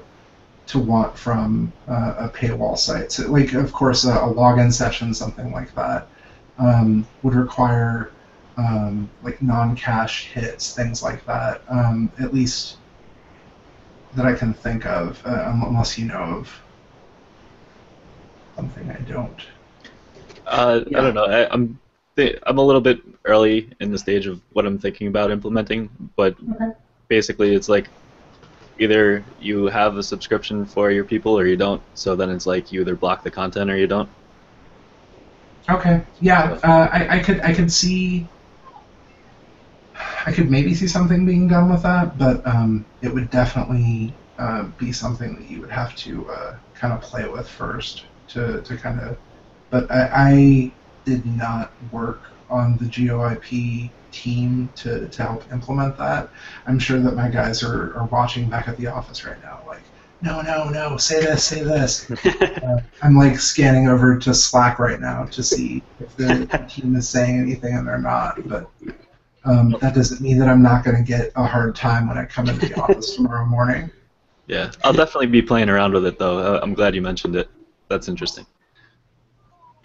to 0.72 0.80
want 0.80 1.18
from 1.18 1.74
uh, 1.88 2.16
a 2.18 2.30
paywall 2.30 2.78
site. 2.78 3.12
So, 3.12 3.30
like, 3.30 3.54
of 3.54 3.72
course, 3.74 4.06
a, 4.06 4.12
a 4.14 4.34
login 4.34 4.72
session, 4.72 5.14
something 5.14 5.52
like 5.52 5.74
that, 5.76 6.10
um, 6.58 7.08
would 7.22 7.36
require 7.36 8.14
um, 8.58 9.12
like 9.22 9.42
non-cache 9.42 10.32
hits, 10.34 10.74
things 10.74 11.02
like 11.04 11.26
that. 11.26 11.64
Um, 11.70 12.14
at 12.20 12.34
least 12.34 12.78
that 14.14 14.26
I 14.26 14.34
can 14.34 14.54
think 14.54 14.86
of, 14.86 15.22
uh, 15.26 15.52
unless 15.66 15.98
you 15.98 16.06
know 16.06 16.40
of 16.40 16.62
something 18.56 18.90
I 18.90 19.00
don't. 19.02 19.42
Uh, 20.46 20.82
I 20.88 21.02
don't 21.02 21.14
know. 21.16 21.26
I, 21.26 21.52
I'm 21.52 21.80
I'm 22.46 22.58
a 22.58 22.62
little 22.64 22.82
bit 22.82 23.02
early 23.26 23.72
in 23.80 23.92
the 23.92 23.98
stage 23.98 24.28
of 24.28 24.42
what 24.54 24.66
I'm 24.66 24.78
thinking 24.78 25.08
about 25.08 25.32
implementing, 25.32 25.90
but 26.16 26.36
Okay. 26.54 26.72
basically 27.08 27.56
it's 27.56 27.70
like 27.70 27.90
either 28.82 29.24
you 29.40 29.66
have 29.68 29.98
a 29.98 30.04
subscription 30.04 30.66
for 30.66 30.92
your 30.92 31.06
people 31.06 31.38
or 31.38 31.46
you 31.46 31.56
don't. 31.56 31.82
So 31.94 32.16
then 32.16 32.30
it's 32.30 32.46
like 32.46 32.72
you 32.72 32.82
either 32.82 32.96
block 32.96 33.24
the 33.24 33.32
content 33.32 33.70
or 33.70 33.78
you 33.78 33.88
don't. 33.88 34.10
Okay. 35.70 36.02
Yeah, 36.20 36.60
uh, 36.64 36.90
I, 36.92 37.18
I 37.18 37.20
could 37.20 37.40
I 37.42 37.54
could 37.54 37.72
see 37.72 38.28
I 40.26 40.32
could 40.32 40.50
maybe 40.50 40.74
see 40.74 40.88
something 40.88 41.26
being 41.26 41.48
done 41.48 41.72
with 41.72 41.84
that, 41.84 42.18
but 42.18 42.46
um, 42.46 42.86
it 43.02 43.14
would 43.14 43.30
definitely 43.30 44.14
uh, 44.38 44.64
be 44.78 44.92
something 44.92 45.36
that 45.36 45.50
you 45.50 45.62
would 45.62 45.72
have 45.72 45.96
to 45.98 46.30
uh, 46.30 46.56
kind 46.76 46.94
of 46.94 47.02
play 47.02 47.28
with 47.28 47.48
first 47.48 48.06
to, 48.30 48.62
to 48.62 48.78
kind 48.78 49.00
of. 49.00 49.18
But 49.70 49.90
I, 49.92 50.10
I 50.14 50.72
did 51.06 51.26
not 51.26 51.72
work 51.92 52.22
on 52.50 52.78
the 52.78 52.86
GeoIP 52.86 53.90
team 54.12 54.70
to, 54.76 55.08
to 55.08 55.24
help 55.24 55.52
implement 55.52 55.98
that. 55.98 56.30
I'm 56.68 56.80
sure 56.80 57.00
that 57.00 57.16
my 57.16 57.30
guys 57.30 57.64
are, 57.64 57.96
are 57.98 58.06
watching 58.06 58.50
back 58.50 58.68
at 58.68 58.78
the 58.78 58.88
office 58.88 59.26
right 59.26 59.42
now, 59.44 59.62
like, 59.68 59.82
no, 60.24 60.42
no, 60.42 60.70
no, 60.70 60.98
say 60.98 61.22
this, 61.22 61.44
say 61.44 61.64
this. 61.64 62.10
Uh, 62.62 62.80
I'm 63.02 63.16
like 63.16 63.40
scanning 63.40 63.88
over 63.88 64.20
to 64.20 64.34
Slack 64.36 64.78
right 64.78 65.00
now 65.00 65.26
to 65.26 65.42
see 65.42 65.82
if 66.00 66.16
the 66.16 66.46
team 66.70 66.96
is 66.96 67.10
saying 67.10 67.40
anything 67.40 67.76
and 67.76 67.88
they're 67.88 67.98
not. 67.98 68.48
But 68.48 68.70
um, 69.46 69.76
that 69.82 69.96
doesn't 69.96 70.22
mean 70.22 70.38
that 70.40 70.48
I'm 70.48 70.62
not 70.62 70.86
going 70.86 70.98
to 70.98 71.04
get 71.04 71.32
a 71.36 71.46
hard 71.46 71.76
time 71.76 72.08
when 72.08 72.20
I 72.20 72.26
come 72.26 72.48
into 72.48 72.68
the 72.68 72.80
office 72.80 73.16
tomorrow 73.16 73.46
morning. 73.46 73.90
Yeah, 74.46 74.72
I'll 74.84 74.94
definitely 74.94 75.28
be 75.28 75.42
playing 75.42 75.70
around 75.70 75.94
with 75.94 76.06
it 76.06 76.20
though. 76.20 76.38
Uh, 76.38 76.60
I'm 76.62 76.76
glad 76.76 76.94
you 76.94 77.02
mentioned 77.02 77.36
it. 77.36 77.50
That's 77.88 78.08
interesting. 78.08 78.46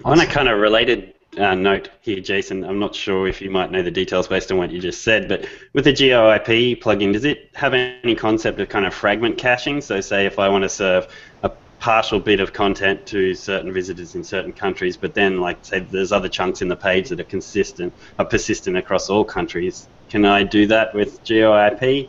On 0.04 0.20
a 0.20 0.26
kind 0.26 0.48
of 0.48 0.60
related 0.60 1.14
uh, 1.38 1.54
note 1.54 1.90
here, 2.00 2.20
Jason, 2.20 2.64
I'm 2.64 2.78
not 2.78 2.94
sure 2.94 3.28
if 3.28 3.40
you 3.40 3.50
might 3.50 3.70
know 3.70 3.82
the 3.82 3.90
details 3.90 4.28
based 4.28 4.50
on 4.50 4.58
what 4.58 4.70
you 4.70 4.80
just 4.80 5.02
said, 5.02 5.28
but 5.28 5.46
with 5.72 5.84
the 5.84 5.92
GeoIP 5.92 6.80
plugin, 6.80 7.12
does 7.12 7.24
it 7.24 7.50
have 7.54 7.74
any 7.74 8.14
concept 8.14 8.60
of 8.60 8.68
kind 8.68 8.86
of 8.86 8.94
fragment 8.94 9.38
caching? 9.38 9.80
So, 9.80 10.00
say 10.00 10.26
if 10.26 10.38
I 10.38 10.48
want 10.48 10.62
to 10.62 10.68
serve 10.68 11.08
a 11.42 11.50
partial 11.78 12.20
bit 12.20 12.40
of 12.40 12.52
content 12.52 13.06
to 13.06 13.34
certain 13.34 13.72
visitors 13.72 14.14
in 14.14 14.24
certain 14.24 14.52
countries, 14.52 14.96
but 14.96 15.14
then, 15.14 15.40
like, 15.40 15.58
say, 15.62 15.80
there's 15.80 16.12
other 16.12 16.28
chunks 16.28 16.62
in 16.62 16.68
the 16.68 16.76
page 16.76 17.08
that 17.10 17.20
are 17.20 17.24
consistent, 17.24 17.92
are 18.18 18.24
persistent 18.24 18.76
across 18.76 19.10
all 19.10 19.24
countries. 19.24 19.88
Can 20.08 20.24
I 20.24 20.42
do 20.42 20.66
that 20.68 20.94
with 20.94 21.22
GeoIP? 21.24 22.08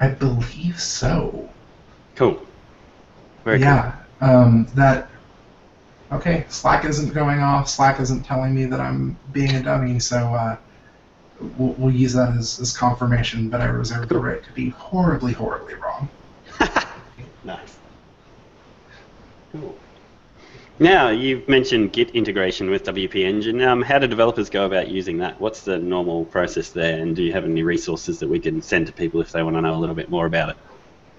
I 0.00 0.08
believe 0.08 0.80
so. 0.80 1.48
Cool. 2.14 2.44
Very 3.44 3.60
yeah. 3.60 3.96
Um, 4.20 4.66
that. 4.74 5.08
Okay, 6.12 6.44
Slack 6.48 6.84
isn't 6.84 7.12
going 7.12 7.40
off. 7.40 7.68
Slack 7.68 8.00
isn't 8.00 8.22
telling 8.22 8.54
me 8.54 8.66
that 8.66 8.80
I'm 8.80 9.18
being 9.32 9.54
a 9.56 9.62
dummy, 9.62 9.98
so 9.98 10.16
uh, 10.16 10.56
we'll, 11.58 11.72
we'll 11.72 11.94
use 11.94 12.12
that 12.12 12.36
as, 12.36 12.60
as 12.60 12.76
confirmation. 12.76 13.50
But 13.50 13.60
I 13.60 13.66
reserve 13.66 14.08
the 14.08 14.18
right 14.18 14.42
to 14.42 14.52
be 14.52 14.70
horribly, 14.70 15.32
horribly 15.32 15.74
wrong. 15.74 16.08
nice. 17.44 17.78
Cool. 19.52 19.76
Now, 20.78 21.08
you've 21.08 21.48
mentioned 21.48 21.92
Git 21.94 22.10
integration 22.10 22.70
with 22.70 22.84
WP 22.84 23.24
Engine. 23.24 23.62
Um, 23.62 23.80
how 23.80 23.98
do 23.98 24.06
developers 24.06 24.50
go 24.50 24.66
about 24.66 24.88
using 24.88 25.18
that? 25.18 25.40
What's 25.40 25.62
the 25.62 25.78
normal 25.78 26.26
process 26.26 26.68
there? 26.70 27.00
And 27.00 27.16
do 27.16 27.22
you 27.22 27.32
have 27.32 27.44
any 27.44 27.62
resources 27.62 28.18
that 28.20 28.28
we 28.28 28.38
can 28.38 28.60
send 28.60 28.86
to 28.86 28.92
people 28.92 29.20
if 29.22 29.32
they 29.32 29.42
want 29.42 29.56
to 29.56 29.62
know 29.62 29.74
a 29.74 29.80
little 29.80 29.94
bit 29.94 30.10
more 30.10 30.26
about 30.26 30.50
it? 30.50 30.56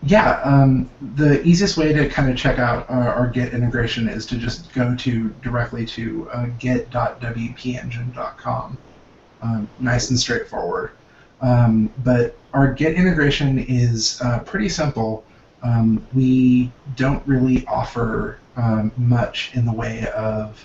Yeah, 0.04 0.40
um, 0.44 0.90
the 1.16 1.42
easiest 1.44 1.76
way 1.76 1.92
to 1.92 2.08
kind 2.08 2.30
of 2.30 2.38
check 2.38 2.60
out 2.60 2.88
uh, 2.90 2.94
our 2.94 3.28
Git 3.28 3.54
integration 3.54 4.08
is 4.08 4.26
to 4.28 4.38
just 4.38 4.72
go 4.74 4.96
to 4.96 5.30
directly 5.42 5.86
to 5.88 6.30
uh, 6.32 6.46
git.wpengine.com. 6.60 8.78
Um, 9.42 9.68
nice 9.80 10.10
and 10.10 10.20
straightforward. 10.20 10.92
Um, 11.42 11.92
but 12.04 12.38
our 12.54 12.74
Git 12.74 12.96
integration 12.96 13.60
is 13.60 14.22
uh, 14.22 14.40
pretty 14.40 14.70
simple. 14.70 15.26
Um, 15.64 16.06
we 16.14 16.72
don't 16.96 17.26
really 17.28 17.66
offer 17.66 18.38
um, 18.56 18.92
much 18.98 19.52
in 19.56 19.66
the 19.66 19.74
way 19.74 20.08
of 20.16 20.64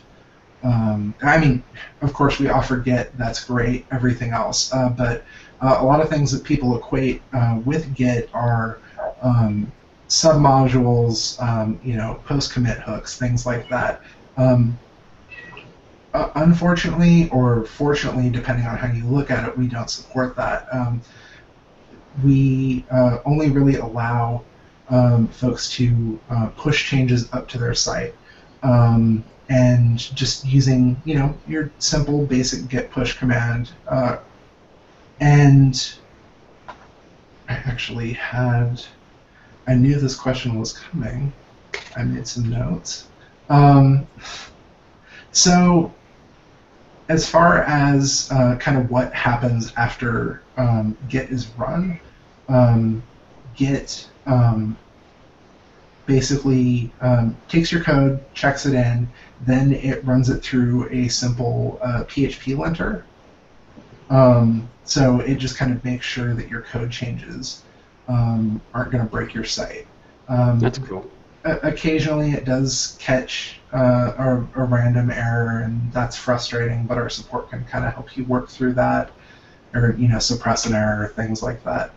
um, 0.63 1.15
I 1.23 1.39
mean, 1.39 1.63
of 2.03 2.13
course, 2.13 2.39
we 2.39 2.49
offer 2.49 2.77
Git. 2.77 3.17
That's 3.19 3.45
great. 3.45 3.87
Everything 3.91 4.31
else, 4.31 4.73
uh, 4.73 4.91
but 4.91 5.25
uh, 5.61 5.79
a 5.81 5.85
lot 5.85 6.01
of 6.01 6.09
things 6.09 6.31
that 6.33 6.45
people 6.45 6.77
equate 6.77 7.23
uh, 7.33 7.61
with 7.65 7.95
Git 7.95 8.31
are 8.33 8.79
um, 9.23 9.71
submodules, 10.09 11.41
um, 11.43 11.81
you 11.83 11.97
know, 11.97 12.21
post-commit 12.27 12.79
hooks, 12.79 13.19
things 13.19 13.47
like 13.47 13.69
that. 13.71 14.03
Um, 14.37 14.79
uh, 16.15 16.31
unfortunately, 16.35 17.31
or 17.31 17.65
fortunately, 17.65 18.29
depending 18.29 18.67
on 18.67 18.77
how 18.77 18.93
you 18.93 19.05
look 19.05 19.31
at 19.31 19.49
it, 19.49 19.57
we 19.57 19.67
don't 19.67 19.89
support 19.89 20.37
that. 20.37 20.67
Um, 20.73 21.01
we 22.23 22.85
uh, 22.91 23.19
only 23.25 23.49
really 23.51 23.77
allow 23.77 24.43
um, 24.91 25.29
folks 25.29 25.71
to 25.73 26.21
uh, 26.29 26.49
push 26.57 26.89
changes 26.91 27.33
up 27.33 27.49
to 27.49 27.59
their 27.59 27.75
site. 27.75 28.15
Um, 28.63 29.25
and 29.49 29.99
just 29.99 30.47
using, 30.47 31.01
you 31.05 31.15
know, 31.15 31.35
your 31.47 31.71
simple 31.79 32.27
basic 32.27 32.69
git 32.69 32.91
push 32.91 33.19
command. 33.19 33.71
Uh, 33.89 34.19
and 35.21 35.95
I 37.49 37.55
actually 37.55 38.13
had 38.15 38.83
I 39.67 39.75
knew 39.75 39.99
this 39.99 40.17
question 40.17 40.59
was 40.59 40.73
coming. 40.73 41.33
I 41.97 42.03
made 42.03 42.27
some 42.27 42.51
notes. 42.51 43.07
Um, 43.49 44.07
so, 45.31 45.93
as 47.09 47.29
far 47.29 47.63
as 47.63 48.29
uh, 48.33 48.57
kind 48.57 48.79
of 48.79 48.91
what 48.91 49.13
happens 49.13 49.73
after 49.77 50.43
um, 50.57 50.97
Git 51.09 51.31
is 51.31 51.47
run, 51.57 52.01
um, 52.49 53.03
Git 53.55 54.09
um, 54.27 54.77
basically 56.07 56.91
um, 57.01 57.37
takes 57.49 57.71
your 57.71 57.83
code, 57.83 58.21
checks 58.35 58.67
it 58.67 58.75
in, 58.75 59.09
then 59.43 59.73
it 59.73 60.05
runs 60.05 60.29
it 60.31 60.43
through 60.43 60.89
a 60.91 61.09
simple 61.09 61.79
uh, 61.83 62.05
PHP 62.05 62.57
linter. 62.57 63.05
Um, 64.11 64.69
so 64.85 65.21
it 65.21 65.37
just 65.37 65.57
kind 65.57 65.73
of 65.73 65.85
makes 65.85 66.05
sure 66.05 66.35
that 66.35 66.49
your 66.49 66.63
code 66.63 66.91
changes 66.91 67.63
um, 68.13 68.61
aren't 68.75 68.91
going 68.91 69.05
to 69.05 69.11
break 69.11 69.35
your 69.35 69.45
site. 69.45 69.87
Um, 70.29 70.59
That's 70.59 70.79
cool. 70.79 71.11
occasionally 71.45 72.31
it 72.33 72.45
does 72.45 72.97
catch 73.01 73.59
uh, 73.73 74.13
a, 74.55 74.61
a 74.61 74.65
random 74.65 75.11
error, 75.11 75.63
and 75.65 75.93
that's 75.93 76.17
frustrating. 76.17 76.87
But 76.87 76.99
our 76.99 77.09
support 77.09 77.51
can 77.51 77.65
kind 77.65 77.85
of 77.85 77.93
help 77.95 78.17
you 78.17 78.25
work 78.25 78.49
through 78.49 78.75
that, 78.75 79.11
or 79.75 79.95
you 79.99 80.09
know, 80.09 80.19
suppress 80.19 80.67
an 80.67 80.75
error, 80.75 81.05
or 81.05 81.09
things 81.09 81.43
like 81.43 81.65
that. 81.65 81.93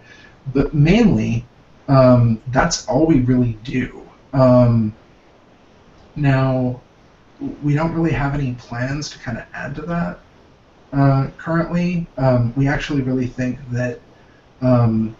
But 0.53 0.74
mainly, 0.74 1.45
um, 1.88 2.41
that's 2.47 2.88
all 2.88 3.05
we 3.05 3.20
really 3.22 3.57
do. 3.63 4.01
Um, 4.34 4.93
now, 6.16 6.82
we 7.61 7.74
don't 7.74 7.93
really 7.93 8.13
have 8.13 8.34
any 8.34 8.53
plans 8.53 9.09
to 9.11 9.20
kind 9.20 9.38
of 9.38 9.45
add 9.53 9.76
to 9.76 9.82
that 9.84 10.20
uh, 10.93 11.28
currently. 11.38 12.07
Um, 12.18 12.53
we 12.55 12.68
actually 12.68 13.01
really 13.01 13.28
think 13.28 13.59
that 13.72 13.99
um, 14.61 15.16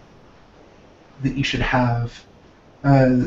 that 1.22 1.36
you 1.36 1.44
should 1.44 1.60
have 1.60 2.24
uh, 2.84 3.26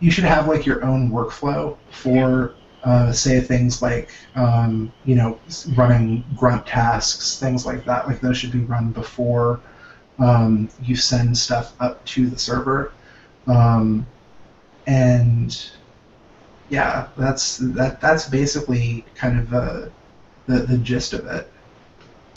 you 0.00 0.10
should 0.10 0.24
have 0.24 0.48
like 0.48 0.66
your 0.66 0.84
own 0.84 1.10
workflow 1.10 1.76
for 1.90 2.54
uh, 2.84 3.12
say 3.12 3.40
things 3.40 3.82
like 3.82 4.10
um, 4.34 4.92
you 5.04 5.14
know 5.14 5.38
running 5.74 6.24
grunt 6.36 6.66
tasks, 6.66 7.38
things 7.38 7.66
like 7.66 7.84
that. 7.84 8.06
Like 8.06 8.20
those 8.20 8.36
should 8.36 8.52
be 8.52 8.60
run 8.60 8.90
before 8.90 9.60
um, 10.18 10.68
you 10.82 10.96
send 10.96 11.36
stuff 11.36 11.74
up 11.80 12.04
to 12.06 12.28
the 12.28 12.38
server. 12.38 12.92
Um, 13.46 14.06
and 14.86 15.70
yeah, 16.68 17.08
that's 17.16 17.58
that. 17.58 18.00
That's 18.00 18.28
basically 18.28 19.04
kind 19.14 19.38
of 19.40 19.54
uh, 19.54 19.88
the 20.46 20.58
the 20.60 20.78
gist 20.78 21.12
of 21.14 21.26
it. 21.26 21.50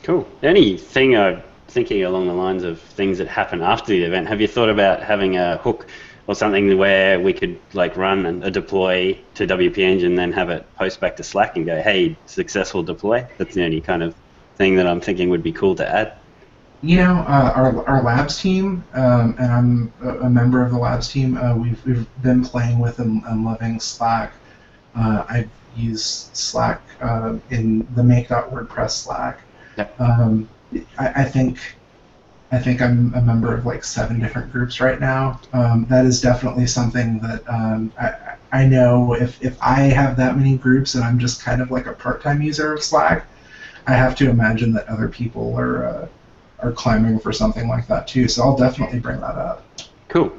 Cool. 0.04 0.28
Anything 0.42 1.16
I'm 1.16 1.44
thinking 1.72 2.04
along 2.04 2.28
the 2.28 2.34
lines 2.34 2.64
of 2.64 2.80
things 2.80 3.18
that 3.18 3.28
happen 3.28 3.62
after 3.62 3.92
the 3.92 4.04
event, 4.04 4.28
have 4.28 4.42
you 4.42 4.48
thought 4.48 4.70
about 4.70 5.02
having 5.02 5.38
a 5.38 5.58
hook 5.58 5.88
or 6.28 6.36
something 6.36 6.78
where 6.78 7.20
we 7.20 7.34
could 7.34 7.60
like 7.74 7.96
run 7.98 8.26
an- 8.26 8.44
a 8.44 8.52
deploy 8.52 9.18
to 9.36 9.48
WP 9.48 9.78
Engine 9.78 10.16
then 10.16 10.32
have 10.32 10.50
it 10.50 10.66
post 10.76 11.00
back 11.00 11.16
to 11.18 11.24
Slack 11.24 11.56
and 11.56 11.66
go, 11.66 11.82
hey, 11.82 12.16
successful 12.26 12.84
deploy? 12.84 13.26
That's 13.38 13.56
the 13.56 13.64
only 13.64 13.82
kind 13.82 14.04
of 14.04 14.14
thing 14.56 14.76
that 14.76 14.88
I'm 14.88 15.02
thinking 15.02 15.30
would 15.30 15.44
be 15.44 15.52
cool 15.52 15.76
to 15.76 15.88
add. 15.88 16.14
You 16.84 16.98
know, 16.98 17.14
uh, 17.28 17.54
our, 17.56 17.88
our 17.88 18.02
labs 18.02 18.42
team, 18.42 18.84
um, 18.94 19.36
and 19.40 19.52
I'm 19.52 19.94
a, 20.04 20.22
a 20.22 20.30
member 20.30 20.64
of 20.66 20.72
the 20.72 20.78
labs 20.78 21.10
team, 21.10 21.38
uh, 21.38 21.56
we've, 21.56 21.84
we've 21.86 22.08
been 22.24 22.44
playing 22.44 22.80
with 22.80 23.00
and, 23.00 23.24
and 23.26 23.46
loving 23.46 23.80
Slack. 23.80 24.34
Uh, 24.96 25.24
I've 25.30 25.50
used 25.76 26.36
Slack 26.36 26.82
uh, 27.02 27.38
in 27.50 27.88
the 27.96 28.04
make.wordpress 28.04 28.92
Slack. 28.92 29.42
Yep. 29.78 30.02
Um, 30.02 30.50
I, 30.98 31.08
I 31.22 31.24
think 31.24 31.60
I 32.52 32.60
think 32.60 32.82
I'm 32.82 33.14
a 33.14 33.22
member 33.22 33.56
of 33.56 33.66
like 33.66 33.84
seven 33.84 34.20
different 34.20 34.52
groups 34.52 34.82
right 34.82 35.00
now. 35.00 35.40
Um, 35.54 35.86
that 35.90 36.06
is 36.06 36.20
definitely 36.20 36.68
something 36.68 37.20
that 37.20 37.48
um, 37.48 37.94
I, 38.00 38.36
I 38.52 38.66
know 38.66 39.14
if, 39.14 39.42
if 39.42 39.58
I 39.62 39.84
have 39.84 40.18
that 40.18 40.36
many 40.36 40.58
groups 40.58 40.96
and 40.96 41.04
I'm 41.04 41.18
just 41.18 41.42
kind 41.42 41.62
of 41.62 41.72
like 41.72 41.86
a 41.86 41.94
part-time 41.94 42.42
user 42.42 42.74
of 42.74 42.84
Slack, 42.84 43.26
I 43.88 43.94
have 43.94 44.16
to 44.18 44.30
imagine 44.30 44.74
that 44.74 44.88
other 44.90 45.08
people 45.08 45.58
are 45.58 45.86
uh, 45.86 46.08
are 46.60 46.72
clamoring 46.74 47.20
for 47.20 47.32
something 47.32 47.68
like 47.68 47.88
that 47.88 48.08
too. 48.08 48.28
So 48.28 48.44
I'll 48.44 48.58
definitely 48.58 49.00
bring 49.00 49.20
that 49.22 49.36
up. 49.36 49.64
Cool. 50.10 50.32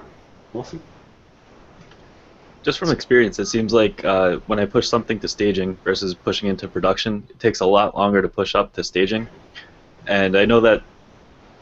Awesome. 0.55 0.83
Just 2.62 2.78
from 2.78 2.91
experience, 2.91 3.39
it 3.39 3.47
seems 3.47 3.72
like 3.72 4.05
uh, 4.05 4.37
when 4.47 4.61
I 4.61 4.66
push 4.66 4.87
something 4.87 5.18
to 5.18 5.28
staging 5.28 5.76
versus 5.83 6.14
pushing 6.14 6.49
into 6.49 6.68
production, 6.68 7.26
it 7.28 7.41
takes 7.41 7.61
a 7.61 7.66
lot 7.66 7.97
longer 7.97 8.22
to 8.22 8.28
push 8.28 8.55
up 8.55 8.72
to 8.74 8.85
staging. 8.85 9.26
And 10.07 10.36
I 10.36 10.44
know 10.44 10.61
that 10.61 10.82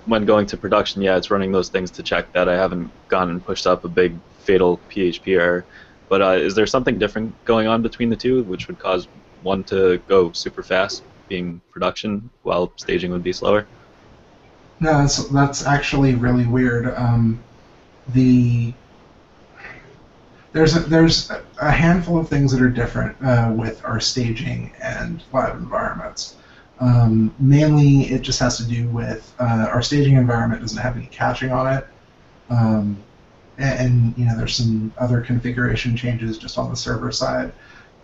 when 0.06 0.24
going 0.24 0.46
to 0.46 0.56
production, 0.56 1.02
yeah, 1.02 1.16
it's 1.16 1.30
running 1.30 1.52
those 1.52 1.68
things 1.68 1.90
to 1.92 2.02
check 2.02 2.32
that 2.32 2.48
I 2.48 2.56
haven't 2.56 2.90
gone 3.08 3.30
and 3.30 3.44
pushed 3.44 3.66
up 3.66 3.84
a 3.84 3.88
big 3.88 4.16
fatal 4.40 4.80
PHP 4.90 5.38
error. 5.38 5.64
But 6.08 6.22
uh, 6.22 6.30
is 6.30 6.54
there 6.54 6.66
something 6.66 6.98
different 6.98 7.32
going 7.44 7.68
on 7.68 7.82
between 7.82 8.08
the 8.08 8.16
two, 8.16 8.42
which 8.44 8.66
would 8.66 8.78
cause 8.78 9.06
one 9.42 9.62
to 9.64 9.98
go 10.08 10.32
super 10.32 10.62
fast, 10.62 11.02
being 11.28 11.60
production, 11.70 12.28
while 12.42 12.72
staging 12.76 13.12
would 13.12 13.22
be 13.22 13.32
slower? 13.32 13.66
No, 14.80 14.98
that's 14.98 15.24
that's 15.28 15.66
actually 15.66 16.14
really 16.14 16.46
weird. 16.46 16.92
Um, 16.96 17.38
the 18.08 18.72
there's 20.52 20.76
a, 20.76 20.80
there's 20.80 21.30
a 21.60 21.70
handful 21.70 22.18
of 22.18 22.28
things 22.28 22.50
that 22.52 22.60
are 22.60 22.70
different 22.70 23.16
uh, 23.22 23.52
with 23.54 23.84
our 23.84 24.00
staging 24.00 24.72
and 24.82 25.22
lab 25.32 25.56
environments. 25.56 26.36
Um, 26.80 27.34
mainly, 27.38 28.04
it 28.04 28.22
just 28.22 28.40
has 28.40 28.56
to 28.56 28.64
do 28.64 28.88
with 28.88 29.34
uh, 29.38 29.68
our 29.70 29.82
staging 29.82 30.16
environment 30.16 30.62
doesn't 30.62 30.80
have 30.80 30.96
any 30.96 31.06
caching 31.06 31.52
on 31.52 31.72
it, 31.74 31.86
um, 32.48 32.96
and, 33.58 33.78
and 33.78 34.18
you 34.18 34.24
know 34.24 34.36
there's 34.36 34.56
some 34.56 34.92
other 34.98 35.20
configuration 35.20 35.94
changes 35.94 36.38
just 36.38 36.56
on 36.56 36.70
the 36.70 36.76
server 36.76 37.12
side 37.12 37.52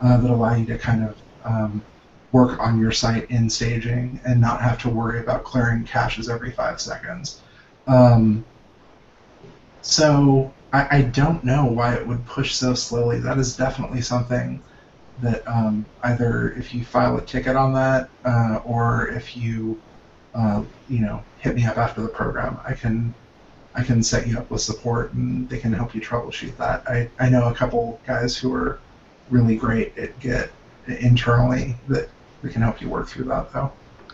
uh, 0.03 0.19
that 0.19 0.31
allow 0.31 0.55
you 0.55 0.67
to 0.67 0.77
kind 0.77 1.05
of 1.05 1.17
um, 1.45 1.83
work 2.33 2.59
on 2.61 2.79
your 2.79 2.93
site 2.93 3.31
in 3.31 3.49
staging 3.49 4.21
and 4.27 4.39
not 4.39 4.61
have 4.61 4.79
to 4.83 4.91
worry 4.91 5.21
about 5.21 5.43
clearing 5.43 5.85
caches 5.85 6.29
every 6.29 6.51
five 6.51 6.79
seconds. 6.79 7.41
Um, 7.87 8.45
so 9.81 10.53
I, 10.73 10.99
I 10.99 11.03
don't 11.03 11.43
know 11.45 11.65
why 11.65 11.95
it 11.95 12.07
would 12.07 12.27
push 12.27 12.55
so 12.55 12.75
slowly. 12.75 13.21
That 13.21 13.39
is 13.39 13.57
definitely 13.57 14.03
something 14.03 14.63
that 15.21 15.47
um, 15.49 15.87
either 16.03 16.53
if 16.53 16.75
you 16.75 16.85
file 16.85 17.17
a 17.17 17.23
ticket 17.23 17.57
on 17.57 17.73
that 17.75 18.09
uh, 18.25 18.61
or 18.65 19.09
if 19.09 19.37
you 19.37 19.81
uh, 20.35 20.63
you 20.89 21.01
know 21.01 21.23
hit 21.39 21.55
me 21.57 21.65
up 21.65 21.79
after 21.79 22.03
the 22.03 22.09
program, 22.09 22.59
I 22.65 22.75
can 22.75 23.15
I 23.75 23.83
can 23.83 24.03
set 24.03 24.27
you 24.27 24.39
up 24.39 24.51
with 24.51 24.63
support 24.63 25.13
and 25.13 25.49
they 25.49 25.59
can 25.59 25.73
help 25.73 25.95
you 25.95 26.01
troubleshoot 26.01 26.57
that. 26.57 26.89
I, 26.89 27.11
I 27.19 27.29
know 27.29 27.49
a 27.49 27.55
couple 27.55 28.01
guys 28.07 28.37
who 28.37 28.55
are 28.55 28.81
really 29.29 29.57
great 29.57 29.97
at 29.99 30.19
Git 30.19 30.51
internally 30.87 31.77
that 31.89 32.09
we 32.43 32.51
can 32.51 32.63
help 32.63 32.81
you 32.81 32.89
work 32.89 33.09
through 33.09 33.25
that 33.25 33.53
though. 33.53 33.71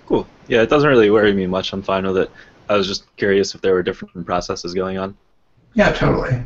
Cool. 0.06 0.26
Yeah, 0.48 0.62
it 0.62 0.70
doesn't 0.70 0.88
really 0.88 1.10
worry 1.10 1.32
me 1.32 1.46
much. 1.46 1.72
I'm 1.72 1.82
fine 1.82 2.04
with 2.04 2.16
it. 2.16 2.30
I 2.68 2.76
was 2.76 2.88
just 2.88 3.04
curious 3.16 3.54
if 3.54 3.60
there 3.60 3.74
were 3.74 3.82
different 3.82 4.26
processes 4.26 4.74
going 4.74 4.98
on. 4.98 5.16
Yeah, 5.74 5.92
totally. 5.92 6.42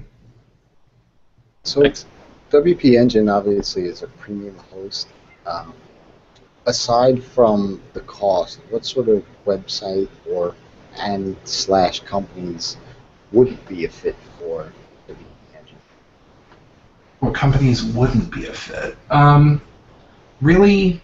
So 1.64 1.82
Thanks. 1.82 2.04
WP 2.50 2.98
Engine 2.98 3.28
obviously 3.28 3.86
is 3.86 4.02
a 4.02 4.06
premium 4.06 4.56
host. 4.70 5.08
Um, 5.46 5.74
aside 6.66 7.22
from 7.22 7.80
the 7.92 8.00
cost, 8.00 8.60
what 8.70 8.84
sort 8.84 9.08
of 9.08 9.24
website 9.44 10.08
or 10.30 10.54
and 10.98 11.36
slash 11.44 12.00
companies 12.00 12.76
would 13.32 13.66
be 13.66 13.84
a 13.84 13.88
fit 13.88 14.16
for 14.38 14.72
WP 15.08 15.16
Engine? 15.58 15.78
What 17.20 17.34
companies 17.34 17.84
wouldn't 17.84 18.32
be 18.32 18.46
a 18.46 18.52
fit? 18.52 18.96
Um, 19.10 19.60
really, 20.40 21.02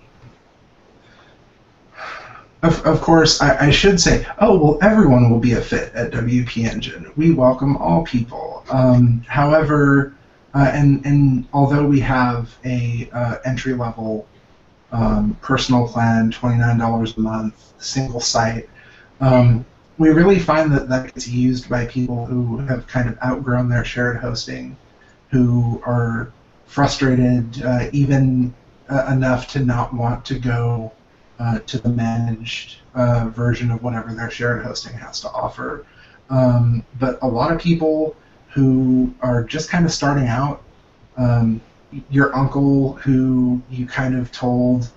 of, 2.63 2.85
of 2.87 3.01
course, 3.01 3.41
I, 3.43 3.67
I 3.67 3.71
should 3.71 4.01
say, 4.01 4.25
oh, 4.39 4.59
well, 4.59 4.79
everyone 4.81 5.31
will 5.31 5.41
be 5.41 5.55
a 5.55 5.61
fit 5.61 5.93
at 5.95 6.13
WP 6.13 6.65
Engine. 6.65 7.11
We 7.17 7.33
welcome 7.33 7.77
all 7.77 8.05
people. 8.05 8.65
Um, 8.71 9.25
however, 9.29 10.15
uh, 10.55 10.71
and, 10.73 11.05
and 11.07 11.47
although 11.53 11.87
we 11.87 12.01
have 12.01 12.57
a 12.65 13.09
uh, 13.13 13.37
entry 13.45 13.75
level 13.75 14.27
um, 14.93 15.37
personal 15.41 15.89
plan, 15.89 16.31
$29 16.31 17.17
a 17.17 17.21
month, 17.21 17.73
single 17.79 18.21
site, 18.21 18.69
um, 19.21 19.65
we 19.99 20.11
really 20.11 20.39
find 20.39 20.73
that 20.73 20.89
that 20.89 21.07
gets 21.07 21.29
used 21.29 21.69
by 21.69 21.87
people 21.87 22.27
who 22.27 22.59
have 22.59 22.87
kind 22.87 23.09
of 23.09 23.19
outgrown 23.23 23.69
their 23.69 23.85
shared 23.85 24.19
hosting, 24.19 24.77
who 25.31 25.83
are 25.87 26.33
frustrated 26.67 27.63
uh, 27.63 27.89
even 27.93 28.53
uh, 28.91 29.07
enough 29.11 29.47
to 29.49 29.61
not 29.61 29.95
want 29.95 30.25
to 30.25 30.39
go 30.39 30.93
uh, 31.39 31.59
to 31.61 31.79
the 31.79 31.89
managed 31.89 32.79
uh, 32.95 33.29
version 33.29 33.71
of 33.71 33.83
whatever 33.83 34.15
their 34.15 34.31
shared 34.31 34.63
hosting 34.63 34.93
has 34.95 35.21
to 35.21 35.31
offer. 35.31 35.87
Um, 36.31 36.85
but 36.99 37.19
a 37.23 37.27
lot 37.27 37.53
of 37.53 37.61
people 37.61 38.17
who 38.53 39.15
are 39.21 39.43
just 39.43 39.71
kind 39.71 39.85
of 39.85 39.93
starting 39.93 40.27
out, 40.27 40.63
um, 41.17 41.61
your 42.11 42.35
uncle 42.37 42.95
who 42.95 43.61
you 43.71 43.87
kind 43.87 44.17
of 44.17 44.31
told, 44.31 44.91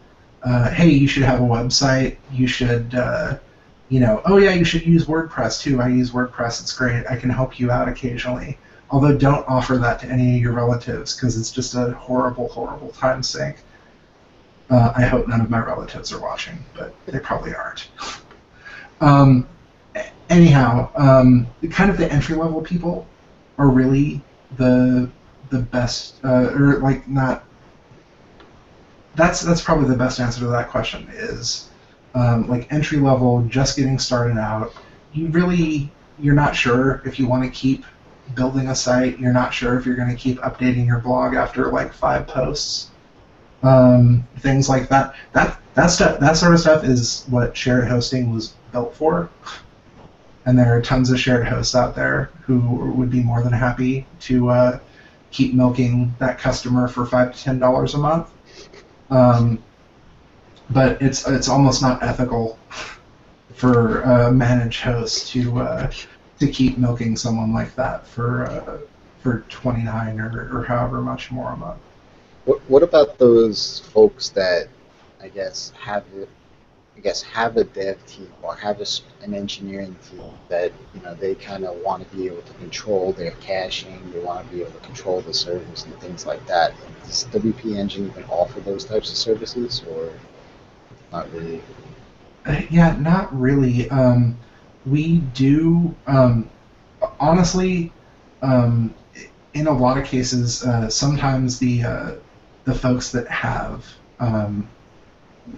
uh, 0.43 0.69
hey, 0.71 0.89
you 0.89 1.07
should 1.07 1.23
have 1.23 1.39
a 1.39 1.43
website, 1.43 2.17
you 2.31 2.47
should, 2.47 2.93
uh, 2.95 3.37
you 3.89 3.99
know, 3.99 4.21
oh 4.25 4.37
yeah, 4.37 4.51
you 4.51 4.65
should 4.65 4.85
use 4.85 5.05
WordPress 5.05 5.61
too. 5.61 5.81
I 5.81 5.87
use 5.87 6.11
WordPress, 6.11 6.61
it's 6.61 6.73
great. 6.73 7.05
I 7.09 7.15
can 7.15 7.29
help 7.29 7.59
you 7.59 7.71
out 7.71 7.87
occasionally. 7.87 8.57
Although 8.89 9.17
don't 9.17 9.47
offer 9.47 9.77
that 9.77 9.99
to 10.01 10.07
any 10.07 10.35
of 10.35 10.41
your 10.41 10.53
relatives 10.53 11.15
because 11.15 11.39
it's 11.39 11.51
just 11.51 11.75
a 11.75 11.91
horrible, 11.91 12.49
horrible 12.49 12.89
time 12.89 13.23
sink. 13.23 13.57
Uh, 14.69 14.93
I 14.95 15.03
hope 15.03 15.27
none 15.27 15.41
of 15.41 15.49
my 15.49 15.59
relatives 15.59 16.11
are 16.11 16.19
watching, 16.19 16.57
but 16.75 16.93
they 17.05 17.19
probably 17.19 17.53
aren't. 17.53 17.87
um, 19.01 19.47
anyhow, 20.29 20.89
um, 20.95 21.47
kind 21.71 21.89
of 21.89 21.97
the 21.97 22.11
entry 22.11 22.35
level 22.35 22.61
people 22.61 23.07
are 23.57 23.69
really 23.69 24.21
the 24.57 25.09
the 25.49 25.59
best, 25.59 26.15
uh, 26.23 26.51
or 26.53 26.79
like 26.79 27.07
not. 27.07 27.45
That's 29.15 29.41
that's 29.41 29.61
probably 29.61 29.87
the 29.87 29.97
best 29.97 30.19
answer 30.19 30.41
to 30.41 30.47
that 30.47 30.69
question 30.69 31.07
is 31.11 31.69
um, 32.15 32.47
like 32.47 32.71
entry 32.71 32.97
level, 32.97 33.41
just 33.43 33.77
getting 33.77 33.99
started 33.99 34.37
out, 34.37 34.73
you 35.13 35.27
really 35.27 35.91
you're 36.17 36.33
not 36.33 36.55
sure 36.55 37.01
if 37.05 37.19
you 37.19 37.27
want 37.27 37.43
to 37.43 37.49
keep 37.49 37.83
building 38.33 38.69
a 38.69 38.75
site. 38.75 39.19
You're 39.19 39.33
not 39.33 39.53
sure 39.53 39.77
if 39.77 39.85
you're 39.85 39.97
going 39.97 40.09
to 40.09 40.15
keep 40.15 40.39
updating 40.39 40.87
your 40.87 40.99
blog 40.99 41.35
after 41.35 41.71
like 41.71 41.93
five 41.93 42.25
posts. 42.25 42.89
Um, 43.63 44.25
things 44.39 44.69
like 44.69 44.87
that. 44.89 45.15
That 45.33 45.59
that 45.73 45.87
stuff 45.87 46.19
that 46.19 46.37
sort 46.37 46.53
of 46.53 46.59
stuff 46.61 46.83
is 46.85 47.25
what 47.27 47.55
shared 47.55 47.87
hosting 47.87 48.33
was 48.33 48.53
built 48.71 48.95
for. 48.95 49.29
And 50.45 50.57
there 50.57 50.75
are 50.75 50.81
tons 50.81 51.09
of 51.09 51.19
shared 51.19 51.47
hosts 51.47 51.75
out 51.75 51.95
there 51.95 52.29
who 52.41 52.59
would 52.59 53.09
be 53.09 53.23
more 53.23 53.41
than 53.41 53.53
happy 53.53 54.05
to 54.21 54.49
uh, 54.49 54.79
keep 55.31 55.53
milking 55.53 56.13
that 56.19 56.37
customer 56.37 56.87
for 56.87 57.05
five 57.05 57.35
to 57.35 57.43
ten 57.43 57.59
dollars 57.59 57.93
a 57.93 57.97
month. 57.97 58.29
Um, 59.09 59.61
but 60.69 61.01
it's 61.01 61.27
it's 61.27 61.49
almost 61.49 61.81
not 61.81 62.01
ethical 62.03 62.59
for 63.53 64.01
a 64.01 64.31
managed 64.31 64.81
host 64.81 65.31
to 65.31 65.59
uh, 65.59 65.91
to 66.39 66.47
keep 66.47 66.77
milking 66.77 67.15
someone 67.15 67.53
like 67.53 67.75
that 67.75 68.07
for 68.07 68.45
uh, 68.45 68.77
for 69.21 69.43
twenty 69.49 69.83
nine 69.83 70.19
or, 70.19 70.49
or 70.53 70.63
however 70.63 71.01
much 71.01 71.31
more 71.31 71.51
a 71.51 71.57
month. 71.57 71.79
What, 72.45 72.61
what 72.69 72.83
about 72.83 73.17
those 73.17 73.79
folks 73.91 74.29
that 74.29 74.67
I 75.21 75.29
guess 75.29 75.71
have 75.79 76.05
it, 76.15 76.29
I 76.97 77.01
guess 77.01 77.21
have 77.23 77.57
a 77.57 77.63
dev 77.63 78.05
team 78.05 78.31
or 78.41 78.55
have 78.55 78.79
a 78.81 78.85
an 79.21 79.33
engineering 79.33 79.95
team 80.09 80.31
that 80.49 80.71
you 80.93 81.01
know 81.01 81.13
they 81.13 81.35
kind 81.35 81.65
of 81.65 81.75
want 81.77 82.09
to 82.09 82.15
be 82.15 82.27
able 82.27 82.41
to 82.41 82.53
control 82.53 83.11
their 83.13 83.31
caching, 83.31 84.11
they 84.11 84.19
want 84.19 84.47
to 84.47 84.55
be 84.55 84.61
able 84.61 84.71
to 84.71 84.79
control 84.79 85.21
the 85.21 85.33
servers 85.33 85.83
and 85.85 85.95
things 85.99 86.25
like 86.25 86.45
that. 86.47 86.73
Does 87.05 87.25
WP 87.31 87.75
Engine 87.75 88.07
even 88.07 88.23
offer 88.25 88.59
those 88.61 88.85
types 88.85 89.09
of 89.11 89.17
services 89.17 89.83
or 89.89 90.13
not 91.11 91.31
really? 91.33 91.61
Uh, 92.45 92.61
Yeah, 92.69 92.95
not 92.99 93.37
really. 93.37 93.89
Um, 93.89 94.37
we 94.85 95.19
do, 95.19 95.95
um, 96.07 96.49
honestly, 97.19 97.93
um, 98.41 98.95
in 99.53 99.67
a 99.67 99.73
lot 99.73 99.97
of 99.97 100.05
cases, 100.05 100.63
uh, 100.63 100.89
sometimes 100.89 101.59
the 101.59 101.83
uh, 101.83 102.11
the 102.65 102.75
folks 102.75 103.11
that 103.11 103.27
have 103.27 103.85
um, 104.19 104.69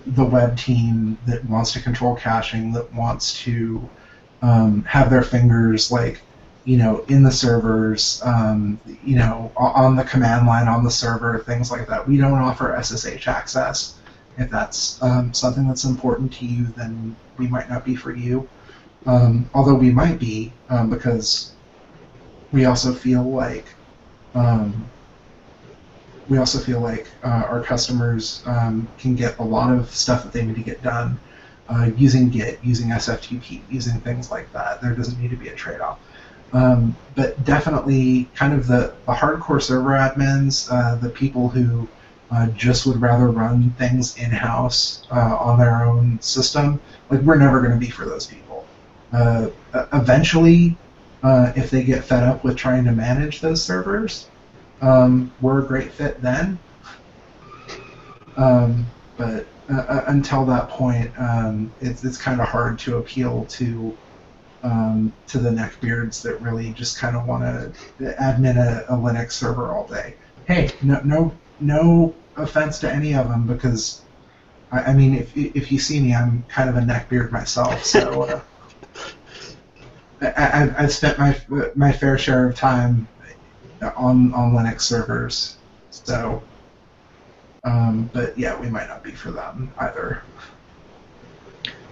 the 0.07 0.23
web 0.23 0.57
team 0.57 1.17
that 1.25 1.43
wants 1.45 1.71
to 1.73 1.81
control 1.81 2.15
caching, 2.15 2.71
that 2.73 2.93
wants 2.93 3.41
to 3.43 3.89
um, 4.41 4.83
have 4.83 5.09
their 5.09 5.23
fingers 5.23 5.91
like 5.91 6.21
you 6.65 6.77
know 6.77 7.03
in 7.07 7.23
the 7.23 7.31
servers, 7.31 8.21
um, 8.25 8.79
you 9.03 9.15
know 9.15 9.51
on 9.57 9.95
the 9.95 10.03
command 10.03 10.47
line 10.47 10.67
on 10.67 10.83
the 10.83 10.91
server, 10.91 11.39
things 11.39 11.71
like 11.71 11.87
that. 11.87 12.07
We 12.07 12.17
don't 12.17 12.33
offer 12.33 12.77
SSH 12.81 13.27
access. 13.27 13.95
If 14.37 14.51
that's 14.51 15.01
um, 15.01 15.33
something 15.33 15.67
that's 15.67 15.85
important 15.85 16.31
to 16.33 16.45
you, 16.45 16.67
then 16.75 17.15
we 17.37 17.47
might 17.47 17.69
not 17.69 17.83
be 17.83 17.95
for 17.95 18.13
you. 18.15 18.47
Um, 19.05 19.49
although 19.53 19.73
we 19.75 19.89
might 19.89 20.19
be, 20.19 20.51
um, 20.69 20.89
because 20.89 21.53
we 22.51 22.65
also 22.65 22.93
feel 22.93 23.23
like 23.23 23.65
um, 24.35 24.89
we 26.29 26.37
also 26.37 26.59
feel 26.59 26.81
like 26.81 27.07
uh, 27.23 27.43
our 27.49 27.61
customers 27.61 28.43
um, 28.45 28.87
can 28.97 29.15
get 29.15 29.37
a 29.39 29.43
lot 29.43 29.73
of 29.73 29.93
stuff 29.93 30.23
that 30.23 30.33
they 30.33 30.45
need 30.45 30.55
to 30.55 30.61
get 30.61 30.81
done 30.83 31.19
uh, 31.69 31.89
using 31.97 32.29
Git, 32.29 32.59
using 32.63 32.89
SFTP, 32.89 33.61
using 33.69 33.99
things 34.01 34.31
like 34.31 34.51
that. 34.53 34.81
There 34.81 34.93
doesn't 34.93 35.19
need 35.21 35.31
to 35.31 35.37
be 35.37 35.49
a 35.49 35.55
trade-off. 35.55 35.99
Um, 36.53 36.95
but 37.15 37.43
definitely, 37.43 38.29
kind 38.35 38.53
of 38.53 38.67
the, 38.67 38.93
the 39.05 39.13
hardcore 39.13 39.61
server 39.61 39.91
admins, 39.91 40.71
uh, 40.71 40.95
the 40.95 41.09
people 41.09 41.49
who 41.49 41.87
uh, 42.31 42.47
just 42.47 42.85
would 42.85 43.01
rather 43.01 43.27
run 43.27 43.71
things 43.71 44.17
in-house 44.17 45.05
uh, 45.11 45.35
on 45.37 45.59
their 45.59 45.83
own 45.85 46.19
system, 46.21 46.79
like 47.09 47.21
we're 47.21 47.37
never 47.37 47.59
going 47.59 47.73
to 47.73 47.77
be 47.77 47.89
for 47.89 48.05
those 48.05 48.27
people. 48.27 48.65
Uh, 49.11 49.49
eventually, 49.93 50.77
if 51.23 51.69
they 51.69 51.83
get 51.83 52.03
fed 52.03 52.23
up 52.23 52.43
with 52.43 52.55
trying 52.55 52.85
to 52.85 52.91
manage 52.91 53.41
those 53.41 53.63
servers, 53.63 54.29
um, 54.81 55.31
we're 55.41 55.63
a 55.63 55.67
great 55.67 55.91
fit 55.91 56.21
then. 56.21 56.59
Um, 58.35 58.85
but 59.17 59.47
uh, 59.69 59.77
uh, 59.77 60.03
until 60.07 60.45
that 60.45 60.69
point, 60.69 61.11
um, 61.19 61.71
it's, 61.81 62.03
it's 62.03 62.17
kind 62.17 62.39
of 62.39 62.47
hard 62.47 62.77
to 62.79 62.97
appeal 62.97 63.45
to 63.45 63.97
um, 64.63 65.13
to 65.27 65.37
the 65.37 65.49
neckbeards 65.49 66.21
that 66.23 66.41
really 66.41 66.71
just 66.73 66.97
kind 66.97 67.15
of 67.15 67.27
want 67.27 67.43
to 67.43 68.15
admin 68.19 68.57
a, 68.57 68.85
a 68.91 68.97
Linux 68.97 69.33
server 69.33 69.71
all 69.71 69.87
day. 69.87 70.15
Hey, 70.47 70.71
no, 70.81 70.99
no, 71.03 71.33
no 71.59 72.15
offense 72.35 72.79
to 72.79 72.91
any 72.91 73.13
of 73.13 73.29
them 73.29 73.45
because 73.45 74.01
I, 74.71 74.79
I 74.79 74.93
mean, 74.93 75.15
if 75.15 75.35
if 75.35 75.71
you 75.71 75.79
see 75.79 75.99
me, 75.99 76.13
I'm 76.13 76.43
kind 76.47 76.69
of 76.69 76.77
a 76.77 76.81
neckbeard 76.81 77.31
myself, 77.31 77.83
so. 77.83 78.23
Uh, 78.23 78.41
I, 80.21 80.27
I, 80.27 80.83
I've 80.83 80.93
spent 80.93 81.19
my 81.19 81.39
my 81.75 81.91
fair 81.91 82.17
share 82.17 82.47
of 82.47 82.55
time 82.55 83.07
on 83.81 84.33
on 84.33 84.53
Linux 84.53 84.81
servers, 84.81 85.57
so. 85.89 86.41
Um, 87.63 88.09
but 88.13 88.37
yeah, 88.37 88.57
we 88.59 88.69
might 88.69 88.87
not 88.87 89.03
be 89.03 89.11
for 89.11 89.31
them 89.31 89.71
either. 89.79 90.23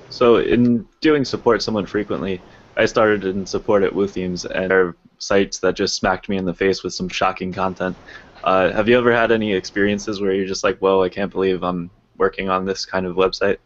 So 0.09 0.37
in 0.37 0.87
doing 1.01 1.25
support 1.25 1.61
someone 1.61 1.85
frequently, 1.85 2.39
I 2.77 2.85
started 2.85 3.25
in 3.25 3.45
support 3.45 3.83
at 3.83 3.91
WooThemes, 3.91 4.45
and 4.45 4.71
there 4.71 4.87
are 4.87 4.95
sites 5.17 5.59
that 5.59 5.75
just 5.75 5.95
smacked 5.95 6.29
me 6.29 6.37
in 6.37 6.45
the 6.45 6.53
face 6.53 6.83
with 6.83 6.93
some 6.93 7.09
shocking 7.09 7.51
content. 7.51 7.97
Uh, 8.43 8.71
have 8.71 8.87
you 8.87 8.97
ever 8.97 9.13
had 9.13 9.31
any 9.31 9.53
experiences 9.53 10.21
where 10.21 10.33
you're 10.33 10.45
just 10.45 10.63
like, 10.63 10.77
"Whoa, 10.77 11.03
I 11.03 11.09
can't 11.09 11.31
believe 11.31 11.63
I'm 11.63 11.89
working 12.17 12.49
on 12.49 12.63
this 12.65 12.85
kind 12.85 13.05
of 13.05 13.15
website"? 13.15 13.57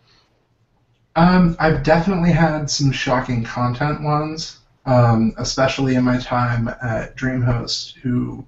Um, 1.16 1.56
I've 1.60 1.84
definitely 1.84 2.32
had 2.32 2.70
some 2.70 2.92
shocking 2.92 3.44
content 3.44 4.02
ones, 4.02 4.58
um, 4.86 5.34
especially 5.38 5.96
in 5.96 6.04
my 6.04 6.18
time 6.18 6.68
at 6.68 7.16
DreamHost, 7.16 7.96
who 7.96 8.46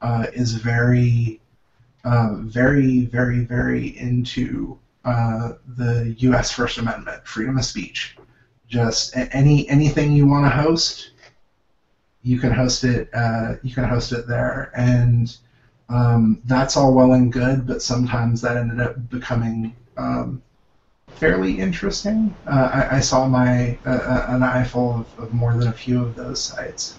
uh, 0.00 0.26
is 0.32 0.54
very, 0.54 1.40
uh, 2.04 2.36
very, 2.36 3.06
very, 3.06 3.44
very 3.44 3.96
into 3.98 4.78
uh, 5.04 5.52
the 5.76 6.14
U.S. 6.18 6.50
First 6.50 6.78
Amendment, 6.78 7.26
freedom 7.26 7.58
of 7.58 7.64
speech. 7.64 8.16
Just 8.68 9.16
any 9.16 9.68
anything 9.68 10.12
you 10.12 10.26
want 10.26 10.46
to 10.46 10.50
host, 10.50 11.10
you 12.22 12.38
can 12.38 12.52
host 12.52 12.84
it. 12.84 13.10
Uh, 13.12 13.54
you 13.62 13.74
can 13.74 13.84
host 13.84 14.12
it 14.12 14.26
there, 14.26 14.72
and 14.74 15.36
um, 15.88 16.40
that's 16.46 16.76
all 16.76 16.94
well 16.94 17.12
and 17.12 17.32
good. 17.32 17.66
But 17.66 17.82
sometimes 17.82 18.40
that 18.40 18.56
ended 18.56 18.80
up 18.80 19.10
becoming 19.10 19.76
um, 19.96 20.42
fairly 21.14 21.58
interesting. 21.58 22.36
Uh, 22.46 22.70
I, 22.72 22.96
I 22.96 23.00
saw 23.00 23.26
my 23.26 23.80
uh, 23.84 23.90
uh, 23.90 24.26
an 24.28 24.42
eye 24.42 24.64
full 24.64 25.00
of, 25.00 25.14
of 25.18 25.32
more 25.32 25.56
than 25.56 25.68
a 25.68 25.72
few 25.72 26.02
of 26.04 26.14
those 26.14 26.44
sites. 26.44 26.98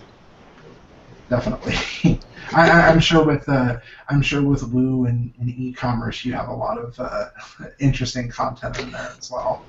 Definitely, 1.29 1.75
I, 2.53 2.69
I'm 2.89 2.99
sure 2.99 3.25
with 3.25 3.47
uh, 3.49 3.79
I'm 4.09 4.21
sure 4.21 4.41
with 4.41 4.63
Woo 4.63 5.05
and, 5.05 5.33
and 5.39 5.49
e-commerce, 5.49 6.23
you 6.25 6.33
have 6.33 6.49
a 6.49 6.53
lot 6.53 6.77
of 6.77 6.99
uh, 6.99 7.29
interesting 7.79 8.29
content 8.29 8.79
in 8.79 8.91
there 8.91 9.13
as 9.17 9.31
well. 9.31 9.67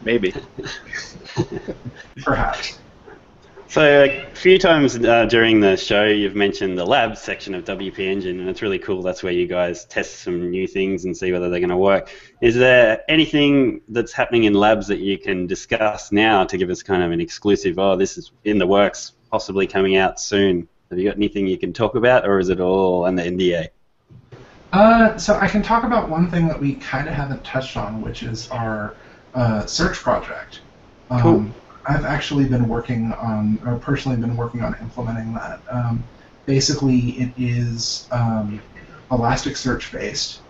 Maybe. 0.00 0.34
Perhaps. 2.24 2.80
So 3.70 4.02
a 4.02 4.26
few 4.34 4.58
times 4.58 4.96
uh, 4.96 5.26
during 5.26 5.60
the 5.60 5.76
show, 5.76 6.04
you've 6.04 6.34
mentioned 6.34 6.76
the 6.76 6.84
lab 6.84 7.16
section 7.16 7.54
of 7.54 7.62
WP 7.66 8.00
Engine, 8.00 8.40
and 8.40 8.48
it's 8.48 8.62
really 8.62 8.80
cool. 8.80 9.00
That's 9.00 9.22
where 9.22 9.32
you 9.32 9.46
guys 9.46 9.84
test 9.84 10.22
some 10.22 10.50
new 10.50 10.66
things 10.66 11.04
and 11.04 11.16
see 11.16 11.30
whether 11.30 11.48
they're 11.48 11.60
going 11.60 11.70
to 11.70 11.76
work. 11.76 12.10
Is 12.40 12.56
there 12.56 13.04
anything 13.08 13.80
that's 13.86 14.12
happening 14.12 14.42
in 14.42 14.54
labs 14.54 14.88
that 14.88 14.98
you 14.98 15.16
can 15.18 15.46
discuss 15.46 16.10
now 16.10 16.42
to 16.42 16.58
give 16.58 16.68
us 16.68 16.82
kind 16.82 17.04
of 17.04 17.12
an 17.12 17.20
exclusive? 17.20 17.78
Oh, 17.78 17.94
this 17.94 18.18
is 18.18 18.32
in 18.42 18.58
the 18.58 18.66
works, 18.66 19.12
possibly 19.30 19.68
coming 19.68 19.94
out 19.94 20.18
soon. 20.18 20.66
Have 20.90 20.98
you 20.98 21.04
got 21.04 21.14
anything 21.16 21.46
you 21.46 21.56
can 21.56 21.72
talk 21.72 21.94
about, 21.94 22.26
or 22.26 22.40
is 22.40 22.48
it 22.48 22.58
all 22.58 23.04
under 23.04 23.22
NDA? 23.22 23.68
Uh, 24.72 25.16
so 25.16 25.36
I 25.36 25.46
can 25.46 25.62
talk 25.62 25.84
about 25.84 26.08
one 26.08 26.28
thing 26.28 26.48
that 26.48 26.58
we 26.58 26.74
kind 26.74 27.06
of 27.06 27.14
haven't 27.14 27.44
touched 27.44 27.76
on, 27.76 28.02
which 28.02 28.24
is 28.24 28.50
our 28.50 28.96
uh, 29.36 29.64
search 29.64 29.98
project. 29.98 30.62
Um, 31.08 31.22
Cool. 31.22 31.54
I've 31.86 32.04
actually 32.04 32.44
been 32.44 32.68
working 32.68 33.12
on, 33.12 33.58
or 33.66 33.76
personally 33.78 34.18
been 34.18 34.36
working 34.36 34.62
on 34.62 34.74
implementing 34.80 35.34
that. 35.34 35.60
Um, 35.70 36.04
basically, 36.46 37.10
it 37.12 37.32
is 37.38 38.08
um, 38.10 38.60
Elasticsearch 39.10 39.92
based. 39.92 40.40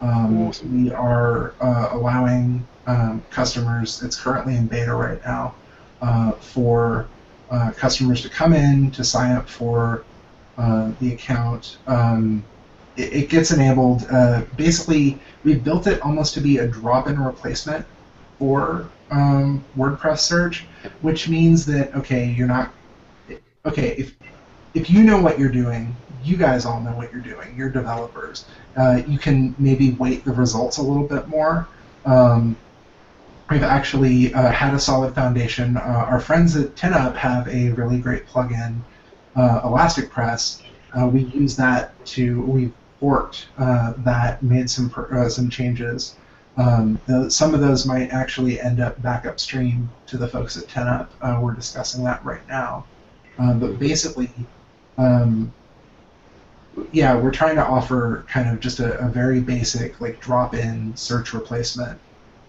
Um. 0.00 0.52
We 0.72 0.92
are 0.92 1.54
uh, 1.60 1.88
allowing 1.92 2.66
um, 2.86 3.22
customers, 3.30 4.02
it's 4.02 4.20
currently 4.20 4.56
in 4.56 4.66
beta 4.66 4.94
right 4.94 5.20
now, 5.24 5.54
uh, 6.02 6.32
for 6.32 7.06
uh, 7.50 7.72
customers 7.76 8.22
to 8.22 8.28
come 8.28 8.52
in 8.52 8.90
to 8.92 9.04
sign 9.04 9.32
up 9.32 9.48
for 9.48 10.04
uh, 10.58 10.92
the 11.00 11.12
account. 11.14 11.78
Um, 11.86 12.44
it, 12.96 13.12
it 13.12 13.28
gets 13.28 13.50
enabled. 13.50 14.06
Uh, 14.10 14.42
basically, 14.56 15.18
we 15.44 15.54
built 15.54 15.86
it 15.86 16.00
almost 16.02 16.34
to 16.34 16.40
be 16.40 16.58
a 16.58 16.66
drop-in 16.66 17.18
replacement 17.18 17.86
for 18.38 18.88
um, 19.10 19.64
WordPress 19.76 20.18
search, 20.18 20.66
which 21.02 21.28
means 21.28 21.66
that 21.66 21.94
okay, 21.94 22.26
you're 22.30 22.46
not 22.48 22.72
okay 23.64 23.90
if 23.96 24.14
if 24.74 24.90
you 24.90 25.02
know 25.02 25.20
what 25.20 25.38
you're 25.38 25.48
doing. 25.48 25.94
You 26.22 26.36
guys 26.36 26.64
all 26.64 26.80
know 26.80 26.90
what 26.90 27.12
you're 27.12 27.22
doing. 27.22 27.54
You're 27.56 27.70
developers. 27.70 28.46
Uh, 28.76 29.02
you 29.06 29.18
can 29.18 29.54
maybe 29.58 29.92
weight 29.92 30.24
the 30.24 30.32
results 30.32 30.78
a 30.78 30.82
little 30.82 31.06
bit 31.06 31.28
more. 31.28 31.68
Um, 32.04 32.56
we've 33.50 33.62
actually 33.62 34.34
uh, 34.34 34.50
had 34.50 34.74
a 34.74 34.78
solid 34.78 35.14
foundation. 35.14 35.76
Uh, 35.76 35.80
our 35.80 36.20
friends 36.20 36.56
at 36.56 36.74
10up 36.76 37.16
have 37.16 37.46
a 37.48 37.70
really 37.70 37.98
great 37.98 38.26
plugin, 38.26 38.80
uh, 39.36 39.60
Elastic 39.64 40.10
Press. 40.10 40.62
Uh, 40.98 41.06
we 41.06 41.24
use 41.24 41.56
that 41.56 41.92
to 42.06 42.42
we 42.42 42.72
forked 43.00 43.48
uh, 43.58 43.92
that 43.98 44.42
made 44.42 44.68
some 44.70 44.92
uh, 45.12 45.28
some 45.28 45.50
changes. 45.50 46.16
Um, 46.56 46.98
the, 47.06 47.30
some 47.30 47.54
of 47.54 47.60
those 47.60 47.84
might 47.86 48.10
actually 48.10 48.60
end 48.60 48.80
up 48.80 49.00
back 49.02 49.26
upstream 49.26 49.90
to 50.06 50.16
the 50.16 50.26
folks 50.26 50.56
at 50.56 50.66
10up. 50.68 51.08
Uh, 51.20 51.38
we're 51.42 51.54
discussing 51.54 52.02
that 52.04 52.24
right 52.24 52.46
now. 52.48 52.86
Um, 53.38 53.58
but 53.58 53.78
basically, 53.78 54.30
um, 54.96 55.52
yeah, 56.92 57.14
we're 57.14 57.30
trying 57.30 57.56
to 57.56 57.66
offer 57.66 58.24
kind 58.28 58.48
of 58.48 58.60
just 58.60 58.80
a, 58.80 58.98
a 58.98 59.08
very 59.08 59.40
basic 59.40 60.00
like 60.00 60.20
drop-in 60.20 60.96
search 60.96 61.34
replacement 61.34 61.98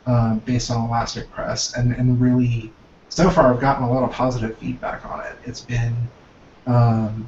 um, 0.05 0.39
based 0.39 0.71
on 0.71 0.87
Elastic 0.87 1.29
Press, 1.31 1.75
and, 1.75 1.93
and 1.93 2.19
really, 2.19 2.71
so 3.09 3.29
far 3.29 3.53
I've 3.53 3.59
gotten 3.59 3.83
a 3.83 3.91
lot 3.91 4.03
of 4.03 4.11
positive 4.11 4.57
feedback 4.57 5.05
on 5.05 5.19
it. 5.19 5.35
It's 5.45 5.61
been 5.61 5.95
um, 6.65 7.27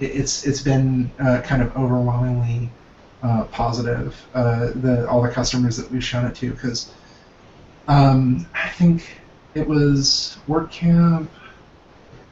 it's 0.00 0.46
it's 0.46 0.62
been 0.62 1.10
uh, 1.20 1.42
kind 1.42 1.62
of 1.62 1.76
overwhelmingly 1.76 2.70
uh, 3.22 3.44
positive. 3.44 4.20
Uh, 4.34 4.70
the 4.76 5.06
all 5.08 5.22
the 5.22 5.28
customers 5.28 5.76
that 5.76 5.90
we've 5.90 6.04
shown 6.04 6.24
it 6.24 6.34
to, 6.36 6.50
because 6.50 6.92
um, 7.88 8.46
I 8.54 8.68
think 8.70 9.08
it 9.54 9.66
was 9.66 10.38
WordCamp 10.48 11.28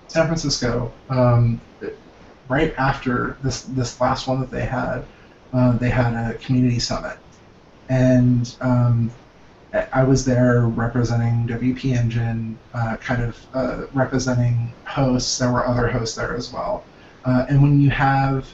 San 0.09 0.27
Francisco. 0.27 0.93
Um, 1.09 1.61
right 2.49 2.75
after 2.77 3.37
this 3.43 3.63
this 3.63 4.01
last 4.01 4.27
one 4.27 4.41
that 4.41 4.51
they 4.51 4.65
had, 4.65 5.05
uh, 5.53 5.73
they 5.79 5.91
had 5.91 6.15
a 6.15 6.35
community 6.39 6.79
summit, 6.79 7.19
and 7.89 8.55
um, 8.61 9.11
I 9.93 10.03
was 10.03 10.25
there 10.25 10.67
representing 10.67 11.47
WP 11.47 11.97
Engine, 11.97 12.59
uh, 12.75 12.97
kind 12.97 13.23
of 13.23 13.47
uh, 13.55 13.87
representing 13.95 14.73
hosts. 14.85 15.39
There 15.39 15.53
were 15.53 15.67
other 15.67 15.87
hosts 15.87 16.17
there 16.17 16.35
as 16.35 16.53
well. 16.53 16.85
Uh, 17.25 17.47
and 17.49 17.63
when 17.63 17.81
you 17.81 17.91
have 17.91 18.49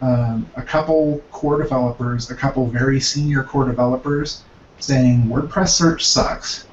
um, 0.00 0.48
a 0.56 0.62
couple 0.62 1.20
core 1.32 1.60
developers, 1.60 2.30
a 2.30 2.34
couple 2.34 2.66
very 2.66 3.00
senior 3.00 3.42
core 3.42 3.66
developers 3.66 4.42
saying 4.78 5.24
WordPress 5.24 5.70
search 5.70 6.06
sucks, 6.06 6.66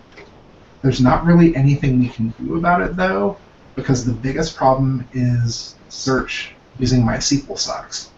there's 0.82 1.02
not 1.02 1.26
really 1.26 1.56
anything 1.56 2.00
we 2.00 2.10
can 2.10 2.30
do 2.40 2.58
about 2.58 2.82
it 2.82 2.96
though, 2.96 3.38
because 3.76 4.06
the 4.06 4.14
biggest 4.14 4.56
problem 4.56 5.08
is 5.14 5.76
search 5.90 6.54
using 6.78 7.02
MySQL 7.02 7.58
sucks. 7.58 8.12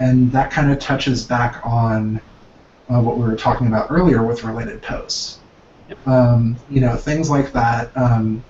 And 0.00 0.32
that 0.32 0.50
kind 0.50 0.72
of 0.72 0.80
touches 0.80 1.24
back 1.24 1.60
on 1.64 2.20
uh, 2.90 3.00
what 3.00 3.18
we 3.18 3.24
were 3.24 3.36
talking 3.36 3.68
about 3.68 3.90
earlier 3.90 4.24
with 4.24 4.42
related 4.42 4.82
posts. 4.82 5.38
Um, 6.06 6.56
you 6.68 6.80
know, 6.80 6.96
things 6.96 7.30
like 7.30 7.52
that, 7.52 7.96
um, 7.96 8.42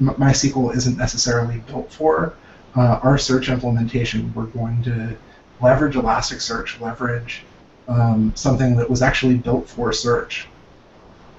MySQL 0.00 0.76
isn't 0.76 0.96
necessarily 0.96 1.58
built 1.66 1.92
for 1.92 2.34
uh, 2.76 3.00
our 3.02 3.18
search 3.18 3.48
implementation, 3.48 4.32
we're 4.34 4.44
going 4.44 4.82
to 4.84 5.16
leverage 5.62 5.94
Elasticsearch, 5.94 6.80
leverage 6.80 7.42
um, 7.88 8.32
something 8.36 8.76
that 8.76 8.88
was 8.88 9.02
actually 9.02 9.34
built 9.34 9.68
for 9.68 9.92
search 9.92 10.46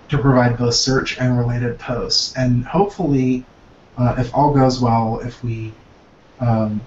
to 0.10 0.18
provide 0.18 0.58
both 0.58 0.76
search 0.76 1.18
and 1.18 1.38
related 1.38 1.80
posts. 1.80 2.36
And 2.36 2.66
hopefully, 2.66 3.46
uh, 3.98 4.16
if 4.18 4.34
all 4.36 4.54
goes 4.54 4.82
well, 4.82 5.20
if 5.22 5.42
we, 5.44 5.74
um, 6.42 6.82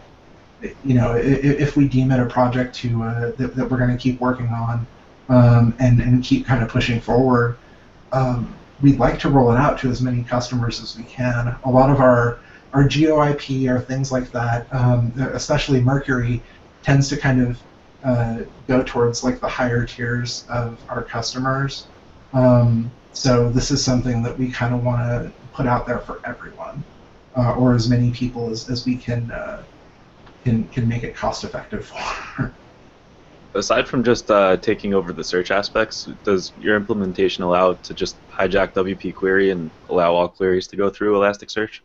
you 0.85 0.95
know, 0.95 1.15
if, 1.15 1.45
if, 1.45 1.77
we 1.77 1.89
deem 1.89 2.11
it 2.11 2.21
a 2.21 2.27
project 2.27 2.75
to 2.77 3.03
uh, 3.03 3.33
that, 3.33 3.57
that, 3.57 3.71
we're 3.71 3.79
going 3.79 3.91
to 3.91 3.97
keep 3.97 4.21
working 4.21 4.49
on 4.49 4.87
um, 5.29 5.75
and 5.79 6.01
and 6.01 6.23
keep 6.23 6.47
kind 6.47 6.63
of 6.63 6.69
pushing 6.69 7.01
forward, 7.01 7.57
um, 8.13 8.55
we'd 8.83 8.99
like 8.99 9.19
to 9.21 9.31
roll 9.31 9.53
it 9.53 9.57
out 9.57 9.79
to 9.81 9.91
as 9.91 10.03
many 10.03 10.23
customers 10.23 10.83
as 10.83 10.97
we 10.97 11.05
can. 11.05 11.57
A 11.65 11.71
lot 11.71 11.91
of 11.91 12.01
our 12.01 12.39
our 12.75 12.85
GeoIP 12.85 13.71
or 13.71 13.81
things 13.81 14.11
like 14.11 14.31
that, 14.33 14.67
um, 14.75 15.13
especially 15.33 15.81
Mercury, 15.81 16.43
tends 16.85 17.09
to 17.09 17.17
kind 17.17 17.41
of 17.43 17.61
uh, 18.05 18.43
go 18.69 18.83
towards 18.85 19.25
like 19.25 19.41
the 19.41 19.49
higher 19.49 19.85
tiers 19.85 20.45
of 20.49 20.79
our 20.89 21.03
customers. 21.03 21.87
Um, 22.33 22.91
so 23.13 23.51
this 23.51 23.71
is 23.71 23.83
something 23.83 24.23
that 24.23 24.39
we 24.39 24.51
kind 24.51 24.75
of 24.75 24.85
want 24.85 25.01
to 25.01 25.33
put 25.53 25.67
out 25.67 25.87
there 25.87 26.01
for 26.01 26.21
everyone, 26.25 26.85
uh, 27.37 27.55
or 27.55 27.75
as 27.75 27.89
many 27.89 28.11
people 28.11 28.51
as, 28.51 28.69
as 28.69 28.85
we 28.85 28.97
can 28.97 29.31
uh, 29.31 29.63
can 30.45 30.69
can 30.69 30.87
make 30.87 31.03
it 31.03 31.15
cost 31.15 31.45
effective 31.45 31.87
for. 31.87 32.53
Aside 33.55 33.87
from 33.87 34.03
just 34.03 34.33
uh, 34.33 34.57
taking 34.57 34.95
over 34.95 35.13
the 35.13 35.23
search 35.23 35.53
aspects, 35.53 36.09
does 36.25 36.53
your 36.61 36.75
implementation 36.75 37.45
allow 37.45 37.75
to 37.75 37.95
just 37.95 38.17
hijack 38.29 38.73
WP 38.73 39.15
Query 39.15 39.51
and 39.51 39.71
allow 39.89 40.13
all 40.13 40.29
queries 40.29 40.67
to 40.67 40.77
go 40.77 40.91
through 40.91 41.15
Elasticsearch? 41.15 41.79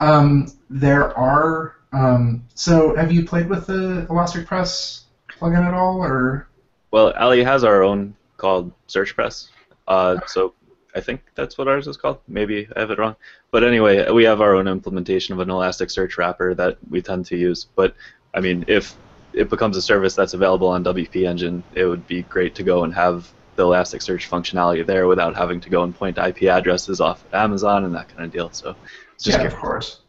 Um, 0.00 0.52
there 0.68 1.16
are. 1.16 1.75
Um, 1.92 2.44
so, 2.54 2.94
have 2.96 3.12
you 3.12 3.24
played 3.24 3.48
with 3.48 3.66
the 3.66 4.06
Elastic 4.10 4.46
Press 4.46 5.04
plugin 5.30 5.64
at 5.64 5.74
all, 5.74 6.02
or? 6.02 6.48
Well, 6.90 7.12
Alley 7.14 7.44
has 7.44 7.64
our 7.64 7.82
own 7.82 8.16
called 8.36 8.72
SearchPress. 8.88 9.48
Uh, 9.88 10.18
so 10.26 10.54
I 10.94 11.00
think 11.00 11.22
that's 11.34 11.58
what 11.58 11.68
ours 11.68 11.86
is 11.86 11.96
called. 11.96 12.18
Maybe 12.28 12.68
I 12.74 12.80
have 12.80 12.90
it 12.90 12.98
wrong. 12.98 13.16
But 13.50 13.64
anyway, 13.64 14.10
we 14.10 14.24
have 14.24 14.40
our 14.40 14.54
own 14.54 14.68
implementation 14.68 15.34
of 15.34 15.40
an 15.40 15.48
Elasticsearch 15.48 16.16
wrapper 16.16 16.54
that 16.54 16.78
we 16.90 17.02
tend 17.02 17.26
to 17.26 17.36
use. 17.36 17.66
But 17.76 17.94
I 18.34 18.40
mean, 18.40 18.64
if 18.68 18.96
it 19.32 19.50
becomes 19.50 19.76
a 19.76 19.82
service 19.82 20.14
that's 20.14 20.34
available 20.34 20.68
on 20.68 20.84
WP 20.84 21.26
Engine, 21.26 21.62
it 21.74 21.84
would 21.84 22.06
be 22.06 22.22
great 22.22 22.54
to 22.56 22.62
go 22.62 22.84
and 22.84 22.94
have 22.94 23.30
the 23.56 23.64
Elasticsearch 23.64 24.28
functionality 24.28 24.84
there 24.86 25.06
without 25.06 25.36
having 25.36 25.60
to 25.60 25.70
go 25.70 25.82
and 25.82 25.94
point 25.94 26.18
IP 26.18 26.44
addresses 26.44 27.00
off 27.00 27.24
Amazon 27.32 27.84
and 27.84 27.94
that 27.94 28.08
kind 28.08 28.24
of 28.24 28.32
deal. 28.32 28.50
So 28.52 28.76
just 29.18 29.38
yeah, 29.38 29.44
of 29.44 29.56
course. 29.56 30.00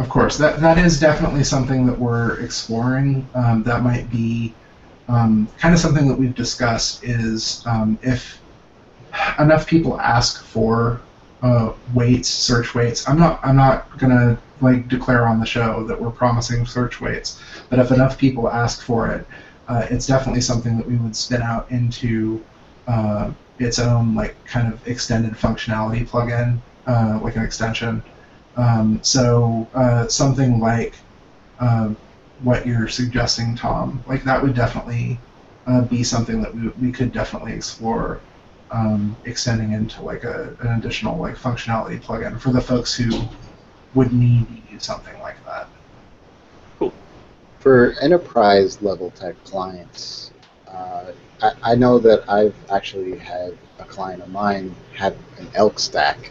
Of 0.00 0.08
course, 0.08 0.38
that 0.38 0.60
that 0.60 0.78
is 0.78 0.98
definitely 0.98 1.44
something 1.44 1.84
that 1.84 1.98
we're 1.98 2.40
exploring. 2.40 3.28
Um, 3.34 3.62
that 3.64 3.82
might 3.82 4.10
be 4.10 4.54
um, 5.08 5.46
kind 5.58 5.74
of 5.74 5.80
something 5.80 6.08
that 6.08 6.18
we've 6.18 6.34
discussed. 6.34 7.04
Is 7.04 7.62
um, 7.66 7.98
if 8.02 8.40
enough 9.38 9.66
people 9.66 10.00
ask 10.00 10.42
for 10.42 11.02
uh, 11.42 11.74
weights, 11.92 12.30
search 12.30 12.74
weights. 12.74 13.06
I'm 13.10 13.18
not. 13.18 13.40
I'm 13.42 13.56
not 13.56 13.98
gonna 13.98 14.38
like 14.62 14.88
declare 14.88 15.26
on 15.26 15.38
the 15.38 15.44
show 15.44 15.84
that 15.84 16.00
we're 16.00 16.10
promising 16.10 16.64
search 16.64 17.02
weights, 17.02 17.38
but 17.68 17.78
if 17.78 17.90
enough 17.90 18.16
people 18.16 18.48
ask 18.48 18.80
for 18.80 19.08
it, 19.08 19.26
uh, 19.68 19.86
it's 19.90 20.06
definitely 20.06 20.40
something 20.40 20.78
that 20.78 20.88
we 20.88 20.96
would 20.96 21.14
spin 21.14 21.42
out 21.42 21.70
into 21.70 22.42
uh, 22.88 23.30
its 23.58 23.78
own 23.78 24.14
like 24.14 24.34
kind 24.46 24.72
of 24.72 24.88
extended 24.88 25.32
functionality 25.32 26.08
plugin 26.08 26.58
uh, 26.86 27.20
like 27.22 27.36
an 27.36 27.42
extension. 27.42 28.02
Um, 28.60 29.00
so 29.02 29.66
uh, 29.72 30.06
something 30.08 30.60
like 30.60 30.94
uh, 31.60 31.94
what 32.42 32.66
you're 32.66 32.88
suggesting, 32.88 33.56
Tom, 33.56 34.04
like 34.06 34.22
that 34.24 34.42
would 34.42 34.54
definitely 34.54 35.18
uh, 35.66 35.80
be 35.82 36.04
something 36.04 36.42
that 36.42 36.54
we, 36.54 36.68
we 36.80 36.92
could 36.92 37.10
definitely 37.10 37.54
explore 37.54 38.20
um, 38.70 39.16
extending 39.24 39.72
into 39.72 40.02
like 40.02 40.24
a, 40.24 40.54
an 40.60 40.78
additional 40.78 41.18
like 41.18 41.36
functionality 41.36 42.02
plugin 42.02 42.38
for 42.38 42.52
the 42.52 42.60
folks 42.60 42.94
who 42.94 43.22
would 43.94 44.12
need 44.12 44.46
to 44.46 44.74
use 44.74 44.84
something 44.84 45.18
like 45.20 45.42
that. 45.46 45.66
Cool. 46.78 46.92
For 47.60 47.94
enterprise 48.02 48.82
level 48.82 49.10
type 49.12 49.42
clients, 49.44 50.32
uh, 50.68 51.12
I, 51.40 51.52
I 51.62 51.74
know 51.76 51.98
that 51.98 52.28
I've 52.28 52.54
actually 52.70 53.16
had 53.16 53.56
a 53.78 53.84
client 53.84 54.22
of 54.22 54.28
mine 54.28 54.74
have 54.94 55.16
an 55.38 55.48
elk 55.54 55.78
stack 55.78 56.30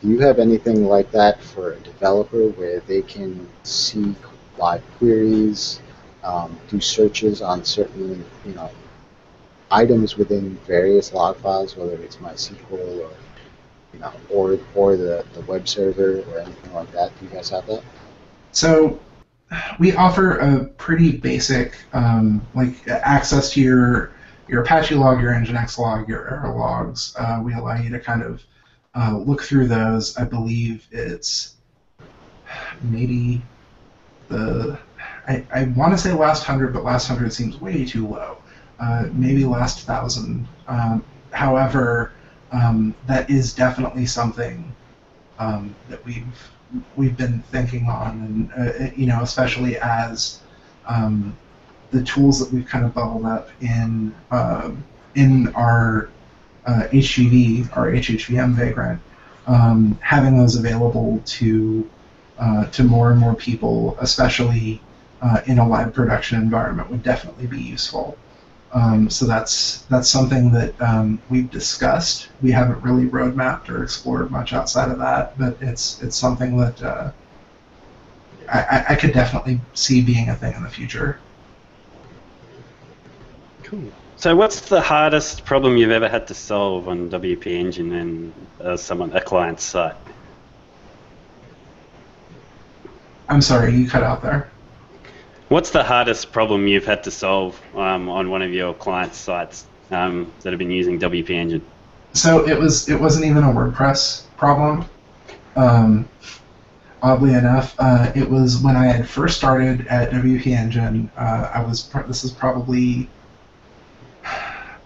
do 0.00 0.08
you 0.08 0.18
have 0.20 0.38
anything 0.38 0.86
like 0.86 1.10
that 1.12 1.42
for 1.42 1.72
a 1.72 1.80
developer 1.80 2.48
where 2.48 2.80
they 2.80 3.02
can 3.02 3.48
see 3.62 4.14
live 4.58 4.82
queries, 4.98 5.80
um, 6.22 6.58
do 6.68 6.80
searches 6.80 7.42
on 7.42 7.64
certain, 7.64 8.24
you 8.44 8.54
know, 8.54 8.70
items 9.70 10.16
within 10.16 10.56
various 10.66 11.12
log 11.12 11.36
files, 11.36 11.76
whether 11.76 11.94
it's 12.02 12.16
MySQL 12.16 13.00
or, 13.00 13.10
you 13.92 13.98
know, 14.00 14.12
or 14.30 14.58
or 14.74 14.96
the, 14.96 15.24
the 15.34 15.40
web 15.42 15.68
server 15.68 16.20
or 16.30 16.40
anything 16.40 16.72
like 16.72 16.90
that? 16.92 17.12
Do 17.18 17.26
you 17.26 17.30
guys 17.30 17.50
have 17.50 17.66
that? 17.66 17.82
So 18.52 18.98
we 19.78 19.94
offer 19.94 20.38
a 20.38 20.64
pretty 20.64 21.16
basic 21.16 21.76
um, 21.92 22.46
like 22.54 22.88
access 22.88 23.52
to 23.52 23.60
your 23.60 24.12
your 24.48 24.62
Apache 24.62 24.94
log, 24.94 25.20
your 25.20 25.32
Nginx 25.32 25.78
log, 25.78 26.08
your 26.08 26.28
error 26.28 26.54
logs. 26.56 27.14
Uh, 27.18 27.40
we 27.44 27.52
allow 27.52 27.76
you 27.76 27.90
to 27.90 28.00
kind 28.00 28.22
of 28.22 28.42
uh, 28.94 29.16
look 29.16 29.42
through 29.42 29.68
those. 29.68 30.16
I 30.16 30.24
believe 30.24 30.86
it's 30.90 31.56
maybe 32.82 33.42
the 34.28 34.78
I, 35.28 35.44
I 35.54 35.64
want 35.76 35.92
to 35.92 35.98
say 35.98 36.12
last 36.12 36.44
hundred, 36.44 36.72
but 36.72 36.84
last 36.84 37.06
hundred 37.06 37.32
seems 37.32 37.60
way 37.60 37.84
too 37.84 38.06
low. 38.06 38.38
Uh, 38.78 39.08
maybe 39.12 39.44
last 39.44 39.86
thousand. 39.86 40.48
Um, 40.66 41.04
however, 41.32 42.12
um, 42.52 42.94
that 43.06 43.28
is 43.30 43.52
definitely 43.52 44.06
something 44.06 44.74
um, 45.38 45.74
that 45.88 46.04
we've 46.04 46.50
we've 46.96 47.16
been 47.16 47.42
thinking 47.50 47.88
on, 47.88 48.50
and 48.56 48.90
uh, 48.90 48.92
you 48.96 49.06
know, 49.06 49.22
especially 49.22 49.76
as 49.78 50.40
um, 50.86 51.36
the 51.90 52.02
tools 52.02 52.38
that 52.38 52.52
we've 52.52 52.66
kind 52.66 52.84
of 52.84 52.94
bubbled 52.94 53.26
up 53.26 53.50
in 53.60 54.14
uh, 54.30 54.70
in 55.14 55.54
our 55.54 56.08
uh, 56.70 56.88
HGV 56.88 57.76
or 57.76 57.90
HHVM 57.92 58.54
vagrant, 58.54 59.00
um, 59.46 59.98
having 60.00 60.38
those 60.38 60.56
available 60.56 61.20
to 61.24 61.88
uh, 62.38 62.66
to 62.66 62.84
more 62.84 63.10
and 63.10 63.20
more 63.20 63.34
people, 63.34 63.96
especially 64.00 64.80
uh, 65.20 65.40
in 65.46 65.58
a 65.58 65.68
live 65.68 65.92
production 65.92 66.40
environment, 66.40 66.88
would 66.90 67.02
definitely 67.02 67.46
be 67.46 67.60
useful. 67.60 68.16
Um, 68.72 69.10
so 69.10 69.26
that's 69.26 69.82
that's 69.90 70.08
something 70.08 70.52
that 70.52 70.80
um, 70.80 71.20
we've 71.28 71.50
discussed. 71.50 72.28
We 72.40 72.52
haven't 72.52 72.80
really 72.82 73.06
roadmapped 73.06 73.68
or 73.68 73.82
explored 73.82 74.30
much 74.30 74.52
outside 74.52 74.90
of 74.90 74.98
that, 74.98 75.36
but 75.36 75.56
it's 75.60 76.00
it's 76.02 76.16
something 76.16 76.56
that 76.58 76.82
uh, 76.82 77.10
I, 78.48 78.84
I 78.90 78.94
could 78.94 79.12
definitely 79.12 79.60
see 79.74 80.02
being 80.02 80.28
a 80.28 80.36
thing 80.36 80.54
in 80.54 80.62
the 80.62 80.70
future. 80.70 81.18
Cool. 83.64 83.92
So, 84.20 84.36
what's 84.36 84.60
the 84.60 84.82
hardest 84.82 85.46
problem 85.46 85.78
you've 85.78 85.92
ever 85.92 86.06
had 86.06 86.26
to 86.26 86.34
solve 86.34 86.88
on 86.88 87.08
WP 87.08 87.46
Engine 87.46 87.90
and 87.94 88.34
uh, 88.60 88.76
someone 88.76 89.10
a 89.16 89.20
client 89.22 89.60
site? 89.60 89.96
I'm 93.30 93.40
sorry, 93.40 93.74
you 93.74 93.88
cut 93.88 94.02
out 94.02 94.20
there. 94.20 94.50
What's 95.48 95.70
the 95.70 95.82
hardest 95.82 96.32
problem 96.32 96.66
you've 96.66 96.84
had 96.84 97.02
to 97.04 97.10
solve 97.10 97.58
um, 97.74 98.10
on 98.10 98.28
one 98.28 98.42
of 98.42 98.52
your 98.52 98.74
client 98.74 99.14
sites 99.14 99.64
um, 99.90 100.30
that 100.42 100.50
have 100.50 100.58
been 100.58 100.70
using 100.70 101.00
WP 101.00 101.30
Engine? 101.30 101.62
So 102.12 102.46
it 102.46 102.58
was 102.58 102.90
it 102.90 103.00
wasn't 103.00 103.24
even 103.24 103.42
a 103.42 103.48
WordPress 103.48 104.24
problem. 104.36 104.84
Um, 105.56 106.06
oddly 107.02 107.32
enough, 107.32 107.74
uh, 107.78 108.12
it 108.14 108.28
was 108.28 108.58
when 108.58 108.76
I 108.76 108.84
had 108.84 109.08
first 109.08 109.38
started 109.38 109.86
at 109.86 110.10
WP 110.10 110.48
Engine. 110.48 111.10
Uh, 111.16 111.50
I 111.54 111.62
was 111.62 111.88
this 112.06 112.22
is 112.22 112.32
probably 112.32 113.08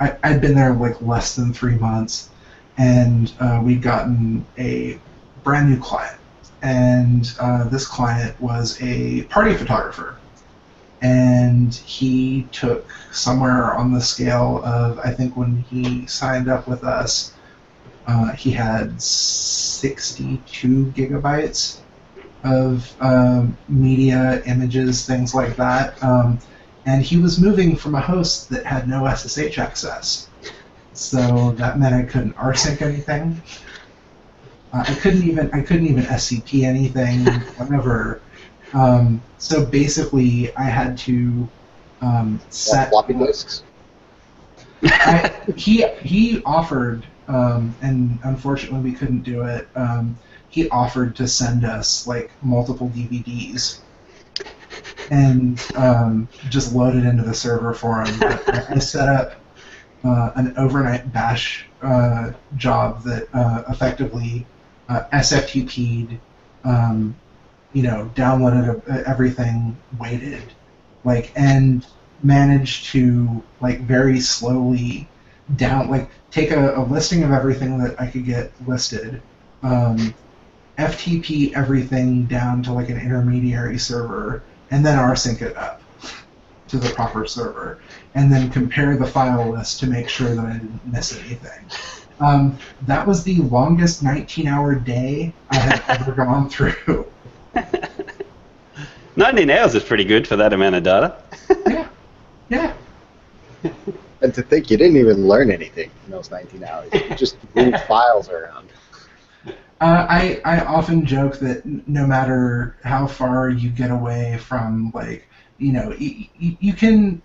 I, 0.00 0.16
I'd 0.22 0.40
been 0.40 0.54
there 0.54 0.72
like 0.72 1.00
less 1.00 1.36
than 1.36 1.52
three 1.52 1.76
months, 1.76 2.30
and 2.76 3.32
uh, 3.40 3.60
we'd 3.62 3.82
gotten 3.82 4.44
a 4.58 4.98
brand 5.42 5.70
new 5.70 5.80
client, 5.80 6.18
and 6.62 7.32
uh, 7.40 7.64
this 7.64 7.86
client 7.86 8.38
was 8.40 8.80
a 8.82 9.22
party 9.24 9.54
photographer, 9.54 10.18
and 11.00 11.74
he 11.74 12.48
took 12.50 12.90
somewhere 13.12 13.74
on 13.74 13.92
the 13.92 14.00
scale 14.00 14.62
of 14.64 14.98
I 14.98 15.12
think 15.12 15.36
when 15.36 15.58
he 15.70 16.06
signed 16.06 16.48
up 16.48 16.66
with 16.66 16.82
us, 16.82 17.34
uh, 18.06 18.32
he 18.32 18.50
had 18.50 19.00
62 19.00 20.92
gigabytes 20.96 21.78
of 22.42 22.94
um, 23.00 23.56
media, 23.68 24.42
images, 24.44 25.06
things 25.06 25.34
like 25.34 25.56
that. 25.56 26.02
Um, 26.02 26.38
and 26.86 27.02
he 27.02 27.16
was 27.16 27.40
moving 27.40 27.76
from 27.76 27.94
a 27.94 28.00
host 28.00 28.50
that 28.50 28.64
had 28.66 28.88
no 28.88 29.06
SSH 29.12 29.58
access. 29.58 30.28
So 30.92 31.52
that 31.52 31.78
meant 31.78 31.94
I 31.94 32.02
couldn't 32.02 32.34
rsync 32.36 32.82
anything. 32.82 33.40
Uh, 34.72 34.84
I 34.86 34.94
couldn't 34.94 35.24
even 35.24 35.50
I 35.52 35.62
couldn't 35.62 35.86
even 35.86 36.04
SCP 36.04 36.64
anything, 36.64 37.24
whatever. 37.56 38.20
Um, 38.72 39.22
so 39.38 39.64
basically, 39.64 40.54
I 40.56 40.64
had 40.64 40.98
to 40.98 41.48
um, 42.00 42.40
set 42.50 42.90
floppy 42.90 43.14
disks. 43.14 43.62
I, 44.82 45.32
he 45.56 45.86
he 46.02 46.42
offered, 46.44 47.06
um, 47.28 47.74
and 47.82 48.18
unfortunately 48.24 48.90
we 48.90 48.96
couldn't 48.96 49.22
do 49.22 49.42
it. 49.42 49.68
Um, 49.74 50.18
he 50.50 50.68
offered 50.68 51.16
to 51.16 51.26
send 51.26 51.64
us 51.64 52.06
like 52.06 52.30
multiple 52.42 52.88
DVDs 52.90 53.80
and 55.10 55.62
um, 55.76 56.28
just 56.50 56.74
load 56.74 56.96
it 56.96 57.04
into 57.04 57.22
the 57.22 57.34
server 57.34 57.74
for 57.74 58.02
him. 58.02 58.14
I, 58.22 58.64
I 58.70 58.78
set 58.78 59.08
up 59.08 59.34
uh, 60.04 60.32
an 60.36 60.54
overnight 60.56 61.12
bash 61.12 61.66
uh, 61.82 62.32
job 62.56 63.02
that 63.04 63.28
uh, 63.34 63.62
effectively 63.68 64.46
uh, 64.88 65.04
SFTP'd, 65.12 66.18
um, 66.64 67.16
you 67.72 67.82
know, 67.82 68.10
downloaded 68.14 68.86
everything, 69.06 69.76
waited, 69.98 70.42
like, 71.04 71.32
and 71.36 71.86
managed 72.22 72.86
to 72.86 73.42
like 73.60 73.80
very 73.80 74.20
slowly 74.20 75.08
down, 75.56 75.90
like, 75.90 76.08
take 76.30 76.50
a, 76.50 76.76
a 76.76 76.82
listing 76.84 77.22
of 77.22 77.32
everything 77.32 77.78
that 77.78 78.00
I 78.00 78.06
could 78.06 78.24
get 78.24 78.52
listed. 78.66 79.20
Um, 79.62 80.14
FTP 80.78 81.52
everything 81.54 82.24
down 82.24 82.62
to 82.64 82.72
like 82.72 82.88
an 82.88 82.98
intermediary 82.98 83.78
server, 83.78 84.42
and 84.70 84.84
then 84.84 84.98
rsync 84.98 85.42
it 85.42 85.56
up 85.56 85.82
to 86.68 86.78
the 86.78 86.90
proper 86.90 87.26
server, 87.26 87.80
and 88.14 88.32
then 88.32 88.50
compare 88.50 88.96
the 88.96 89.06
file 89.06 89.50
list 89.50 89.80
to 89.80 89.86
make 89.86 90.08
sure 90.08 90.34
that 90.34 90.44
I 90.44 90.54
didn't 90.54 90.80
miss 90.86 91.18
anything. 91.18 91.64
Um, 92.20 92.58
that 92.82 93.06
was 93.06 93.24
the 93.24 93.36
longest 93.42 94.02
19-hour 94.02 94.76
day 94.76 95.32
I 95.50 95.56
had 95.56 95.82
ever 95.88 96.12
gone 96.12 96.48
through. 96.48 97.06
19 99.16 99.50
hours 99.50 99.74
is 99.74 99.84
pretty 99.84 100.04
good 100.04 100.26
for 100.26 100.36
that 100.36 100.52
amount 100.52 100.74
of 100.74 100.82
data. 100.82 101.16
yeah, 101.68 101.88
yeah. 102.48 102.72
And 104.20 104.34
to 104.34 104.42
think 104.42 104.70
you 104.70 104.76
didn't 104.76 104.96
even 104.96 105.28
learn 105.28 105.50
anything 105.50 105.90
in 106.06 106.10
those 106.10 106.30
19 106.30 106.64
hours. 106.64 106.88
You 106.92 107.14
just 107.14 107.36
moved 107.54 107.78
files 107.80 108.28
around. 108.28 108.68
Uh, 109.84 110.06
I, 110.08 110.40
I 110.46 110.60
often 110.64 111.04
joke 111.04 111.38
that 111.40 111.66
no 111.86 112.06
matter 112.06 112.76
how 112.84 113.06
far 113.06 113.50
you 113.50 113.68
get 113.68 113.90
away 113.90 114.38
from, 114.38 114.90
like, 114.94 115.28
you 115.58 115.72
know, 115.72 115.92
you 115.98 116.72
can, 116.72 117.20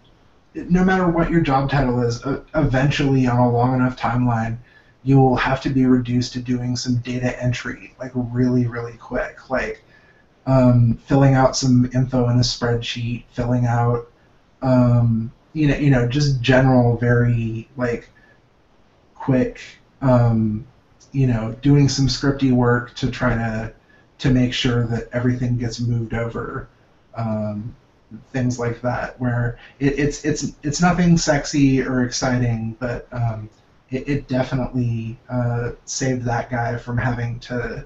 no 0.55 0.83
matter 0.83 1.07
what 1.09 1.31
your 1.31 1.41
job 1.41 1.69
title 1.69 2.01
is, 2.01 2.23
uh, 2.25 2.41
eventually 2.55 3.27
on 3.27 3.39
a 3.39 3.49
long 3.49 3.75
enough 3.75 3.95
timeline, 3.97 4.57
you'll 5.03 5.37
have 5.37 5.61
to 5.61 5.69
be 5.69 5.85
reduced 5.85 6.33
to 6.33 6.41
doing 6.41 6.75
some 6.75 6.97
data 6.97 7.41
entry, 7.41 7.93
like, 7.99 8.11
really, 8.15 8.67
really 8.67 8.97
quick. 8.97 9.49
Like, 9.49 9.83
um, 10.47 10.95
filling 11.05 11.35
out 11.35 11.55
some 11.55 11.89
info 11.93 12.29
in 12.29 12.37
a 12.37 12.41
spreadsheet, 12.41 13.25
filling 13.31 13.67
out, 13.67 14.11
um, 14.63 15.31
you 15.53 15.67
know, 15.67 15.75
you 15.77 15.91
know, 15.91 16.07
just 16.07 16.41
general, 16.41 16.97
very, 16.97 17.69
like, 17.77 18.09
quick, 19.15 19.61
um, 20.01 20.65
you 21.11 21.27
know, 21.27 21.55
doing 21.61 21.89
some 21.89 22.07
scripty 22.07 22.51
work 22.51 22.95
to 22.95 23.09
try 23.09 23.35
to 23.35 23.73
to 24.19 24.29
make 24.29 24.53
sure 24.53 24.85
that 24.87 25.07
everything 25.13 25.57
gets 25.57 25.79
moved 25.79 26.13
over, 26.13 26.67
um, 27.15 27.75
things 28.31 28.59
like 28.59 28.81
that. 28.81 29.19
Where 29.19 29.57
it, 29.79 29.97
it's 29.97 30.25
it's 30.25 30.53
it's 30.63 30.81
nothing 30.81 31.17
sexy 31.17 31.81
or 31.81 32.03
exciting, 32.03 32.75
but 32.79 33.07
um, 33.11 33.49
it, 33.91 34.07
it, 34.07 34.27
definitely 34.27 35.17
uh, 35.29 35.71
saved 35.85 36.25
that 36.25 36.49
guy 36.49 36.77
from 36.77 36.97
having 36.97 37.39
to 37.41 37.85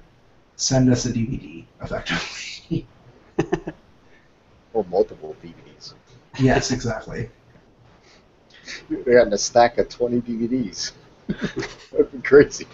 send 0.56 0.90
us 0.90 1.06
a 1.06 1.12
DVD 1.12 1.64
effectively. 1.82 2.86
or 4.74 4.84
multiple 4.84 5.34
DVDs. 5.42 5.94
Yes, 6.38 6.72
exactly. 6.72 7.30
They 8.88 9.12
got 9.12 9.32
a 9.32 9.38
stack 9.38 9.78
of 9.78 9.88
20 9.88 10.20
DVDs. 10.20 10.92
That'd 11.28 12.12
be 12.12 12.18
crazy. 12.18 12.66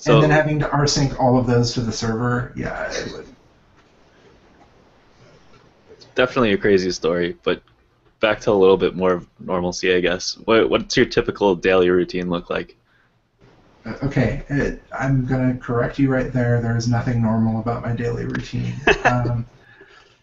So, 0.00 0.14
and 0.14 0.22
then 0.22 0.30
having 0.30 0.60
to 0.60 0.66
rsync 0.66 1.18
all 1.18 1.36
of 1.36 1.46
those 1.46 1.74
to 1.74 1.80
the 1.80 1.90
server, 1.90 2.52
yeah, 2.54 2.88
it 2.88 3.12
would. 3.12 3.26
Definitely 6.14 6.52
a 6.52 6.58
crazy 6.58 6.92
story, 6.92 7.36
but 7.42 7.62
back 8.20 8.40
to 8.42 8.52
a 8.52 8.52
little 8.52 8.76
bit 8.76 8.94
more 8.94 9.12
of 9.12 9.28
normalcy, 9.40 9.92
I 9.92 9.98
guess. 9.98 10.38
What, 10.44 10.70
what's 10.70 10.96
your 10.96 11.06
typical 11.06 11.56
daily 11.56 11.90
routine 11.90 12.30
look 12.30 12.48
like? 12.48 12.76
Uh, 13.84 13.94
okay, 14.04 14.44
it, 14.48 14.82
I'm 14.96 15.26
going 15.26 15.52
to 15.52 15.58
correct 15.60 15.98
you 15.98 16.08
right 16.08 16.32
there. 16.32 16.60
There 16.60 16.76
is 16.76 16.86
nothing 16.86 17.20
normal 17.20 17.60
about 17.60 17.82
my 17.82 17.92
daily 17.92 18.24
routine. 18.24 18.74
um, 19.04 19.46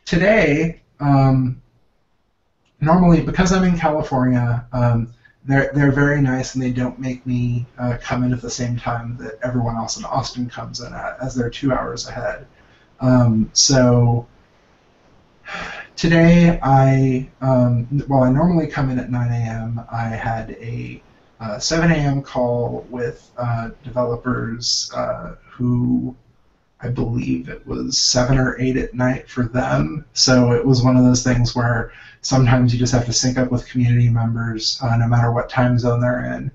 today, 0.06 0.82
um, 1.02 1.62
normally, 2.80 3.22
because 3.22 3.52
I'm 3.52 3.66
in 3.66 3.78
California, 3.78 4.66
um, 4.72 5.14
they're 5.46 5.72
they're 5.74 5.92
very 5.92 6.22
nice 6.22 6.56
and 6.56 6.64
they 6.64 6.72
don't 6.72 7.00
make 7.00 7.26
me 7.26 7.66
uh, 7.78 7.98
come 8.02 8.24
in 8.24 8.34
at 8.34 8.42
the 8.42 8.50
same 8.50 8.78
time 8.78 9.18
that 9.18 9.40
everyone 9.44 9.76
else 9.76 9.98
in 9.98 10.06
Austin 10.06 10.50
comes 10.50 10.80
in 10.82 10.94
at, 10.94 11.18
as 11.22 11.36
they're 11.36 11.50
two 11.50 11.72
hours 11.72 12.08
ahead. 12.08 12.48
Um, 13.00 13.50
so 13.54 14.28
today 15.96 16.60
I 16.64 17.30
um, 17.42 17.88
well 18.08 18.24
I 18.24 18.32
normally 18.32 18.68
come 18.68 18.90
in 18.90 19.00
at 19.00 19.12
9 19.12 19.32
a.m. 19.32 19.82
I 19.92 20.08
had 20.08 20.52
a 20.52 21.02
uh, 21.40 21.60
7 21.60 21.92
a.m. 21.92 22.22
call 22.22 22.86
with 22.90 23.30
uh, 23.38 23.70
developers 23.84 24.90
uh, 24.96 25.36
who 25.48 26.16
I 26.82 26.90
believe 26.90 27.50
it 27.50 27.66
was 27.66 27.98
seven 27.98 28.38
or 28.38 28.60
eight 28.60 28.78
at 28.78 28.94
night 28.94 29.30
for 29.30 29.44
them. 29.44 30.06
So 30.14 30.52
it 30.52 30.64
was 30.66 30.84
one 30.84 30.98
of 30.98 31.04
those 31.04 31.24
things 31.24 31.56
where 31.56 31.92
sometimes 32.26 32.74
you 32.74 32.80
just 32.80 32.92
have 32.92 33.06
to 33.06 33.14
sync 33.14 33.38
up 33.38 33.52
with 33.52 33.68
community 33.68 34.10
members 34.10 34.80
uh, 34.82 34.98
no 34.98 35.08
matter 35.08 35.32
what 35.32 35.48
time 35.48 35.78
zone 35.78 36.02
they're 36.02 36.26
in. 36.34 36.50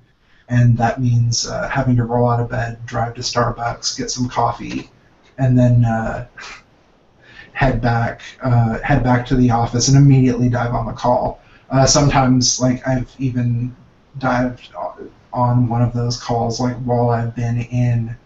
And 0.49 0.77
that 0.79 1.01
means 1.01 1.47
uh, 1.47 1.69
having 1.69 1.95
to 1.97 2.05
roll 2.05 2.29
out 2.29 2.41
of 2.41 2.51
bed, 2.51 2.85
drive 2.87 3.15
to 3.15 3.21
Starbucks, 3.21 3.97
get 3.97 4.11
some 4.11 4.29
coffee, 4.29 4.91
and 5.39 5.57
then 5.57 5.85
uh, 5.85 6.27
head 7.53 7.81
back, 7.81 8.23
uh, 8.43 8.81
head 8.81 9.05
back 9.05 9.25
to 9.27 9.37
the 9.37 9.53
office, 9.53 9.87
and 9.87 9.97
immediately 9.97 10.49
dive 10.49 10.75
on 10.75 10.87
the 10.87 10.93
call. 10.93 11.41
Uh, 11.71 11.87
sometimes, 11.87 12.61
like 12.61 12.85
I've 12.89 13.15
even 13.21 13.77
dived 14.19 14.71
on 15.33 15.69
one 15.69 15.83
of 15.83 15.93
those 15.93 16.21
calls 16.21 16.59
like 16.59 16.75
while 16.79 17.11
I've 17.11 17.37
been 17.37 17.61
in 17.61 18.17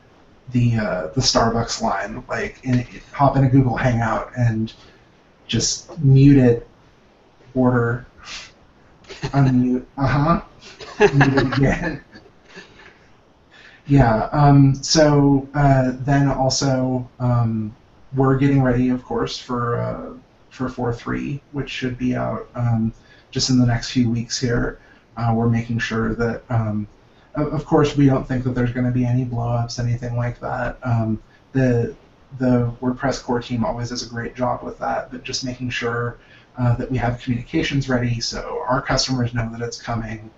the 0.52 0.76
uh, 0.76 1.06
the 1.08 1.20
Starbucks 1.20 1.82
line, 1.82 2.24
like 2.26 2.58
in, 2.62 2.86
hop 3.12 3.36
in 3.36 3.44
a 3.44 3.50
Google 3.50 3.76
Hangout 3.76 4.32
and 4.34 4.72
just 5.46 5.98
mute 5.98 6.38
it, 6.38 6.66
order, 7.54 8.06
unmute, 9.32 9.84
uh 9.96 10.06
huh, 10.06 10.42
mute 11.14 11.56
again. 11.56 12.04
Yeah. 13.86 14.28
Um, 14.32 14.74
so 14.74 15.46
uh, 15.54 15.92
then 16.00 16.28
also 16.28 17.08
um, 17.20 17.74
we're 18.14 18.38
getting 18.38 18.62
ready, 18.62 18.88
of 18.88 19.04
course, 19.04 19.38
for 19.38 19.76
uh, 19.78 20.14
for 20.50 20.68
4.3, 20.68 21.40
which 21.52 21.68
should 21.68 21.98
be 21.98 22.14
out 22.14 22.48
um, 22.54 22.92
just 23.30 23.50
in 23.50 23.58
the 23.58 23.66
next 23.66 23.90
few 23.90 24.08
weeks 24.08 24.40
here. 24.40 24.78
Uh, 25.16 25.32
we're 25.34 25.48
making 25.48 25.78
sure 25.78 26.14
that, 26.14 26.42
um, 26.48 26.86
of, 27.34 27.52
of 27.52 27.66
course, 27.66 27.96
we 27.96 28.06
don't 28.06 28.26
think 28.26 28.44
that 28.44 28.54
there's 28.54 28.72
going 28.72 28.86
to 28.86 28.92
be 28.92 29.04
any 29.04 29.24
blowups, 29.24 29.78
anything 29.78 30.16
like 30.16 30.38
that. 30.40 30.78
Um, 30.82 31.20
the 31.52 31.94
the 32.38 32.72
WordPress 32.80 33.22
core 33.22 33.40
team 33.40 33.64
always 33.64 33.90
does 33.90 34.04
a 34.04 34.08
great 34.08 34.34
job 34.34 34.62
with 34.62 34.78
that, 34.78 35.10
but 35.10 35.22
just 35.22 35.44
making 35.44 35.70
sure 35.70 36.18
uh, 36.58 36.74
that 36.76 36.90
we 36.90 36.96
have 36.98 37.20
communications 37.20 37.88
ready 37.88 38.20
so 38.20 38.64
our 38.68 38.80
customers 38.80 39.34
know 39.34 39.48
that 39.50 39.60
it's 39.60 39.80
coming. 39.80 40.30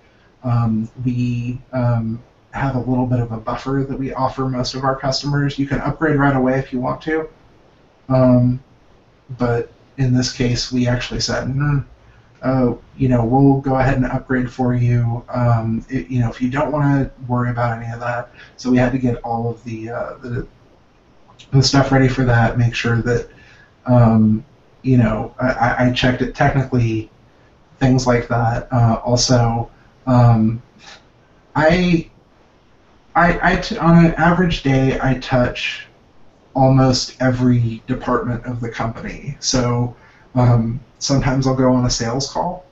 Um, 0.43 0.89
we 1.05 1.61
um, 1.73 2.23
have 2.53 2.77
a 2.77 2.81
little 2.81 3.07
bit 3.07 3.21
of 3.21 3.33
a 3.33 3.37
buffer 3.37 3.85
that 3.89 3.99
we 3.99 4.13
offer 4.13 4.49
most 4.49 4.75
of 4.75 4.85
our 4.85 4.97
customers. 4.97 5.59
You 5.59 5.67
can 5.67 5.81
upgrade 5.81 6.17
right 6.17 6.37
away 6.37 6.59
if 6.59 6.73
you 6.73 6.81
want 6.81 7.03
to, 7.03 7.29
um, 8.09 8.63
but 9.39 9.73
in 9.99 10.15
this 10.15 10.33
case, 10.33 10.71
we 10.71 10.87
actually 10.87 11.21
said, 11.21 11.49
mm, 11.49 11.85
uh, 12.43 12.75
you 12.97 13.09
know, 13.09 13.25
we'll 13.25 13.61
go 13.61 13.77
ahead 13.77 13.97
and 13.97 14.07
upgrade 14.07 14.51
for 14.51 14.75
you. 14.75 15.25
Um, 15.29 15.85
it, 15.89 16.09
you 16.09 16.21
know, 16.21 16.31
if 16.31 16.41
you 16.41 16.51
don't 16.51 16.71
want 16.71 16.85
to 16.85 17.25
worry 17.25 17.51
about 17.51 17.83
any 17.83 17.93
of 17.93 18.01
that, 18.01 18.31
so 18.57 18.71
we 18.71 18.77
had 18.77 18.93
to 18.93 18.99
get 18.99 19.17
all 19.23 19.51
of 19.51 19.63
the 19.65 19.91
uh, 19.91 20.15
the, 20.19 20.47
the 21.51 21.62
stuff 21.62 21.93
ready 21.93 22.09
for 22.09 22.24
that. 22.24 22.59
Make 22.59 22.74
sure 22.74 23.03
that, 23.03 23.28
um, 23.87 24.45
you 24.82 24.97
know, 24.97 25.34
I, 25.41 25.87
I, 25.87 25.93
checked 25.93 26.22
it 26.22 26.34
technically, 26.34 27.11
things 27.78 28.07
like 28.07 28.28
that. 28.28 28.72
Uh, 28.72 29.01
also, 29.05 29.70
um, 30.07 30.62
I, 31.55 32.11
I, 33.14 33.53
I 33.53 33.57
t- 33.57 33.78
on 33.78 34.05
an 34.05 34.14
average 34.14 34.62
day, 34.62 34.99
I 35.01 35.14
touch 35.14 35.87
almost 36.55 37.20
every 37.20 37.82
department 37.87 38.45
of 38.47 38.61
the 38.61 38.70
company. 38.70 39.37
So 39.41 39.95
um, 40.34 40.80
sometimes 40.99 41.47
I'll 41.47 41.55
go 41.55 41.72
on 41.72 41.84
a 41.84 41.91
sales 41.91 42.30
call. 42.32 42.64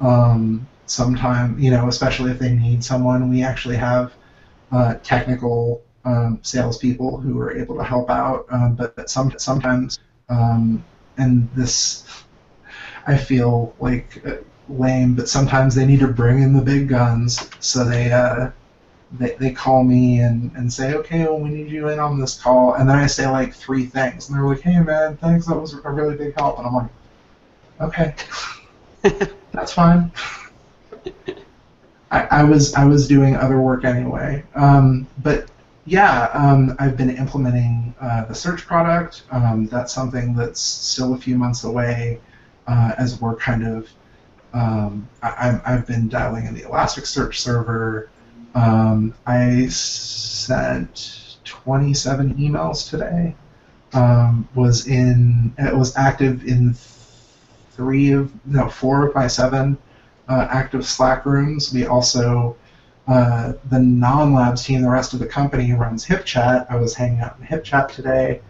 Um, 0.00 0.66
sometimes, 0.86 1.62
you 1.62 1.70
know, 1.70 1.88
especially 1.88 2.30
if 2.30 2.38
they 2.38 2.52
need 2.52 2.82
someone, 2.84 3.30
we 3.30 3.42
actually 3.42 3.76
have 3.76 4.12
uh, 4.72 4.94
technical 5.02 5.82
um, 6.04 6.38
salespeople 6.42 7.18
who 7.18 7.38
are 7.40 7.52
able 7.52 7.76
to 7.76 7.84
help 7.84 8.10
out. 8.10 8.46
Um, 8.50 8.74
but 8.74 9.10
some, 9.10 9.32
sometimes, 9.38 9.98
um, 10.28 10.84
and 11.18 11.48
this, 11.54 12.04
I 13.06 13.16
feel 13.16 13.74
like 13.80 14.22
uh, 14.26 14.36
lame, 14.68 15.14
but 15.14 15.28
sometimes 15.28 15.74
they 15.74 15.86
need 15.86 16.00
to 16.00 16.08
bring 16.08 16.42
in 16.42 16.54
the 16.54 16.62
big 16.62 16.88
guns. 16.88 17.50
So 17.60 17.84
they, 17.84 18.12
uh, 18.12 18.50
they, 19.18 19.34
they 19.34 19.50
call 19.50 19.82
me 19.82 20.20
and, 20.20 20.52
and 20.56 20.72
say, 20.72 20.94
okay, 20.94 21.24
well, 21.24 21.40
we 21.40 21.50
need 21.50 21.70
you 21.70 21.88
in 21.88 21.98
on 21.98 22.20
this 22.20 22.40
call. 22.40 22.74
And 22.74 22.88
then 22.88 22.96
I 22.96 23.06
say 23.06 23.28
like 23.28 23.54
three 23.54 23.86
things. 23.86 24.28
And 24.28 24.38
they're 24.38 24.46
like, 24.46 24.60
hey, 24.60 24.78
man, 24.80 25.16
thanks. 25.16 25.46
That 25.46 25.56
was 25.56 25.74
a 25.74 25.90
really 25.90 26.16
big 26.16 26.34
help. 26.36 26.58
And 26.58 26.66
I'm 26.66 26.74
like, 26.74 26.90
okay, 27.80 28.14
that's 29.52 29.72
fine. 29.72 30.12
I, 32.12 32.22
I, 32.30 32.44
was 32.44 32.74
I 32.74 32.84
was 32.84 33.08
doing 33.08 33.36
other 33.36 33.60
work 33.60 33.84
anyway. 33.84 34.44
Um, 34.54 35.06
but 35.22 35.48
yeah, 35.86 36.30
um, 36.34 36.76
I've 36.78 36.96
been 36.96 37.10
implementing 37.16 37.94
uh, 38.00 38.24
the 38.26 38.34
search 38.34 38.66
product. 38.66 39.22
Um, 39.30 39.66
that's 39.66 39.92
something 39.92 40.34
that's 40.34 40.60
still 40.60 41.14
a 41.14 41.18
few 41.18 41.36
months 41.36 41.64
away 41.64 42.20
uh, 42.66 42.92
as 42.98 43.20
we're 43.20 43.36
kind 43.36 43.66
of. 43.66 43.88
Um, 44.52 45.08
I, 45.22 45.60
I've 45.64 45.86
been 45.86 46.08
dialing 46.08 46.46
in 46.46 46.54
the 46.54 46.62
Elasticsearch 46.62 47.36
server. 47.36 48.10
Um, 48.54 49.14
I 49.26 49.66
sent 49.68 51.38
27 51.44 52.34
emails 52.34 52.88
today. 52.88 53.34
Um, 53.92 54.48
was 54.54 54.86
in 54.86 55.52
it 55.58 55.76
was 55.76 55.96
active 55.96 56.44
in 56.46 56.74
three 57.72 58.12
of 58.12 58.32
no 58.46 58.68
four 58.68 59.06
of 59.08 59.14
my 59.16 59.26
seven 59.26 59.76
uh, 60.28 60.46
active 60.48 60.86
Slack 60.86 61.26
rooms. 61.26 61.72
We 61.72 61.86
also 61.86 62.56
uh, 63.10 63.54
the 63.70 63.80
non-labs 63.80 64.64
team, 64.64 64.82
the 64.82 64.88
rest 64.88 65.14
of 65.14 65.18
the 65.18 65.26
company 65.26 65.72
runs 65.72 66.06
HipChat. 66.06 66.70
I 66.70 66.76
was 66.76 66.94
hanging 66.94 67.18
out 67.18 67.36
in 67.40 67.44
HipChat 67.44 67.88
today. 67.88 68.40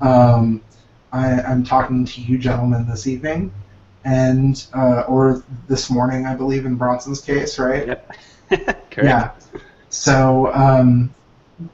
Um, 0.00 0.62
I, 1.12 1.42
am 1.42 1.64
talking 1.64 2.06
to 2.06 2.20
you 2.22 2.38
gentlemen 2.38 2.88
this 2.88 3.06
evening, 3.06 3.52
and 4.06 4.66
uh, 4.74 5.02
or 5.02 5.44
this 5.68 5.90
morning, 5.90 6.24
I 6.24 6.34
believe, 6.34 6.64
in 6.64 6.76
Bronson's 6.76 7.20
case, 7.20 7.58
right? 7.58 7.88
Yep. 7.88 8.16
Correct. 8.90 8.96
Yeah. 8.96 9.32
So 9.90 10.50
um, 10.54 11.14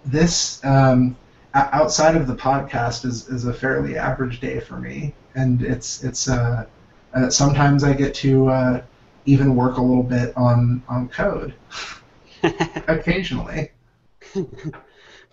this 0.05 0.65
um, 0.65 1.17
outside 1.55 2.17
of 2.17 2.27
the 2.27 2.35
podcast 2.35 3.05
is, 3.05 3.29
is 3.29 3.47
a 3.47 3.55
fairly 3.55 3.97
average 3.97 4.41
day 4.41 4.59
for 4.59 4.81
me, 4.81 5.15
and 5.37 5.63
it's 5.63 6.03
it's 6.03 6.29
uh, 6.29 6.67
uh, 7.15 7.31
sometimes 7.31 7.85
I 7.85 7.93
get 7.93 8.15
to 8.17 8.49
uh, 8.49 8.83
even 9.27 9.55
work 9.55 9.77
a 9.77 9.83
little 9.83 10.03
bit 10.03 10.37
on 10.37 10.83
on 10.89 11.09
code 11.09 11.55
occasionally. 12.43 13.71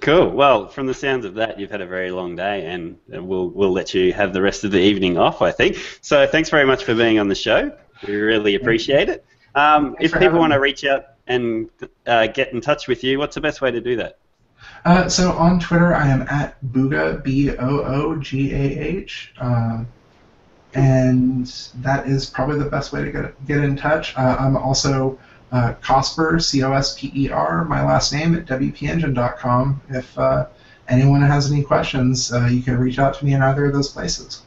Cool. 0.02 0.30
Well, 0.30 0.70
from 0.70 0.88
the 0.88 0.94
sounds 0.94 1.26
of 1.26 1.36
that, 1.36 1.60
you've 1.60 1.72
had 1.72 1.82
a 1.82 1.86
very 1.86 2.10
long 2.10 2.36
day, 2.36 2.66
and 2.68 2.98
we'll 3.10 3.50
we'll 3.50 3.74
let 3.74 3.94
you 3.94 4.14
have 4.14 4.32
the 4.32 4.42
rest 4.42 4.64
of 4.64 4.72
the 4.72 4.80
evening 4.80 5.18
off. 5.18 5.42
I 5.42 5.52
think. 5.52 5.78
So, 6.02 6.26
thanks 6.26 6.50
very 6.50 6.66
much 6.66 6.86
for 6.86 6.96
being 6.96 7.20
on 7.20 7.28
the 7.28 7.36
show. 7.36 7.78
We 8.08 8.16
really 8.16 8.56
appreciate 8.56 9.10
it. 9.10 9.26
Um, 9.56 9.98
if 10.00 10.14
people 10.14 10.40
want 10.40 10.54
to 10.54 10.60
reach 10.60 10.86
out 10.86 11.04
and 11.28 11.70
uh, 12.08 12.28
get 12.28 12.54
in 12.54 12.62
touch 12.62 12.88
with 12.88 13.04
you, 13.04 13.20
what's 13.20 13.36
the 13.36 13.42
best 13.42 13.60
way 13.60 13.72
to 13.72 13.82
do 13.82 13.98
that? 13.98 14.20
Uh, 14.86 15.10
so 15.10 15.34
on 15.34 15.60
Twitter, 15.60 15.94
I 15.94 16.08
am 16.08 16.22
at 16.30 16.62
Boogah, 16.64 17.22
B 17.22 17.52
O 17.52 17.80
O 17.84 18.16
G 18.16 18.54
A 18.54 18.80
H, 18.80 19.34
uh, 19.38 19.84
and 20.76 21.46
that 21.76 22.08
is 22.08 22.30
probably 22.30 22.58
the 22.58 22.70
best 22.70 22.94
way 22.94 23.04
to 23.04 23.12
get 23.12 23.46
get 23.46 23.64
in 23.66 23.76
touch. 23.76 24.16
Uh, 24.18 24.38
I'm 24.40 24.56
also 24.56 25.20
uh, 25.52 25.74
Cosper, 25.82 26.42
C 26.42 26.64
O 26.64 26.74
S 26.74 27.00
P 27.00 27.12
E 27.16 27.30
R, 27.30 27.66
my 27.66 27.84
last 27.84 28.14
name 28.14 28.36
at 28.36 28.46
WPEngine.com. 28.46 29.82
If 29.90 30.18
uh, 30.18 30.48
anyone 30.88 31.22
has 31.22 31.52
any 31.52 31.64
questions, 31.64 32.32
uh, 32.32 32.46
you 32.46 32.62
can 32.62 32.78
reach 32.78 33.00
out 33.00 33.16
to 33.16 33.26
me 33.26 33.34
in 33.34 33.42
either 33.42 33.66
of 33.66 33.74
those 33.74 33.90
places. 33.90 34.44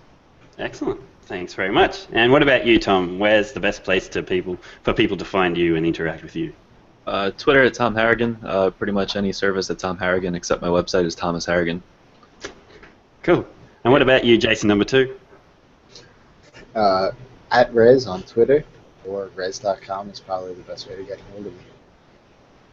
Excellent. 0.58 1.00
Thanks 1.22 1.54
very 1.54 1.70
much. 1.72 2.06
And 2.12 2.30
what 2.30 2.42
about 2.42 2.66
you, 2.66 2.78
Tom? 2.78 3.18
Where's 3.18 3.52
the 3.52 3.60
best 3.60 3.84
place 3.84 4.08
to 4.10 4.22
people 4.22 4.58
for 4.82 4.92
people 4.92 5.16
to 5.16 5.24
find 5.24 5.56
you 5.56 5.76
and 5.76 5.86
interact 5.86 6.22
with 6.22 6.36
you? 6.36 6.52
Uh, 7.06 7.30
Twitter 7.32 7.62
at 7.62 7.74
Tom 7.74 7.94
Harrigan. 7.94 8.38
Uh, 8.44 8.70
pretty 8.70 8.92
much 8.92 9.16
any 9.16 9.32
service 9.32 9.70
at 9.70 9.78
Tom 9.78 9.96
Harrigan, 9.98 10.34
except 10.34 10.62
my 10.62 10.68
website 10.68 11.04
is 11.04 11.14
Thomas 11.14 11.46
Harrigan. 11.46 11.82
Cool. 13.22 13.46
And 13.84 13.92
what 13.92 14.02
about 14.02 14.24
you, 14.24 14.36
Jason 14.38 14.68
number 14.68 14.84
two? 14.84 15.16
Uh, 16.74 17.10
at 17.50 17.72
Rez 17.74 18.06
on 18.06 18.22
Twitter 18.22 18.64
or 19.06 19.30
Rez.com 19.34 20.10
is 20.10 20.20
probably 20.20 20.54
the 20.54 20.62
best 20.62 20.88
way 20.88 20.96
to 20.96 21.02
get 21.02 21.18
a 21.18 21.32
hold 21.32 21.46
of 21.46 21.52
me. 21.52 21.62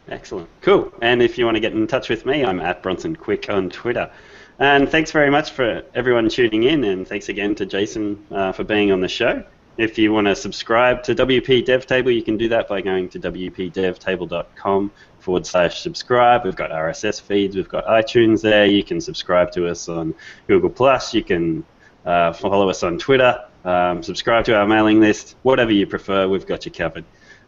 Excellent. 0.10 0.50
Cool. 0.62 0.92
And 1.02 1.22
if 1.22 1.38
you 1.38 1.46
want 1.46 1.56
to 1.56 1.62
get 1.62 1.74
in 1.74 1.86
touch 1.88 2.10
with 2.10 2.26
me, 2.26 2.44
I'm 2.44 2.60
at 2.60 2.82
Bronson 2.82 3.16
Quick 3.16 3.50
on 3.50 3.70
Twitter. 3.70 4.12
And 4.58 4.90
thanks 4.90 5.12
very 5.12 5.30
much 5.30 5.52
for 5.52 5.84
everyone 5.96 6.28
tuning 6.28 6.64
in, 6.64 6.84
and 6.84 7.08
thanks 7.08 7.30
again 7.30 7.56
to 7.56 7.66
Jason 7.66 8.26
uh, 8.30 8.52
for 8.52 8.64
being 8.64 8.92
on 8.92 9.00
the 9.00 9.08
show. 9.08 9.44
If 9.78 9.98
you 9.98 10.12
want 10.12 10.28
to 10.28 10.36
subscribe 10.36 11.04
to 11.04 11.16
WP 11.16 11.66
DevTable, 11.66 12.14
you 12.14 12.22
can 12.22 12.36
do 12.36 12.50
that 12.50 12.68
by 12.68 12.82
going 12.82 13.08
to 13.10 13.20
wpdevtable.com 13.20 14.92
forward 15.20 15.46
slash 15.46 15.80
subscribe. 15.80 16.44
We've 16.44 16.56
got 16.56 16.72
RSS 16.72 17.22
feeds, 17.22 17.56
we've 17.56 17.70
got 17.70 17.86
iTunes 17.86 18.42
there. 18.42 18.66
You 18.66 18.84
can 18.84 19.00
subscribe 19.00 19.54
to 19.54 19.68
us 19.70 19.88
on 19.88 20.14
Google 20.48 20.70
Plus. 20.70 21.14
You 21.14 21.24
can 21.24 21.64
uh, 22.06 22.34
follow 22.34 22.68
us 22.70 22.84
on 22.84 22.98
Twitter. 22.98 23.46
Um, 23.66 24.04
subscribe 24.04 24.46
to 24.46 24.56
our 24.56 24.66
mailing 24.66 25.00
list. 25.00 25.36
Whatever 25.44 25.72
you 25.72 25.86
prefer, 25.86 26.28
we've 26.28 26.46
got 26.46 26.66
you 26.66 26.72
covered. 26.72 27.06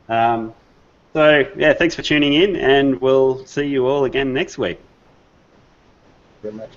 Um, 0.10 0.54
so 1.14 1.46
yeah, 1.58 1.74
thanks 1.74 1.96
for 1.96 2.02
tuning 2.02 2.34
in, 2.34 2.56
and 2.56 3.00
we'll 3.02 3.46
see 3.46 3.66
you 3.68 3.88
all 3.88 4.06
again 4.06 4.34
next 4.34 4.58
week. 4.58 4.80
Very 6.42 6.54
much. 6.56 6.72